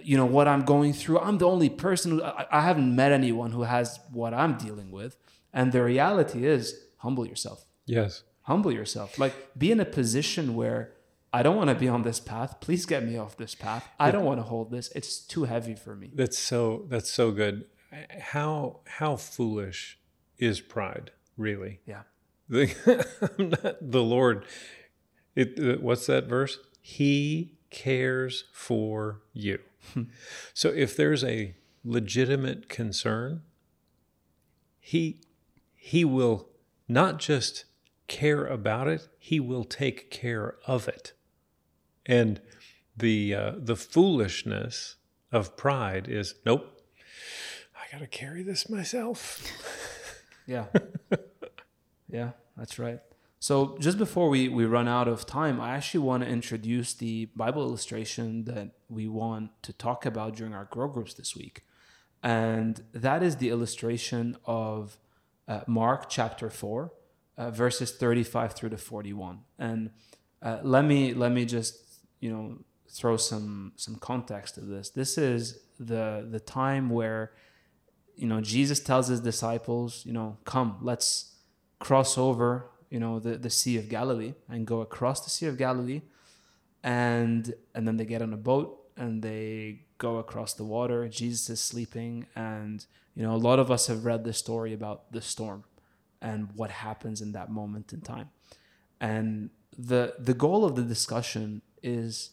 you 0.04 0.16
know 0.16 0.26
what 0.26 0.48
i'm 0.48 0.64
going 0.64 0.94
through. 0.94 1.20
I'm 1.20 1.38
the 1.38 1.48
only 1.48 1.70
person 1.70 2.12
who 2.12 2.24
I, 2.24 2.46
I 2.52 2.62
haven't 2.62 2.96
met 2.96 3.12
anyone 3.12 3.52
who 3.52 3.64
has 3.64 4.00
what 4.12 4.34
i'm 4.34 4.58
dealing 4.58 4.92
with. 4.92 5.18
And 5.54 5.72
the 5.72 5.84
reality 5.84 6.46
is 6.46 6.64
humble 6.98 7.26
yourself. 7.28 7.66
Yes. 7.86 8.24
humble 8.44 8.72
yourself. 8.72 9.20
Like 9.20 9.36
be 9.58 9.72
in 9.72 9.80
a 9.80 9.86
position 9.86 10.56
where 10.56 10.94
i 11.34 11.44
don't 11.44 11.58
want 11.58 11.70
to 11.70 11.76
be 11.76 11.90
on 11.90 12.02
this 12.04 12.20
path. 12.20 12.60
Please 12.62 12.86
get 12.86 13.02
me 13.06 13.18
off 13.18 13.36
this 13.38 13.56
path. 13.56 13.84
I 14.00 14.12
don't 14.12 14.26
want 14.26 14.40
to 14.40 14.44
hold 14.44 14.72
this. 14.72 14.90
It's 14.96 15.20
too 15.20 15.44
heavy 15.44 15.76
for 15.76 15.96
me. 15.96 16.12
That's 16.14 16.40
so 16.40 16.86
that's 16.88 17.12
so 17.12 17.32
good. 17.32 17.66
How 18.34 18.80
how 18.86 19.18
foolish 19.18 20.00
is 20.38 20.62
pride, 20.62 21.12
really? 21.38 21.82
yeah 21.86 22.04
The, 22.52 23.08
I'm 23.40 23.50
not, 23.50 23.78
the 23.80 24.04
Lord, 24.04 24.46
it, 25.36 25.58
uh, 25.58 25.80
what's 25.80 26.06
that 26.08 26.28
verse? 26.28 26.60
He 26.82 27.54
cares 27.70 28.44
for 28.52 29.22
you. 29.32 29.60
so 30.54 30.70
if 30.70 30.96
there's 30.96 31.24
a 31.24 31.56
legitimate 31.86 32.68
concern, 32.68 33.42
he 34.80 35.22
he 35.76 36.04
will 36.04 36.50
not 36.88 37.20
just 37.20 37.64
care 38.08 38.46
about 38.46 38.88
it, 38.88 39.08
he 39.18 39.40
will 39.40 39.64
take 39.64 40.12
care 40.12 40.56
of 40.68 40.90
it. 40.90 41.14
And 42.06 42.42
the 42.98 43.34
uh, 43.34 43.52
the 43.58 43.78
foolishness 43.78 44.98
of 45.32 45.56
pride 45.56 46.10
is 46.10 46.36
nope. 46.46 46.82
I 47.76 47.90
got 47.90 48.00
to 48.00 48.08
carry 48.08 48.44
this 48.44 48.70
myself. 48.70 49.42
Yeah. 50.46 50.66
yeah, 52.12 52.32
that's 52.58 52.78
right. 52.78 53.00
So 53.40 53.76
just 53.80 53.98
before 53.98 54.30
we, 54.30 54.50
we 54.50 54.66
run 54.66 54.88
out 54.88 55.08
of 55.08 55.26
time, 55.26 55.60
I 55.60 55.72
actually 55.76 56.02
want 56.02 56.24
to 56.24 56.30
introduce 56.30 56.94
the 56.94 57.26
Bible 57.36 57.64
illustration 57.64 58.44
that 58.46 58.70
we 58.88 59.08
want 59.08 59.50
to 59.64 59.74
talk 59.74 60.06
about 60.06 60.36
during 60.36 60.54
our 60.54 60.66
grow 60.66 60.88
groups 60.88 61.16
this 61.16 61.36
week. 61.36 61.64
And 62.22 62.84
that 62.94 63.24
is 63.24 63.38
the 63.38 63.50
illustration 63.50 64.38
of 64.46 65.00
uh, 65.48 65.62
Mark 65.66 66.08
chapter 66.08 66.52
4, 66.52 66.92
uh, 67.38 67.50
verses 67.50 67.92
35 67.92 68.54
through 68.54 68.70
to 68.70 68.78
41. 68.78 69.40
And 69.58 69.90
uh, 70.44 70.60
let 70.62 70.86
me 70.86 71.16
let 71.16 71.32
me 71.32 71.46
just, 71.46 71.78
you 72.20 72.32
know, 72.32 72.60
throw 72.90 73.18
some 73.18 73.72
some 73.76 73.96
context 73.96 74.56
to 74.56 74.62
this. 74.62 74.90
This 74.90 75.18
is 75.18 75.58
the 75.80 76.28
the 76.30 76.40
time 76.40 76.90
where 76.90 77.32
you 78.16 78.28
know 78.28 78.40
jesus 78.40 78.80
tells 78.80 79.08
his 79.08 79.20
disciples 79.20 80.04
you 80.06 80.14
know 80.14 80.38
come 80.46 80.78
let's 80.82 81.36
cross 81.82 82.18
over 82.18 82.68
you 82.92 83.00
know 83.00 83.20
the, 83.20 83.38
the 83.38 83.50
sea 83.50 83.78
of 83.78 83.90
galilee 83.90 84.34
and 84.48 84.68
go 84.68 84.82
across 84.82 85.22
the 85.22 85.32
sea 85.32 85.48
of 85.48 85.58
galilee. 85.58 86.02
And 86.84 87.54
and 87.74 87.88
then 87.88 87.98
they 87.98 88.06
get 88.06 88.22
on 88.22 88.34
a 88.34 88.38
boat 88.38 88.92
and 88.98 89.24
they 89.24 89.86
go 89.98 90.18
across 90.18 90.54
the 90.54 90.64
water. 90.64 91.08
Jesus 91.08 91.50
is 91.50 91.60
sleeping 91.60 92.28
and 92.36 92.86
you 93.16 93.24
know 93.24 93.34
a 93.34 93.44
lot 93.50 93.60
of 93.60 93.72
us 93.72 93.88
have 93.88 94.06
read 94.06 94.24
the 94.24 94.34
story 94.34 94.74
about 94.74 95.12
the 95.12 95.22
storm 95.22 95.64
and 96.22 96.50
what 96.56 96.70
happens 96.70 97.22
in 97.22 97.32
that 97.32 97.50
moment 97.50 97.94
in 97.94 98.02
time. 98.02 98.30
And 99.00 99.50
the 99.78 100.16
the 100.20 100.34
goal 100.34 100.66
of 100.66 100.76
the 100.76 100.84
discussion 100.84 101.62
is 101.82 102.32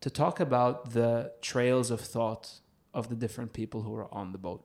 to 0.00 0.10
talk 0.10 0.40
about 0.40 0.92
the 0.92 1.32
trails 1.40 1.90
of 1.92 2.00
thought 2.00 2.60
of 2.92 3.08
the 3.08 3.14
different 3.14 3.52
people 3.52 3.82
who 3.82 3.94
are 3.94 4.12
on 4.12 4.32
the 4.32 4.38
boat. 4.38 4.64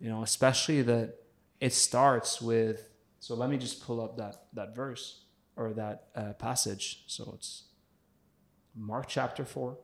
You 0.00 0.08
know 0.08 0.22
especially 0.22 0.80
that 0.82 1.16
it 1.60 1.74
starts 1.74 2.40
with 2.40 2.93
so 3.24 3.34
let 3.34 3.48
me 3.48 3.56
just 3.56 3.82
pull 3.82 4.02
up 4.02 4.18
that 4.18 4.48
that 4.52 4.76
verse 4.76 5.24
or 5.56 5.72
that 5.72 6.08
uh, 6.14 6.34
passage. 6.34 7.04
So 7.06 7.32
it's 7.34 7.62
mark 8.76 9.06
chapter 9.08 9.46
4 9.46 9.78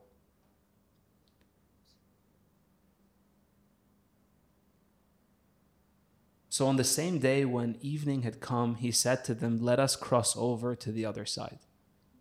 so 6.49 6.67
on 6.67 6.75
the 6.75 6.83
same 6.83 7.17
day 7.17 7.45
when 7.45 7.77
evening 7.81 8.21
had 8.21 8.41
come 8.41 8.75
he 8.75 8.91
said 8.91 9.23
to 9.23 9.33
them 9.33 9.57
let 9.59 9.79
us 9.79 9.95
cross 9.95 10.35
over 10.37 10.75
to 10.75 10.91
the 10.91 11.03
other 11.03 11.25
side. 11.25 11.59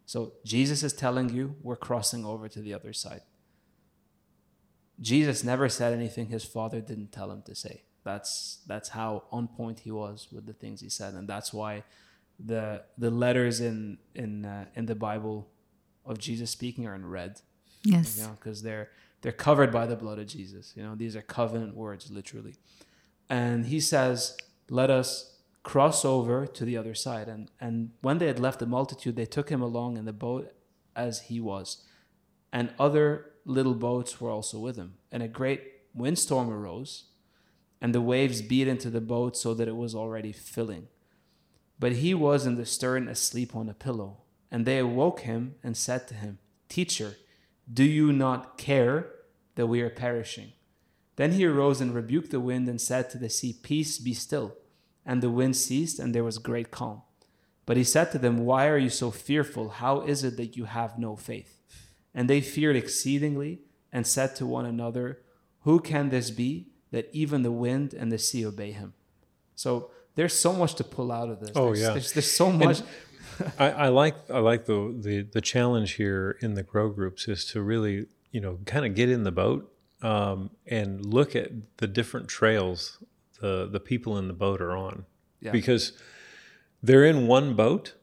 So 0.07 0.33
jesus 0.43 0.83
is 0.83 0.95
telling 0.95 1.29
you 1.29 1.57
we're 1.61 1.77
crossing 1.77 2.25
over 2.25 2.49
to 2.49 2.63
the 2.63 2.73
other 2.73 2.95
side. 2.95 3.25
Jesus 4.99 5.45
never 5.45 5.69
said 5.69 5.93
anything 5.93 6.29
his 6.29 6.45
father 6.45 6.81
didn't 6.81 7.13
tell 7.13 7.31
him 7.31 7.43
to 7.43 7.55
say. 7.55 7.83
That's 8.05 8.61
that's 8.67 8.91
how 8.91 9.25
on 9.31 9.49
point 9.49 9.81
he 9.81 9.91
was 9.91 10.29
with 10.33 10.47
the 10.47 10.53
things 10.55 10.81
he 10.81 10.89
said, 10.89 11.15
and 11.15 11.29
that's 11.29 11.53
why 11.53 11.85
the 12.39 12.83
the 12.97 13.11
letters 13.11 13.61
in 13.61 13.99
in 14.15 14.45
uh, 14.45 14.65
in 14.75 14.87
the 14.87 14.95
Bible 14.95 15.49
of 16.05 16.19
Jesus 16.19 16.51
speaking 16.51 16.87
are 16.87 16.95
in 16.95 17.05
red, 17.07 17.41
Yes. 17.85 18.17
you 18.17 18.25
know, 18.25 18.33
because 18.39 18.63
they're 18.63 18.89
they're 19.23 19.33
covered 19.33 19.71
by 19.71 19.87
the 19.87 19.97
blood 19.97 20.19
of 20.19 20.27
Jesus. 20.27 20.73
You 20.77 20.83
know, 20.83 20.95
these 20.95 21.15
are 21.15 21.23
covenant 21.23 21.77
words, 21.77 22.11
literally. 22.11 22.55
And 23.29 23.67
he 23.67 23.81
says, 23.81 24.37
"Let 24.71 24.91
us 24.91 25.37
cross 25.63 26.05
over 26.05 26.47
to 26.47 26.65
the 26.65 26.77
other 26.79 26.95
side." 26.95 27.29
And 27.29 27.51
and 27.61 27.91
when 28.01 28.19
they 28.19 28.27
had 28.29 28.41
left 28.41 28.59
the 28.61 28.67
multitude, 28.67 29.17
they 29.17 29.27
took 29.27 29.51
him 29.51 29.61
along 29.63 29.99
in 29.99 30.07
the 30.07 30.13
boat 30.15 30.53
as 30.97 31.23
he 31.23 31.39
was, 31.41 31.85
and 32.53 32.73
other 32.79 33.27
little 33.45 33.75
boats 33.75 34.21
were 34.21 34.31
also 34.31 34.59
with 34.59 34.77
him. 34.77 34.95
And 35.13 35.23
a 35.23 35.29
great 35.29 35.63
windstorm 35.95 36.51
arose, 36.51 37.05
and 37.81 37.95
the 37.95 38.01
waves 38.01 38.43
beat 38.43 38.69
into 38.69 38.91
the 38.91 39.01
boat 39.01 39.37
so 39.37 39.55
that 39.55 39.69
it 39.69 39.77
was 39.77 39.95
already 39.95 40.33
filling. 40.33 40.89
But 41.79 41.93
he 41.93 42.13
was 42.13 42.45
in 42.45 42.57
the 42.57 42.67
stern 42.67 43.09
asleep 43.09 43.57
on 43.57 43.69
a 43.69 43.75
pillow. 43.75 44.19
And 44.51 44.67
they 44.67 44.79
awoke 44.79 45.21
him 45.21 45.55
and 45.63 45.77
said 45.77 46.09
to 46.09 46.15
him, 46.15 46.39
Teacher, 46.69 47.17
do 47.73 47.85
you 47.85 48.13
not 48.13 48.59
care 48.59 49.11
that 49.55 49.67
we 49.67 49.81
are 49.81 49.91
perishing? 49.91 50.53
Then 51.17 51.33
he 51.33 51.45
arose 51.47 51.81
and 51.81 51.95
rebuked 51.95 52.31
the 52.31 52.41
wind 52.41 52.69
and 52.69 52.81
said 52.81 53.11
to 53.11 53.19
the 53.19 53.31
sea, 53.31 53.53
Peace, 53.53 53.99
be 53.99 54.13
still. 54.13 54.57
And 55.07 55.23
the 55.23 55.31
wind 55.31 55.57
ceased, 55.57 55.99
and 55.99 56.15
there 56.15 56.25
was 56.25 56.39
great 56.39 56.71
calm. 56.71 57.03
But 57.65 57.77
he 57.77 57.85
said 57.85 58.11
to 58.13 58.19
them, 58.19 58.45
Why 58.45 58.67
are 58.69 58.79
you 58.79 58.91
so 58.91 59.11
fearful? 59.11 59.69
How 59.69 60.01
is 60.01 60.25
it 60.25 60.37
that 60.37 60.57
you 60.57 60.65
have 60.65 60.99
no 60.99 61.17
faith? 61.17 61.61
And 62.15 62.29
they 62.29 62.41
feared 62.41 62.77
exceedingly 62.77 63.61
and 63.93 64.07
said 64.07 64.35
to 64.37 64.47
one 64.47 64.67
another, 64.67 65.21
Who 65.61 65.79
can 65.79 66.09
this 66.09 66.31
be 66.31 66.70
that 66.91 67.09
even 67.13 67.43
the 67.43 67.53
wind 67.53 67.95
and 67.95 68.11
the 68.11 68.19
sea 68.19 68.45
obey 68.47 68.73
him? 68.73 68.95
So 69.55 69.91
there's 70.15 70.33
so 70.39 70.53
much 70.53 70.75
to 70.77 70.85
pull 70.85 71.13
out 71.13 71.29
of 71.29 71.41
this. 71.41 71.53
Oh, 71.55 71.67
there's, 71.67 71.81
yeah. 71.81 71.91
There's, 71.91 72.13
there's 72.13 72.31
so 72.31 72.51
much. 72.53 72.83
I, 73.59 73.71
I 73.71 73.89
like 73.89 74.17
I 74.31 74.39
like 74.41 74.67
the, 74.67 74.95
the 74.99 75.23
the 75.23 75.41
challenge 75.41 75.93
here 75.93 76.37
in 76.41 76.55
the 76.55 76.63
grow 76.63 76.91
groups 76.91 77.27
is 77.29 77.45
to 77.47 77.63
really 77.63 78.07
you 78.33 78.41
know 78.41 78.59
kind 78.67 78.85
of 78.85 78.95
get 78.95 79.09
in 79.09 79.23
the 79.25 79.33
boat 79.33 79.73
um, 80.03 80.51
and 80.67 81.05
look 81.05 81.35
at 81.35 81.51
the 81.79 81.87
different 81.87 82.29
trails 82.29 82.99
the 83.41 83.67
the 83.71 83.81
people 83.81 84.19
in 84.19 84.29
the 84.29 84.35
boat 84.35 84.61
are 84.61 84.77
on, 84.77 85.07
Yeah. 85.41 85.53
because 85.53 85.93
they're 86.83 87.05
in 87.07 87.27
one 87.27 87.55
boat, 87.55 87.95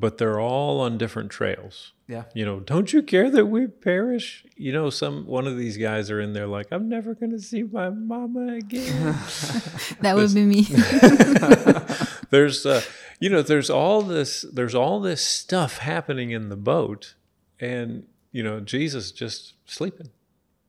but 0.00 0.18
they're 0.18 0.40
all 0.40 0.80
on 0.80 0.98
different 0.98 1.30
trails. 1.30 1.92
Yeah. 2.08 2.24
You 2.34 2.44
know, 2.44 2.60
don't 2.60 2.92
you 2.92 3.02
care 3.02 3.30
that 3.30 3.46
we 3.46 3.66
perish? 3.68 4.44
You 4.56 4.72
know, 4.72 4.90
some 4.90 5.26
one 5.26 5.46
of 5.46 5.56
these 5.56 5.76
guys 5.76 6.10
are 6.10 6.20
in 6.20 6.32
there 6.32 6.46
like, 6.46 6.68
I'm 6.72 6.88
never 6.88 7.14
going 7.14 7.30
to 7.30 7.38
see 7.38 7.62
my 7.62 7.90
mama 7.90 8.54
again. 8.54 9.14
That 10.00 10.16
would 10.16 10.34
be 10.34 10.44
me. 10.46 10.62
there's 12.30 12.64
uh, 12.64 12.82
you 13.18 13.28
know 13.28 13.42
there's 13.42 13.70
all 13.70 14.02
this 14.02 14.44
there's 14.52 14.74
all 14.74 15.00
this 15.00 15.24
stuff 15.24 15.78
happening 15.78 16.30
in 16.30 16.48
the 16.48 16.56
boat 16.56 17.14
and 17.60 18.06
you 18.32 18.42
know 18.42 18.60
jesus 18.60 19.12
just 19.12 19.54
sleeping 19.66 20.08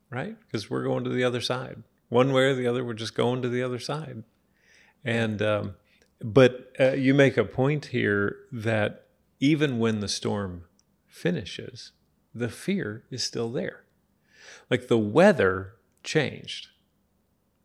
right 0.09 0.35
because 0.45 0.69
we're 0.69 0.83
going 0.83 1.03
to 1.03 1.09
the 1.09 1.23
other 1.23 1.41
side 1.41 1.81
one 2.09 2.33
way 2.33 2.43
or 2.43 2.55
the 2.55 2.67
other 2.67 2.83
we're 2.83 2.93
just 2.93 3.15
going 3.15 3.41
to 3.41 3.49
the 3.49 3.63
other 3.63 3.79
side 3.79 4.23
and 5.03 5.41
um, 5.41 5.75
but 6.23 6.71
uh, 6.79 6.91
you 6.91 7.13
make 7.13 7.37
a 7.37 7.45
point 7.45 7.87
here 7.87 8.37
that 8.51 9.00
even 9.41 9.77
when 9.79 9.99
the 9.99 10.07
storm 10.07 10.63
finishes 11.07 11.91
the 12.33 12.47
fear 12.47 13.03
is 13.11 13.21
still 13.21 13.51
there 13.51 13.83
like 14.69 14.87
the 14.87 14.97
weather 14.97 15.73
changed 16.03 16.67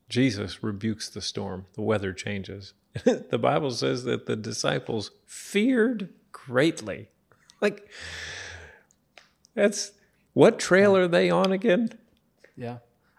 Jesus 0.08 0.62
rebukes 0.62 1.08
the 1.08 1.20
storm, 1.20 1.66
the 1.74 1.82
weather 1.82 2.12
changes. 2.12 2.74
the 3.04 3.38
Bible 3.40 3.72
says 3.72 4.04
that 4.04 4.26
the 4.26 4.36
disciples 4.36 5.10
feared 5.26 6.10
greatly. 6.30 7.08
Like, 7.60 7.90
that's 9.54 9.92
what 10.34 10.58
trail 10.58 10.96
are 10.96 11.08
they 11.08 11.30
on 11.30 11.50
again? 11.52 11.88
Yeah. 12.56 12.78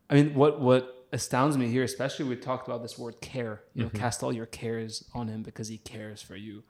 I 0.09 0.13
mean, 0.15 0.33
what 0.35 0.61
what 0.61 1.07
astounds 1.11 1.57
me 1.57 1.67
here, 1.67 1.83
especially 1.83 2.25
we 2.25 2.35
talked 2.35 2.67
about 2.67 2.81
this 2.83 2.97
word 2.97 3.19
care. 3.19 3.63
You 3.73 3.83
know, 3.83 3.89
Mm-hmm. 3.89 3.97
cast 3.97 4.23
all 4.23 4.31
your 4.31 4.45
cares 4.45 5.03
on 5.13 5.27
him 5.27 5.41
because 5.43 5.67
he 5.67 5.77
cares 5.79 6.21
for 6.21 6.35
you. 6.35 6.63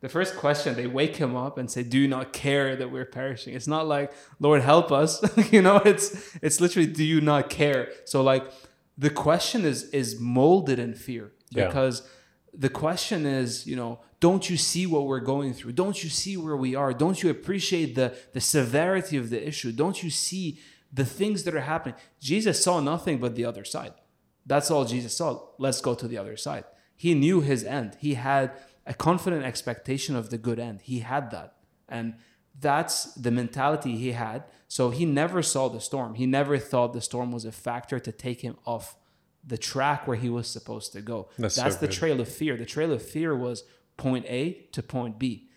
The 0.00 0.08
first 0.08 0.36
question, 0.36 0.74
they 0.76 0.86
wake 0.86 1.16
him 1.16 1.34
up 1.36 1.58
and 1.58 1.68
say, 1.70 1.82
"Do 1.82 1.98
you 1.98 2.06
not 2.08 2.32
care 2.32 2.76
that 2.76 2.90
we're 2.92 3.04
perishing?" 3.04 3.54
It's 3.54 3.66
not 3.66 3.86
like, 3.88 4.12
"Lord, 4.38 4.62
help 4.62 4.92
us." 4.92 5.20
you 5.52 5.60
know, 5.62 5.76
it's 5.84 6.36
it's 6.40 6.60
literally, 6.60 6.86
"Do 6.88 7.04
you 7.04 7.20
not 7.20 7.50
care?" 7.50 7.90
So 8.04 8.22
like, 8.22 8.44
the 8.96 9.10
question 9.10 9.64
is 9.64 9.84
is 9.90 10.20
molded 10.20 10.78
in 10.78 10.94
fear 10.94 11.32
Yeah. 11.50 11.66
because 11.66 12.02
the 12.54 12.68
question 12.68 13.26
is, 13.26 13.66
you 13.66 13.76
know, 13.76 14.00
don't 14.20 14.48
you 14.50 14.56
see 14.56 14.86
what 14.86 15.06
we're 15.06 15.20
going 15.34 15.52
through? 15.52 15.72
Don't 15.72 16.02
you 16.02 16.10
see 16.10 16.36
where 16.36 16.56
we 16.56 16.74
are? 16.74 16.92
Don't 16.92 17.20
you 17.22 17.28
appreciate 17.30 17.94
the 17.96 18.14
the 18.32 18.40
severity 18.40 19.16
of 19.16 19.30
the 19.30 19.46
issue? 19.46 19.72
Don't 19.72 20.02
you 20.04 20.10
see 20.10 20.58
the 20.92 21.04
things 21.04 21.42
that 21.44 21.54
are 21.54 21.60
happening? 21.74 21.96
Jesus 22.20 22.62
saw 22.62 22.80
nothing 22.80 23.18
but 23.18 23.34
the 23.34 23.44
other 23.44 23.64
side. 23.64 23.94
That's 24.46 24.70
all 24.70 24.84
Jesus 24.84 25.12
saw. 25.16 25.40
Let's 25.58 25.80
go 25.80 25.94
to 25.94 26.06
the 26.08 26.18
other 26.18 26.36
side. 26.36 26.64
He 26.96 27.14
knew 27.14 27.40
his 27.42 27.62
end. 27.64 27.96
He 28.00 28.14
had 28.14 28.50
a 28.88 28.94
confident 28.94 29.44
expectation 29.44 30.16
of 30.16 30.30
the 30.30 30.38
good 30.38 30.58
end. 30.58 30.80
He 30.82 31.00
had 31.00 31.30
that. 31.30 31.54
And 31.88 32.14
that's 32.58 33.14
the 33.14 33.30
mentality 33.30 33.96
he 33.96 34.12
had. 34.12 34.44
So 34.66 34.90
he 34.90 35.04
never 35.04 35.42
saw 35.42 35.68
the 35.68 35.80
storm. 35.80 36.14
He 36.14 36.26
never 36.26 36.58
thought 36.58 36.92
the 36.94 37.00
storm 37.00 37.30
was 37.30 37.44
a 37.44 37.52
factor 37.52 38.00
to 38.00 38.10
take 38.10 38.40
him 38.40 38.56
off 38.64 38.96
the 39.46 39.58
track 39.58 40.08
where 40.08 40.16
he 40.16 40.28
was 40.28 40.48
supposed 40.48 40.92
to 40.92 41.02
go. 41.02 41.28
That's 41.38 41.54
so 41.54 41.68
the 41.68 41.86
good. 41.86 41.92
trail 41.92 42.20
of 42.20 42.28
fear. 42.28 42.56
The 42.56 42.66
trail 42.66 42.92
of 42.92 43.02
fear 43.02 43.36
was 43.36 43.62
point 43.96 44.24
A 44.26 44.52
to 44.72 44.82
point 44.82 45.18
B. 45.18 45.48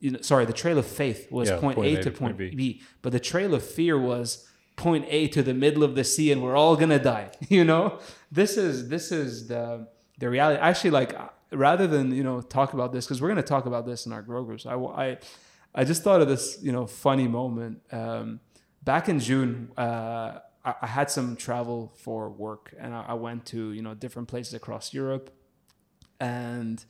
You 0.00 0.12
know, 0.12 0.20
sorry, 0.20 0.44
the 0.44 0.52
trail 0.52 0.78
of 0.78 0.86
faith 0.86 1.30
was 1.32 1.48
Yeah, 1.48 1.58
point, 1.58 1.78
A, 1.80 2.00
to 2.02 2.10
point 2.10 2.36
B. 2.36 2.50
B. 2.50 2.82
But 3.02 3.12
the 3.12 3.18
trail 3.18 3.52
of 3.54 3.64
fear 3.64 3.98
was 3.98 4.46
point 4.76 5.06
A 5.08 5.26
to 5.28 5.42
the 5.42 5.54
middle 5.54 5.82
of 5.82 5.96
the 5.96 6.04
sea, 6.04 6.30
and 6.30 6.40
we're 6.40 6.54
all 6.54 6.76
gonna 6.76 7.00
die. 7.00 7.30
You 7.48 7.64
know, 7.64 7.98
this 8.30 8.56
is 8.56 8.88
this 8.88 9.10
is 9.10 9.48
the 9.48 9.88
the 10.18 10.30
reality. 10.30 10.60
Actually, 10.60 10.90
like 10.90 11.18
rather 11.52 11.86
than 11.86 12.12
you 12.14 12.22
know 12.22 12.40
talk 12.40 12.72
about 12.72 12.92
this 12.92 13.06
because 13.06 13.20
we're 13.20 13.28
gonna 13.28 13.42
talk 13.42 13.66
about 13.66 13.86
this 13.86 14.06
in 14.06 14.12
our 14.12 14.22
grow 14.22 14.42
groups. 14.44 14.66
I 14.66 14.74
I 14.74 15.18
I 15.74 15.84
just 15.84 16.02
thought 16.02 16.20
of 16.20 16.28
this 16.28 16.58
you 16.62 16.72
know 16.72 16.86
funny 16.86 17.28
moment. 17.28 17.82
Um, 17.92 18.40
back 18.82 19.08
in 19.08 19.20
June, 19.20 19.70
uh, 19.76 20.40
I, 20.64 20.74
I 20.82 20.86
had 20.86 21.10
some 21.10 21.36
travel 21.36 21.92
for 21.96 22.30
work, 22.30 22.74
and 22.78 22.94
I, 22.94 23.06
I 23.08 23.14
went 23.14 23.46
to 23.46 23.72
you 23.72 23.82
know 23.82 23.94
different 23.94 24.28
places 24.28 24.54
across 24.54 24.92
Europe, 24.92 25.30
and 26.20 26.84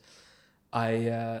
I 0.73 1.07
uh, 1.07 1.39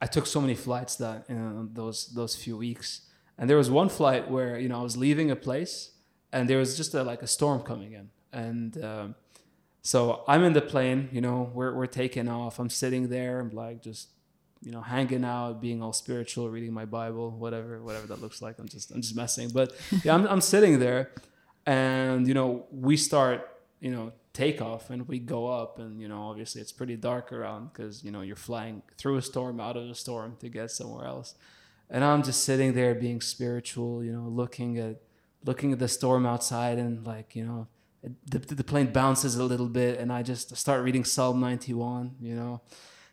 I 0.00 0.06
took 0.06 0.26
so 0.26 0.40
many 0.40 0.54
flights 0.54 0.96
that 0.96 1.26
you 1.28 1.34
know, 1.34 1.68
those 1.72 2.08
those 2.08 2.36
few 2.36 2.56
weeks, 2.56 3.02
and 3.36 3.48
there 3.48 3.56
was 3.56 3.70
one 3.70 3.88
flight 3.88 4.30
where 4.30 4.58
you 4.58 4.68
know 4.68 4.80
I 4.80 4.82
was 4.82 4.96
leaving 4.96 5.30
a 5.30 5.36
place, 5.36 5.92
and 6.32 6.48
there 6.48 6.58
was 6.58 6.76
just 6.76 6.94
a, 6.94 7.02
like 7.02 7.22
a 7.22 7.26
storm 7.26 7.62
coming 7.62 7.92
in, 7.92 8.10
and 8.32 8.84
um, 8.84 9.14
so 9.82 10.24
I'm 10.28 10.44
in 10.44 10.52
the 10.52 10.60
plane, 10.60 11.08
you 11.12 11.20
know, 11.20 11.50
we're 11.54 11.74
we're 11.74 11.86
taking 11.86 12.28
off. 12.28 12.58
I'm 12.58 12.70
sitting 12.70 13.08
there, 13.08 13.40
I'm 13.40 13.50
like 13.50 13.82
just 13.82 14.08
you 14.60 14.72
know 14.72 14.80
hanging 14.80 15.24
out, 15.24 15.60
being 15.60 15.82
all 15.82 15.92
spiritual, 15.92 16.50
reading 16.50 16.72
my 16.72 16.84
Bible, 16.84 17.30
whatever 17.30 17.82
whatever 17.82 18.06
that 18.08 18.20
looks 18.20 18.42
like. 18.42 18.58
I'm 18.58 18.68
just 18.68 18.90
I'm 18.90 19.00
just 19.02 19.16
messing, 19.16 19.50
but 19.50 19.72
yeah, 20.04 20.14
I'm 20.14 20.26
I'm 20.26 20.40
sitting 20.40 20.78
there, 20.78 21.12
and 21.66 22.26
you 22.26 22.34
know 22.34 22.66
we 22.70 22.96
start 22.96 23.48
you 23.80 23.90
know 23.90 24.12
takeoff 24.32 24.90
and 24.90 25.08
we 25.08 25.18
go 25.18 25.48
up 25.48 25.78
and 25.78 26.00
you 26.00 26.06
know 26.06 26.22
obviously 26.22 26.60
it's 26.60 26.72
pretty 26.72 26.96
dark 26.96 27.32
around 27.32 27.72
because 27.72 28.04
you 28.04 28.10
know 28.10 28.20
you're 28.20 28.36
flying 28.36 28.82
through 28.96 29.16
a 29.16 29.22
storm 29.22 29.58
out 29.58 29.76
of 29.76 29.88
a 29.88 29.94
storm 29.94 30.36
to 30.38 30.48
get 30.48 30.70
somewhere 30.70 31.06
else 31.06 31.34
and 31.90 32.04
i'm 32.04 32.22
just 32.22 32.44
sitting 32.44 32.72
there 32.72 32.94
being 32.94 33.20
spiritual 33.20 34.04
you 34.04 34.12
know 34.12 34.28
looking 34.28 34.78
at 34.78 35.00
looking 35.44 35.72
at 35.72 35.80
the 35.80 35.88
storm 35.88 36.24
outside 36.24 36.78
and 36.78 37.04
like 37.04 37.34
you 37.34 37.44
know 37.44 37.66
the, 38.02 38.38
the 38.38 38.64
plane 38.64 38.92
bounces 38.92 39.36
a 39.36 39.44
little 39.44 39.68
bit 39.68 39.98
and 39.98 40.12
i 40.12 40.22
just 40.22 40.56
start 40.56 40.84
reading 40.84 41.04
psalm 41.04 41.40
91 41.40 42.16
you 42.20 42.34
know. 42.34 42.60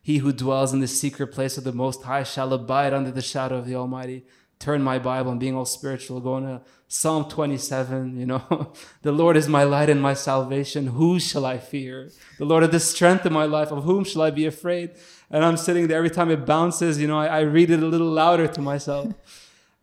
He 0.06 0.20
who 0.20 0.32
dwells 0.32 0.72
in 0.72 0.82
the 0.82 0.88
secret 0.88 1.32
place 1.32 1.58
of 1.58 1.64
the 1.64 1.72
most 1.72 2.04
high 2.04 2.22
shall 2.22 2.54
abide 2.54 2.94
under 2.94 3.10
the 3.10 3.24
shadow 3.24 3.58
of 3.58 3.66
the 3.66 3.74
almighty. 3.74 4.24
Turn 4.60 4.84
my 4.84 5.00
bible 5.00 5.32
and 5.32 5.40
being 5.40 5.56
all 5.56 5.66
spiritual 5.66 6.20
going 6.20 6.44
to 6.44 6.62
psalm 6.88 7.28
27 7.28 8.16
you 8.16 8.28
know. 8.28 8.74
The 9.02 9.12
lord 9.12 9.36
is 9.36 9.48
my 9.48 9.64
light 9.64 9.90
and 9.90 10.00
my 10.00 10.14
salvation. 10.14 10.86
Who 10.86 11.20
shall 11.20 11.44
i 11.44 11.58
fear? 11.58 12.12
The 12.38 12.46
lord 12.46 12.64
is 12.66 12.70
the 12.70 12.80
strength 12.80 13.26
of 13.26 13.32
my 13.32 13.46
life. 13.46 13.72
Of 13.72 13.84
whom 13.84 14.04
shall 14.04 14.22
i 14.22 14.30
be 14.30 14.46
afraid? 14.46 14.92
And 15.32 15.44
i'm 15.44 15.58
sitting 15.58 15.88
there 15.88 15.98
every 15.98 16.12
time 16.12 16.30
it 16.30 16.46
bounces 16.46 17.02
you 17.02 17.08
know 17.08 17.18
i, 17.18 17.26
I 17.26 17.40
read 17.40 17.72
it 17.72 17.82
a 17.82 17.88
little 17.88 18.12
louder 18.24 18.48
to 18.48 18.62
myself. 18.62 19.12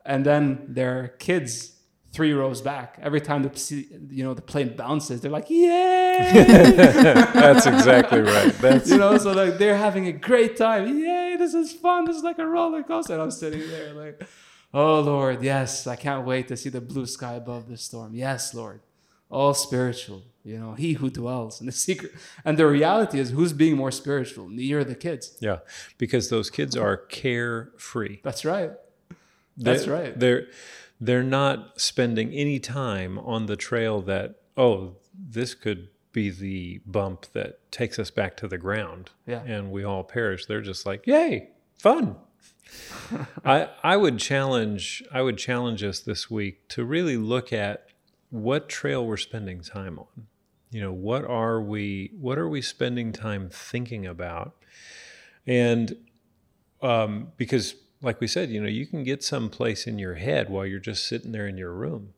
And 0.04 0.26
then 0.26 0.66
there 0.66 0.98
are 0.98 1.08
kids 1.08 1.72
three 2.12 2.32
rows 2.32 2.60
back. 2.60 2.98
Every 3.00 3.20
time 3.20 3.42
the 3.42 3.86
you 4.10 4.22
know 4.24 4.34
the 4.34 4.42
plane 4.42 4.76
bounces 4.76 5.20
they're 5.20 5.30
like 5.30 5.48
yay! 5.50 6.18
That's 7.34 7.66
exactly 7.66 8.20
right. 8.20 8.52
That's 8.58 8.90
you 8.90 8.98
know 8.98 9.16
so 9.18 9.32
like 9.32 9.58
they're 9.58 9.76
having 9.76 10.06
a 10.06 10.12
great 10.12 10.56
time. 10.56 10.98
Yay 10.98 11.36
this 11.38 11.54
is 11.54 11.72
fun. 11.72 12.04
This 12.04 12.16
is 12.16 12.22
like 12.22 12.38
a 12.38 12.46
roller 12.46 12.82
coaster. 12.82 13.14
And 13.14 13.22
i'm 13.22 13.30
sitting 13.30 13.60
there 13.70 13.92
like 13.94 14.22
oh 14.74 15.00
lord 15.00 15.42
yes 15.42 15.86
i 15.86 15.96
can't 15.96 16.24
wait 16.26 16.48
to 16.48 16.56
see 16.56 16.68
the 16.70 16.80
blue 16.80 17.06
sky 17.06 17.34
above 17.34 17.68
the 17.68 17.76
storm. 17.76 18.14
Yes 18.14 18.54
lord. 18.54 18.80
All 19.30 19.54
spiritual 19.54 20.22
you 20.44 20.58
know 20.58 20.74
he 20.74 20.94
who 20.94 21.08
dwells 21.08 21.60
in 21.60 21.66
the 21.66 21.72
secret. 21.72 22.12
And 22.44 22.58
the 22.58 22.66
reality 22.66 23.18
is 23.18 23.30
who's 23.30 23.52
being 23.54 23.76
more 23.76 23.90
spiritual 23.90 24.48
me 24.48 24.70
or 24.72 24.84
the 24.84 24.94
kids? 24.94 25.36
Yeah, 25.40 25.58
because 25.98 26.28
those 26.28 26.50
kids 26.50 26.76
are 26.76 26.96
carefree. 26.96 28.18
that's 28.22 28.44
right. 28.44 28.72
That's 29.56 29.84
They- 29.86 29.90
right. 29.90 30.18
They're 30.18 30.46
they're 31.04 31.24
not 31.24 31.80
spending 31.80 32.32
any 32.32 32.60
time 32.60 33.18
on 33.18 33.46
the 33.46 33.56
trail 33.56 34.00
that 34.02 34.36
oh 34.56 34.94
this 35.18 35.52
could 35.54 35.88
be 36.12 36.30
the 36.30 36.80
bump 36.86 37.26
that 37.32 37.58
takes 37.72 37.98
us 37.98 38.10
back 38.10 38.36
to 38.36 38.46
the 38.46 38.58
ground 38.58 39.10
Yeah. 39.26 39.42
and 39.44 39.72
we 39.72 39.82
all 39.82 40.04
perish. 40.04 40.46
They're 40.46 40.60
just 40.60 40.86
like 40.86 41.06
yay 41.06 41.48
fun. 41.78 42.16
I 43.44 43.68
I 43.82 43.96
would 43.96 44.18
challenge 44.18 45.02
I 45.12 45.22
would 45.22 45.38
challenge 45.38 45.82
us 45.82 46.00
this 46.00 46.30
week 46.30 46.68
to 46.68 46.84
really 46.84 47.16
look 47.16 47.52
at 47.52 47.86
what 48.30 48.68
trail 48.68 49.04
we're 49.04 49.16
spending 49.16 49.60
time 49.62 49.98
on. 49.98 50.26
You 50.70 50.80
know 50.82 50.92
what 50.92 51.24
are 51.24 51.60
we 51.60 52.12
what 52.18 52.38
are 52.38 52.48
we 52.48 52.62
spending 52.62 53.12
time 53.12 53.48
thinking 53.50 54.06
about, 54.06 54.54
and 55.46 55.96
um, 56.80 57.32
because 57.36 57.74
like 58.02 58.20
we 58.20 58.26
said, 58.26 58.50
you 58.50 58.60
know, 58.60 58.68
you 58.68 58.84
can 58.84 59.04
get 59.04 59.22
some 59.22 59.48
place 59.48 59.86
in 59.86 59.98
your 59.98 60.14
head 60.14 60.50
while 60.50 60.66
you're 60.66 60.80
just 60.80 61.06
sitting 61.06 61.32
there 61.32 61.46
in 61.46 61.56
your 61.56 61.72
room. 61.72 62.12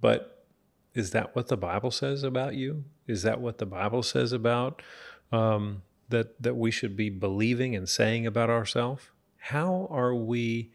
But 0.00 0.46
is 0.94 1.10
that 1.10 1.36
what 1.36 1.48
the 1.48 1.58
Bible 1.58 1.90
says 1.90 2.22
about 2.22 2.54
you? 2.54 2.84
Is 3.06 3.22
that 3.22 3.40
what 3.40 3.58
the 3.58 3.66
Bible 3.66 4.02
says 4.02 4.32
about 4.32 4.82
um, 5.30 5.82
that 6.08 6.42
that 6.42 6.56
we 6.56 6.70
should 6.70 6.96
be 6.96 7.10
believing 7.10 7.76
and 7.76 7.88
saying 7.88 8.26
about 8.26 8.48
ourselves? 8.48 9.10
How 9.36 9.86
are 9.90 10.14
we 10.14 10.72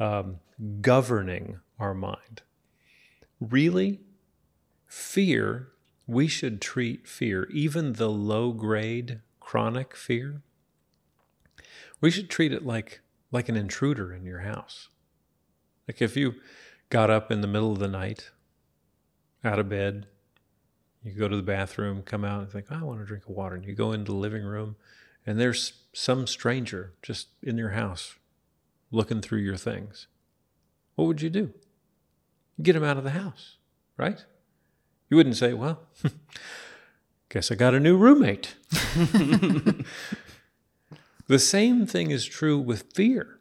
um, 0.00 0.40
governing 0.80 1.60
our 1.78 1.94
mind? 1.94 2.42
Really, 3.40 4.00
fear. 4.86 5.68
We 6.06 6.26
should 6.26 6.60
treat 6.60 7.06
fear, 7.06 7.48
even 7.52 7.94
the 7.94 8.10
low 8.10 8.52
grade 8.52 9.20
chronic 9.38 9.94
fear. 9.94 10.42
We 12.00 12.10
should 12.10 12.28
treat 12.28 12.52
it 12.52 12.66
like 12.66 13.00
like 13.32 13.48
an 13.48 13.56
intruder 13.56 14.12
in 14.12 14.24
your 14.24 14.40
house. 14.40 14.88
Like 15.88 16.00
if 16.00 16.16
you 16.16 16.34
got 16.90 17.10
up 17.10 17.32
in 17.32 17.40
the 17.40 17.48
middle 17.48 17.72
of 17.72 17.78
the 17.80 17.88
night, 17.88 18.30
out 19.44 19.58
of 19.58 19.68
bed, 19.68 20.06
You 21.04 21.12
go 21.12 21.26
to 21.26 21.34
the 21.34 21.42
bathroom, 21.42 22.02
come 22.04 22.24
out, 22.24 22.42
and 22.42 22.50
think, 22.52 22.66
oh, 22.70 22.76
I 22.76 22.82
want 22.84 23.00
to 23.00 23.04
drink 23.06 23.24
a 23.26 23.32
water. 23.32 23.56
And 23.56 23.64
you 23.64 23.74
go 23.74 23.90
into 23.90 24.12
the 24.12 24.16
living 24.18 24.44
room, 24.44 24.76
and 25.26 25.40
there's 25.40 25.72
some 25.92 26.28
stranger 26.28 26.92
just 27.02 27.28
in 27.42 27.58
your 27.58 27.70
house 27.70 28.14
looking 28.92 29.20
through 29.20 29.40
your 29.40 29.56
things. 29.56 30.06
What 30.94 31.06
would 31.06 31.20
you 31.20 31.30
do? 31.30 31.52
Get 32.62 32.76
him 32.76 32.84
out 32.84 32.98
of 32.98 33.04
the 33.04 33.10
house, 33.10 33.56
right? 33.96 34.24
You 35.10 35.16
wouldn't 35.16 35.36
say, 35.36 35.54
well, 35.54 35.80
guess 37.28 37.50
I 37.50 37.56
got 37.56 37.74
a 37.74 37.80
new 37.80 37.96
roommate. 37.96 38.54
the 41.32 41.38
same 41.38 41.86
thing 41.86 42.10
is 42.10 42.26
true 42.26 42.58
with 42.58 42.92
fear. 42.92 43.40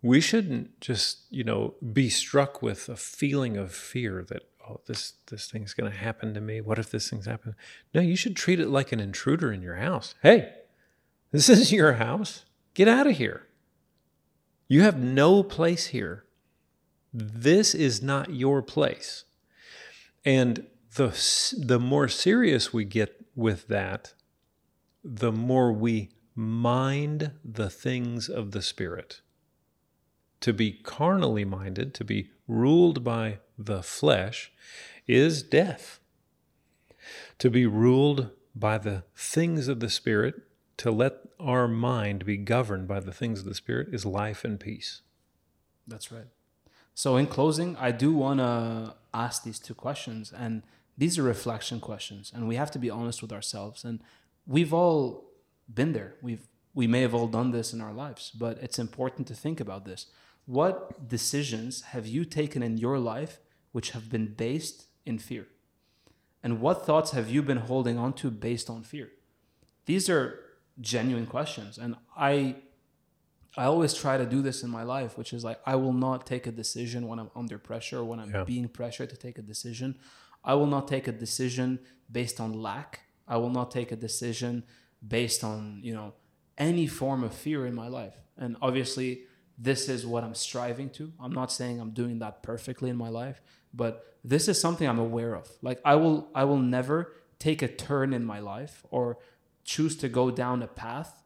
We 0.00 0.20
shouldn't 0.20 0.80
just, 0.80 1.22
you 1.28 1.42
know, 1.42 1.74
be 1.92 2.08
struck 2.08 2.62
with 2.62 2.88
a 2.88 2.94
feeling 2.94 3.56
of 3.56 3.72
fear 3.72 4.24
that, 4.28 4.42
oh, 4.68 4.80
this, 4.86 5.14
this 5.28 5.50
thing's 5.50 5.74
going 5.74 5.90
to 5.90 5.98
happen 5.98 6.34
to 6.34 6.40
me. 6.40 6.60
What 6.60 6.78
if 6.78 6.92
this 6.92 7.10
thing's 7.10 7.26
happening? 7.26 7.56
No, 7.92 8.00
you 8.00 8.14
should 8.14 8.36
treat 8.36 8.60
it 8.60 8.68
like 8.68 8.92
an 8.92 9.00
intruder 9.00 9.52
in 9.52 9.60
your 9.60 9.74
house. 9.74 10.14
Hey, 10.22 10.52
this 11.32 11.48
is 11.48 11.72
your 11.72 11.94
house. 11.94 12.44
Get 12.74 12.86
out 12.86 13.08
of 13.08 13.16
here. 13.16 13.48
You 14.68 14.82
have 14.82 15.02
no 15.02 15.42
place 15.42 15.86
here. 15.86 16.24
This 17.12 17.74
is 17.74 18.00
not 18.00 18.32
your 18.32 18.62
place. 18.62 19.24
And 20.24 20.68
the, 20.94 21.08
the 21.58 21.80
more 21.80 22.06
serious 22.06 22.72
we 22.72 22.84
get 22.84 23.26
with 23.34 23.66
that, 23.66 24.14
the 25.02 25.32
more 25.32 25.72
we 25.72 26.10
mind 26.34 27.32
the 27.44 27.70
things 27.70 28.28
of 28.28 28.52
the 28.52 28.62
Spirit. 28.62 29.20
To 30.40 30.52
be 30.52 30.72
carnally 30.72 31.44
minded, 31.44 31.94
to 31.94 32.04
be 32.04 32.30
ruled 32.48 33.04
by 33.04 33.38
the 33.58 33.82
flesh, 33.82 34.52
is 35.06 35.42
death. 35.42 36.00
To 37.38 37.50
be 37.50 37.66
ruled 37.66 38.30
by 38.54 38.78
the 38.78 39.04
things 39.14 39.68
of 39.68 39.80
the 39.80 39.90
Spirit, 39.90 40.34
to 40.78 40.90
let 40.90 41.14
our 41.38 41.68
mind 41.68 42.24
be 42.24 42.36
governed 42.36 42.88
by 42.88 43.00
the 43.00 43.12
things 43.12 43.40
of 43.40 43.44
the 43.44 43.54
Spirit, 43.54 43.88
is 43.92 44.04
life 44.04 44.44
and 44.44 44.58
peace. 44.58 45.02
That's 45.86 46.10
right. 46.12 46.26
So, 46.94 47.16
in 47.16 47.26
closing, 47.26 47.76
I 47.76 47.90
do 47.90 48.12
want 48.12 48.40
to 48.40 48.94
ask 49.14 49.44
these 49.44 49.58
two 49.58 49.74
questions, 49.74 50.32
and 50.36 50.62
these 50.96 51.18
are 51.18 51.22
reflection 51.22 51.80
questions, 51.80 52.30
and 52.34 52.46
we 52.46 52.56
have 52.56 52.70
to 52.72 52.78
be 52.78 52.90
honest 52.90 53.22
with 53.22 53.32
ourselves. 53.32 53.84
And 53.84 54.00
we've 54.46 54.74
all 54.74 55.31
been 55.72 55.92
there. 55.92 56.14
We've 56.22 56.46
we 56.74 56.86
may 56.86 57.02
have 57.02 57.14
all 57.14 57.26
done 57.26 57.50
this 57.50 57.72
in 57.72 57.80
our 57.80 57.92
lives, 57.92 58.30
but 58.30 58.58
it's 58.62 58.78
important 58.78 59.26
to 59.28 59.34
think 59.34 59.60
about 59.60 59.84
this. 59.84 60.06
What 60.46 61.06
decisions 61.08 61.82
have 61.82 62.06
you 62.06 62.24
taken 62.24 62.62
in 62.62 62.78
your 62.78 62.98
life 62.98 63.40
which 63.72 63.90
have 63.90 64.08
been 64.10 64.34
based 64.34 64.86
in 65.04 65.18
fear? 65.18 65.48
And 66.42 66.60
what 66.60 66.84
thoughts 66.86 67.12
have 67.12 67.28
you 67.28 67.42
been 67.42 67.58
holding 67.58 67.98
on 67.98 68.14
to 68.14 68.30
based 68.30 68.68
on 68.68 68.82
fear? 68.82 69.10
These 69.86 70.08
are 70.08 70.40
genuine 70.80 71.26
questions. 71.26 71.78
And 71.78 71.96
I 72.16 72.56
I 73.56 73.64
always 73.64 73.92
try 73.92 74.16
to 74.16 74.24
do 74.24 74.40
this 74.40 74.62
in 74.62 74.70
my 74.70 74.82
life, 74.82 75.18
which 75.18 75.32
is 75.32 75.44
like 75.44 75.60
I 75.66 75.76
will 75.76 75.92
not 75.92 76.26
take 76.26 76.46
a 76.46 76.52
decision 76.52 77.06
when 77.06 77.18
I'm 77.18 77.30
under 77.36 77.58
pressure, 77.58 78.02
when 78.02 78.18
I'm 78.18 78.30
yeah. 78.30 78.44
being 78.44 78.68
pressured 78.68 79.10
to 79.10 79.16
take 79.16 79.38
a 79.38 79.42
decision. 79.42 79.98
I 80.44 80.54
will 80.54 80.66
not 80.66 80.88
take 80.88 81.06
a 81.06 81.12
decision 81.12 81.78
based 82.10 82.40
on 82.40 82.52
lack. 82.52 83.00
I 83.28 83.36
will 83.36 83.50
not 83.50 83.70
take 83.70 83.92
a 83.92 83.96
decision 83.96 84.64
based 85.06 85.42
on, 85.44 85.80
you 85.82 85.94
know, 85.94 86.14
any 86.58 86.86
form 86.86 87.24
of 87.24 87.34
fear 87.34 87.66
in 87.66 87.74
my 87.74 87.88
life. 87.88 88.14
And 88.36 88.56
obviously, 88.62 89.22
this 89.58 89.88
is 89.88 90.06
what 90.06 90.24
I'm 90.24 90.34
striving 90.34 90.90
to. 90.90 91.12
I'm 91.20 91.32
not 91.32 91.52
saying 91.52 91.80
I'm 91.80 91.90
doing 91.90 92.18
that 92.20 92.42
perfectly 92.42 92.90
in 92.90 92.96
my 92.96 93.08
life, 93.08 93.40
but 93.72 94.16
this 94.24 94.48
is 94.48 94.60
something 94.60 94.88
I'm 94.88 94.98
aware 94.98 95.34
of. 95.34 95.48
Like 95.62 95.80
I 95.84 95.96
will 95.96 96.28
I 96.34 96.44
will 96.44 96.58
never 96.58 97.12
take 97.38 97.62
a 97.62 97.68
turn 97.68 98.12
in 98.12 98.24
my 98.24 98.38
life 98.38 98.84
or 98.90 99.18
choose 99.64 99.96
to 99.98 100.08
go 100.08 100.30
down 100.30 100.62
a 100.62 100.66
path 100.66 101.22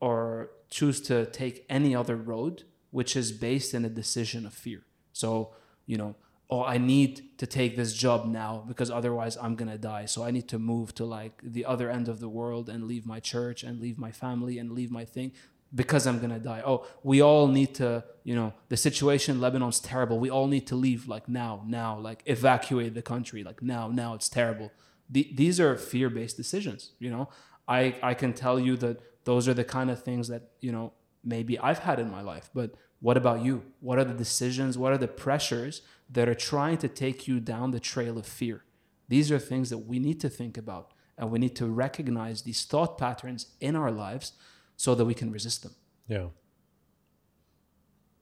or 0.00 0.50
choose 0.70 1.00
to 1.02 1.26
take 1.26 1.64
any 1.68 1.94
other 1.94 2.16
road 2.16 2.64
which 2.90 3.16
is 3.16 3.32
based 3.32 3.72
in 3.74 3.84
a 3.84 3.88
decision 3.88 4.44
of 4.44 4.52
fear. 4.52 4.82
So, 5.12 5.54
you 5.86 5.96
know, 5.96 6.16
oh, 6.50 6.64
I 6.64 6.78
need 6.78 7.38
to 7.38 7.46
take 7.46 7.76
this 7.76 7.92
job 7.94 8.26
now 8.26 8.64
because 8.66 8.90
otherwise 8.90 9.36
I'm 9.40 9.54
gonna 9.54 9.78
die. 9.78 10.06
So 10.06 10.24
I 10.24 10.30
need 10.30 10.48
to 10.48 10.58
move 10.58 10.94
to 10.96 11.04
like 11.04 11.40
the 11.42 11.64
other 11.64 11.90
end 11.90 12.08
of 12.08 12.18
the 12.20 12.28
world 12.28 12.68
and 12.68 12.84
leave 12.84 13.06
my 13.06 13.20
church 13.20 13.62
and 13.62 13.80
leave 13.80 13.98
my 13.98 14.10
family 14.10 14.58
and 14.58 14.72
leave 14.72 14.90
my 14.90 15.04
thing 15.04 15.32
because 15.72 16.06
I'm 16.06 16.18
gonna 16.18 16.40
die. 16.40 16.62
Oh, 16.66 16.86
we 17.04 17.22
all 17.22 17.46
need 17.46 17.74
to, 17.76 18.04
you 18.24 18.34
know, 18.34 18.52
the 18.68 18.76
situation 18.76 19.36
in 19.36 19.40
Lebanon's 19.40 19.78
terrible. 19.78 20.18
We 20.18 20.30
all 20.30 20.48
need 20.48 20.66
to 20.66 20.74
leave 20.74 21.06
like 21.06 21.28
now, 21.28 21.62
now, 21.66 21.98
like 21.98 22.22
evacuate 22.26 22.94
the 22.94 23.02
country, 23.02 23.44
like 23.44 23.62
now, 23.62 23.88
now. 23.88 24.14
It's 24.14 24.28
terrible. 24.28 24.72
The, 25.08 25.30
these 25.32 25.60
are 25.60 25.76
fear-based 25.76 26.36
decisions. 26.36 26.92
You 26.98 27.10
know, 27.10 27.28
I 27.68 27.94
I 28.02 28.14
can 28.14 28.32
tell 28.32 28.58
you 28.58 28.76
that 28.78 29.00
those 29.24 29.46
are 29.48 29.54
the 29.54 29.64
kind 29.64 29.90
of 29.90 30.02
things 30.02 30.26
that 30.28 30.50
you 30.60 30.72
know 30.72 30.92
maybe 31.22 31.58
I've 31.58 31.80
had 31.80 32.00
in 32.00 32.10
my 32.10 32.22
life, 32.22 32.50
but 32.52 32.74
what 33.00 33.16
about 33.16 33.42
you? 33.42 33.62
What 33.80 33.98
are 33.98 34.04
the 34.04 34.14
decisions? 34.14 34.76
What 34.76 34.92
are 34.92 34.98
the 34.98 35.08
pressures 35.08 35.82
that 36.10 36.28
are 36.28 36.34
trying 36.34 36.78
to 36.78 36.88
take 36.88 37.26
you 37.26 37.40
down 37.40 37.70
the 37.70 37.80
trail 37.80 38.18
of 38.18 38.26
fear? 38.26 38.64
These 39.08 39.32
are 39.32 39.38
things 39.38 39.70
that 39.70 39.78
we 39.78 39.98
need 39.98 40.20
to 40.20 40.28
think 40.28 40.56
about, 40.56 40.92
and 41.18 41.30
we 41.30 41.38
need 41.38 41.56
to 41.56 41.66
recognize 41.66 42.42
these 42.42 42.64
thought 42.64 42.98
patterns 42.98 43.46
in 43.60 43.74
our 43.74 43.90
lives 43.90 44.32
so 44.76 44.94
that 44.94 45.04
we 45.04 45.14
can 45.14 45.32
resist 45.32 45.62
them. 45.62 45.74
Yeah. 46.08 46.26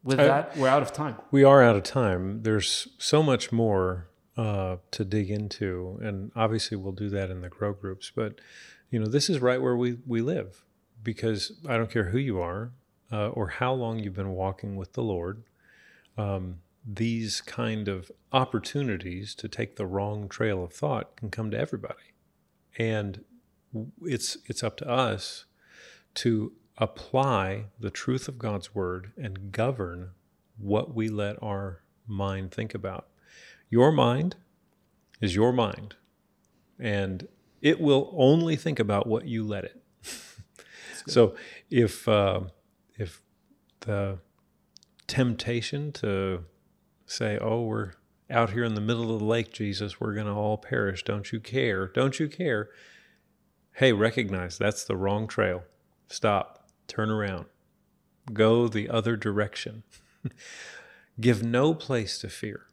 With 0.03 0.21
I, 0.21 0.25
that, 0.25 0.57
we're 0.57 0.69
out 0.69 0.83
of 0.83 0.93
time. 0.93 1.17
We 1.31 1.45
are 1.45 1.63
out 1.63 1.77
of 1.77 1.83
time. 1.83 2.43
There's 2.43 2.89
so 2.99 3.23
much 3.23 3.51
more 3.51 4.09
uh, 4.37 4.77
to 4.93 5.05
dig 5.05 5.31
into, 5.31 5.99
and 6.01 6.31
obviously 6.37 6.77
we'll 6.77 6.93
do 6.93 7.09
that 7.11 7.31
in 7.31 7.41
the 7.41 7.49
grow 7.49 7.73
groups. 7.73 8.13
But 8.15 8.41
you 8.91 9.01
know, 9.01 9.07
this 9.07 9.29
is 9.29 9.41
right 9.41 9.61
where 9.61 9.77
we 9.77 9.99
we 10.07 10.23
live 10.23 10.65
because 11.03 11.53
I 11.69 11.77
don't 11.77 11.91
care 11.91 12.11
who 12.11 12.19
you 12.19 12.41
are, 12.41 12.73
uh, 13.11 13.29
or 13.29 13.49
how 13.49 13.73
long 13.73 13.99
you've 13.99 14.15
been 14.15 14.33
walking 14.33 14.77
with 14.77 14.93
the 14.93 15.03
Lord, 15.03 15.45
um, 16.17 16.61
these 16.85 17.41
kind 17.41 17.89
of 17.89 18.11
opportunities 18.33 19.35
to 19.37 19.49
take 19.49 19.77
the 19.77 19.87
wrong 19.87 20.29
trail 20.29 20.63
of 20.65 20.73
thought 20.73 21.17
can 21.17 21.31
come 21.31 21.51
to 21.51 21.59
everybody, 21.59 22.15
and 22.79 23.25
it's 24.03 24.39
it's 24.47 24.63
up 24.63 24.77
to 24.79 24.89
us 24.89 25.45
to 26.15 26.53
apply 26.79 27.67
the 27.79 27.91
truth 27.91 28.29
of 28.29 28.39
God's 28.39 28.75
word 28.75 29.13
and 29.17 29.53
govern 29.53 30.11
what 30.57 30.95
we 30.95 31.09
let 31.09 31.37
our 31.43 31.83
mind 32.07 32.53
think 32.53 32.75
about. 32.75 33.09
Your 33.69 33.93
mind 33.93 34.37
is 35.21 35.35
your 35.35 35.53
mind, 35.53 35.97
and 36.79 37.29
it 37.61 37.81
will 37.81 38.15
only 38.17 38.57
think 38.57 38.79
about 38.79 39.07
what 39.07 39.27
you 39.27 39.45
let 39.45 39.65
it. 39.65 39.83
so 41.07 41.35
if 41.71 42.09
uh, 42.09 42.41
if 42.41 42.58
the 43.89 44.19
temptation 45.07 45.91
to 45.93 46.45
say, 47.07 47.39
"Oh, 47.41 47.63
we're 47.63 47.93
out 48.31 48.51
here 48.51 48.65
in 48.65 48.75
the 48.75 48.81
middle 48.83 49.13
of 49.13 49.21
the 49.21 49.25
lake, 49.25 49.51
Jesus, 49.51 49.99
we're 49.99 50.13
going 50.13 50.27
to 50.27 50.33
all 50.33 50.59
perish. 50.59 51.03
Don't 51.03 51.33
you 51.33 51.41
care? 51.41 51.89
Don't 51.89 52.21
you 52.21 52.29
care?" 52.29 52.69
Hey, 53.73 53.93
recognize 53.93 54.59
that's 54.59 54.85
the 54.85 54.97
wrong 54.97 55.27
trail. 55.27 55.65
Stop. 56.09 56.69
Turn 56.87 57.11
around. 57.11 57.47
Go 58.33 58.69
the 58.69 58.89
other 58.89 59.17
direction. 59.17 59.85
Give 61.21 61.43
no 61.43 61.75
place 61.75 62.19
to 62.19 62.29
fear. 62.29 62.67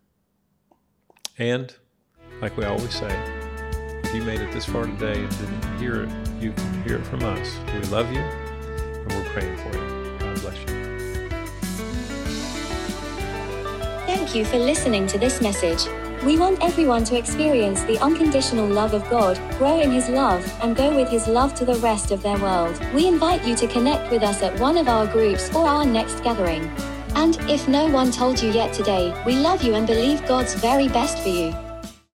And, 1.38 1.76
like 2.42 2.58
we 2.58 2.66
always 2.66 2.94
say, 2.94 3.16
if 4.04 4.14
you 4.14 4.24
made 4.24 4.42
it 4.42 4.52
this 4.52 4.66
far 4.66 4.86
today 4.86 5.24
and 5.24 5.30
didn't 5.38 5.80
hear 5.80 6.04
it, 6.04 6.10
you 6.42 6.52
can 6.52 6.84
hear 6.84 6.98
it 6.98 7.06
from 7.06 7.24
us. 7.24 7.58
We 7.74 7.82
love 7.90 8.12
you 8.12 8.20
and 8.20 9.14
we're 9.14 9.30
praying 9.32 9.58
for 9.58 9.78
you. 9.78 9.95
Thank 14.26 14.38
you 14.38 14.46
for 14.46 14.58
listening 14.58 15.06
to 15.08 15.20
this 15.20 15.40
message. 15.40 15.86
We 16.24 16.40
want 16.40 16.64
everyone 16.64 17.04
to 17.04 17.16
experience 17.16 17.84
the 17.84 18.00
unconditional 18.00 18.68
love 18.68 18.96
of 18.96 19.08
God, 19.08 19.38
grow 19.60 19.80
in 19.80 19.92
His 19.92 20.10
love, 20.10 20.44
and 20.64 20.76
go 20.76 20.96
with 20.96 21.10
His 21.10 21.28
love 21.28 21.54
to 21.54 21.64
the 21.64 21.76
rest 21.76 22.10
of 22.10 22.24
their 22.24 22.40
world. 22.40 22.82
We 22.96 23.08
invite 23.08 23.46
you 23.46 23.56
to 23.56 23.68
connect 23.68 24.12
with 24.12 24.24
us 24.24 24.42
at 24.42 24.60
one 24.60 24.80
of 24.80 24.88
our 24.88 25.06
groups 25.06 25.54
or 25.54 25.68
our 25.68 25.86
next 25.86 26.24
gathering. 26.24 26.64
And 27.14 27.38
if 27.42 27.68
no 27.68 27.88
one 27.88 28.12
told 28.12 28.42
you 28.42 28.50
yet 28.50 28.74
today, 28.74 29.14
we 29.28 29.36
love 29.36 29.62
you 29.62 29.76
and 29.76 29.86
believe 29.86 30.26
God's 30.26 30.56
very 30.56 30.88
best 30.88 31.20
for 31.20 31.30
you. 31.30 31.65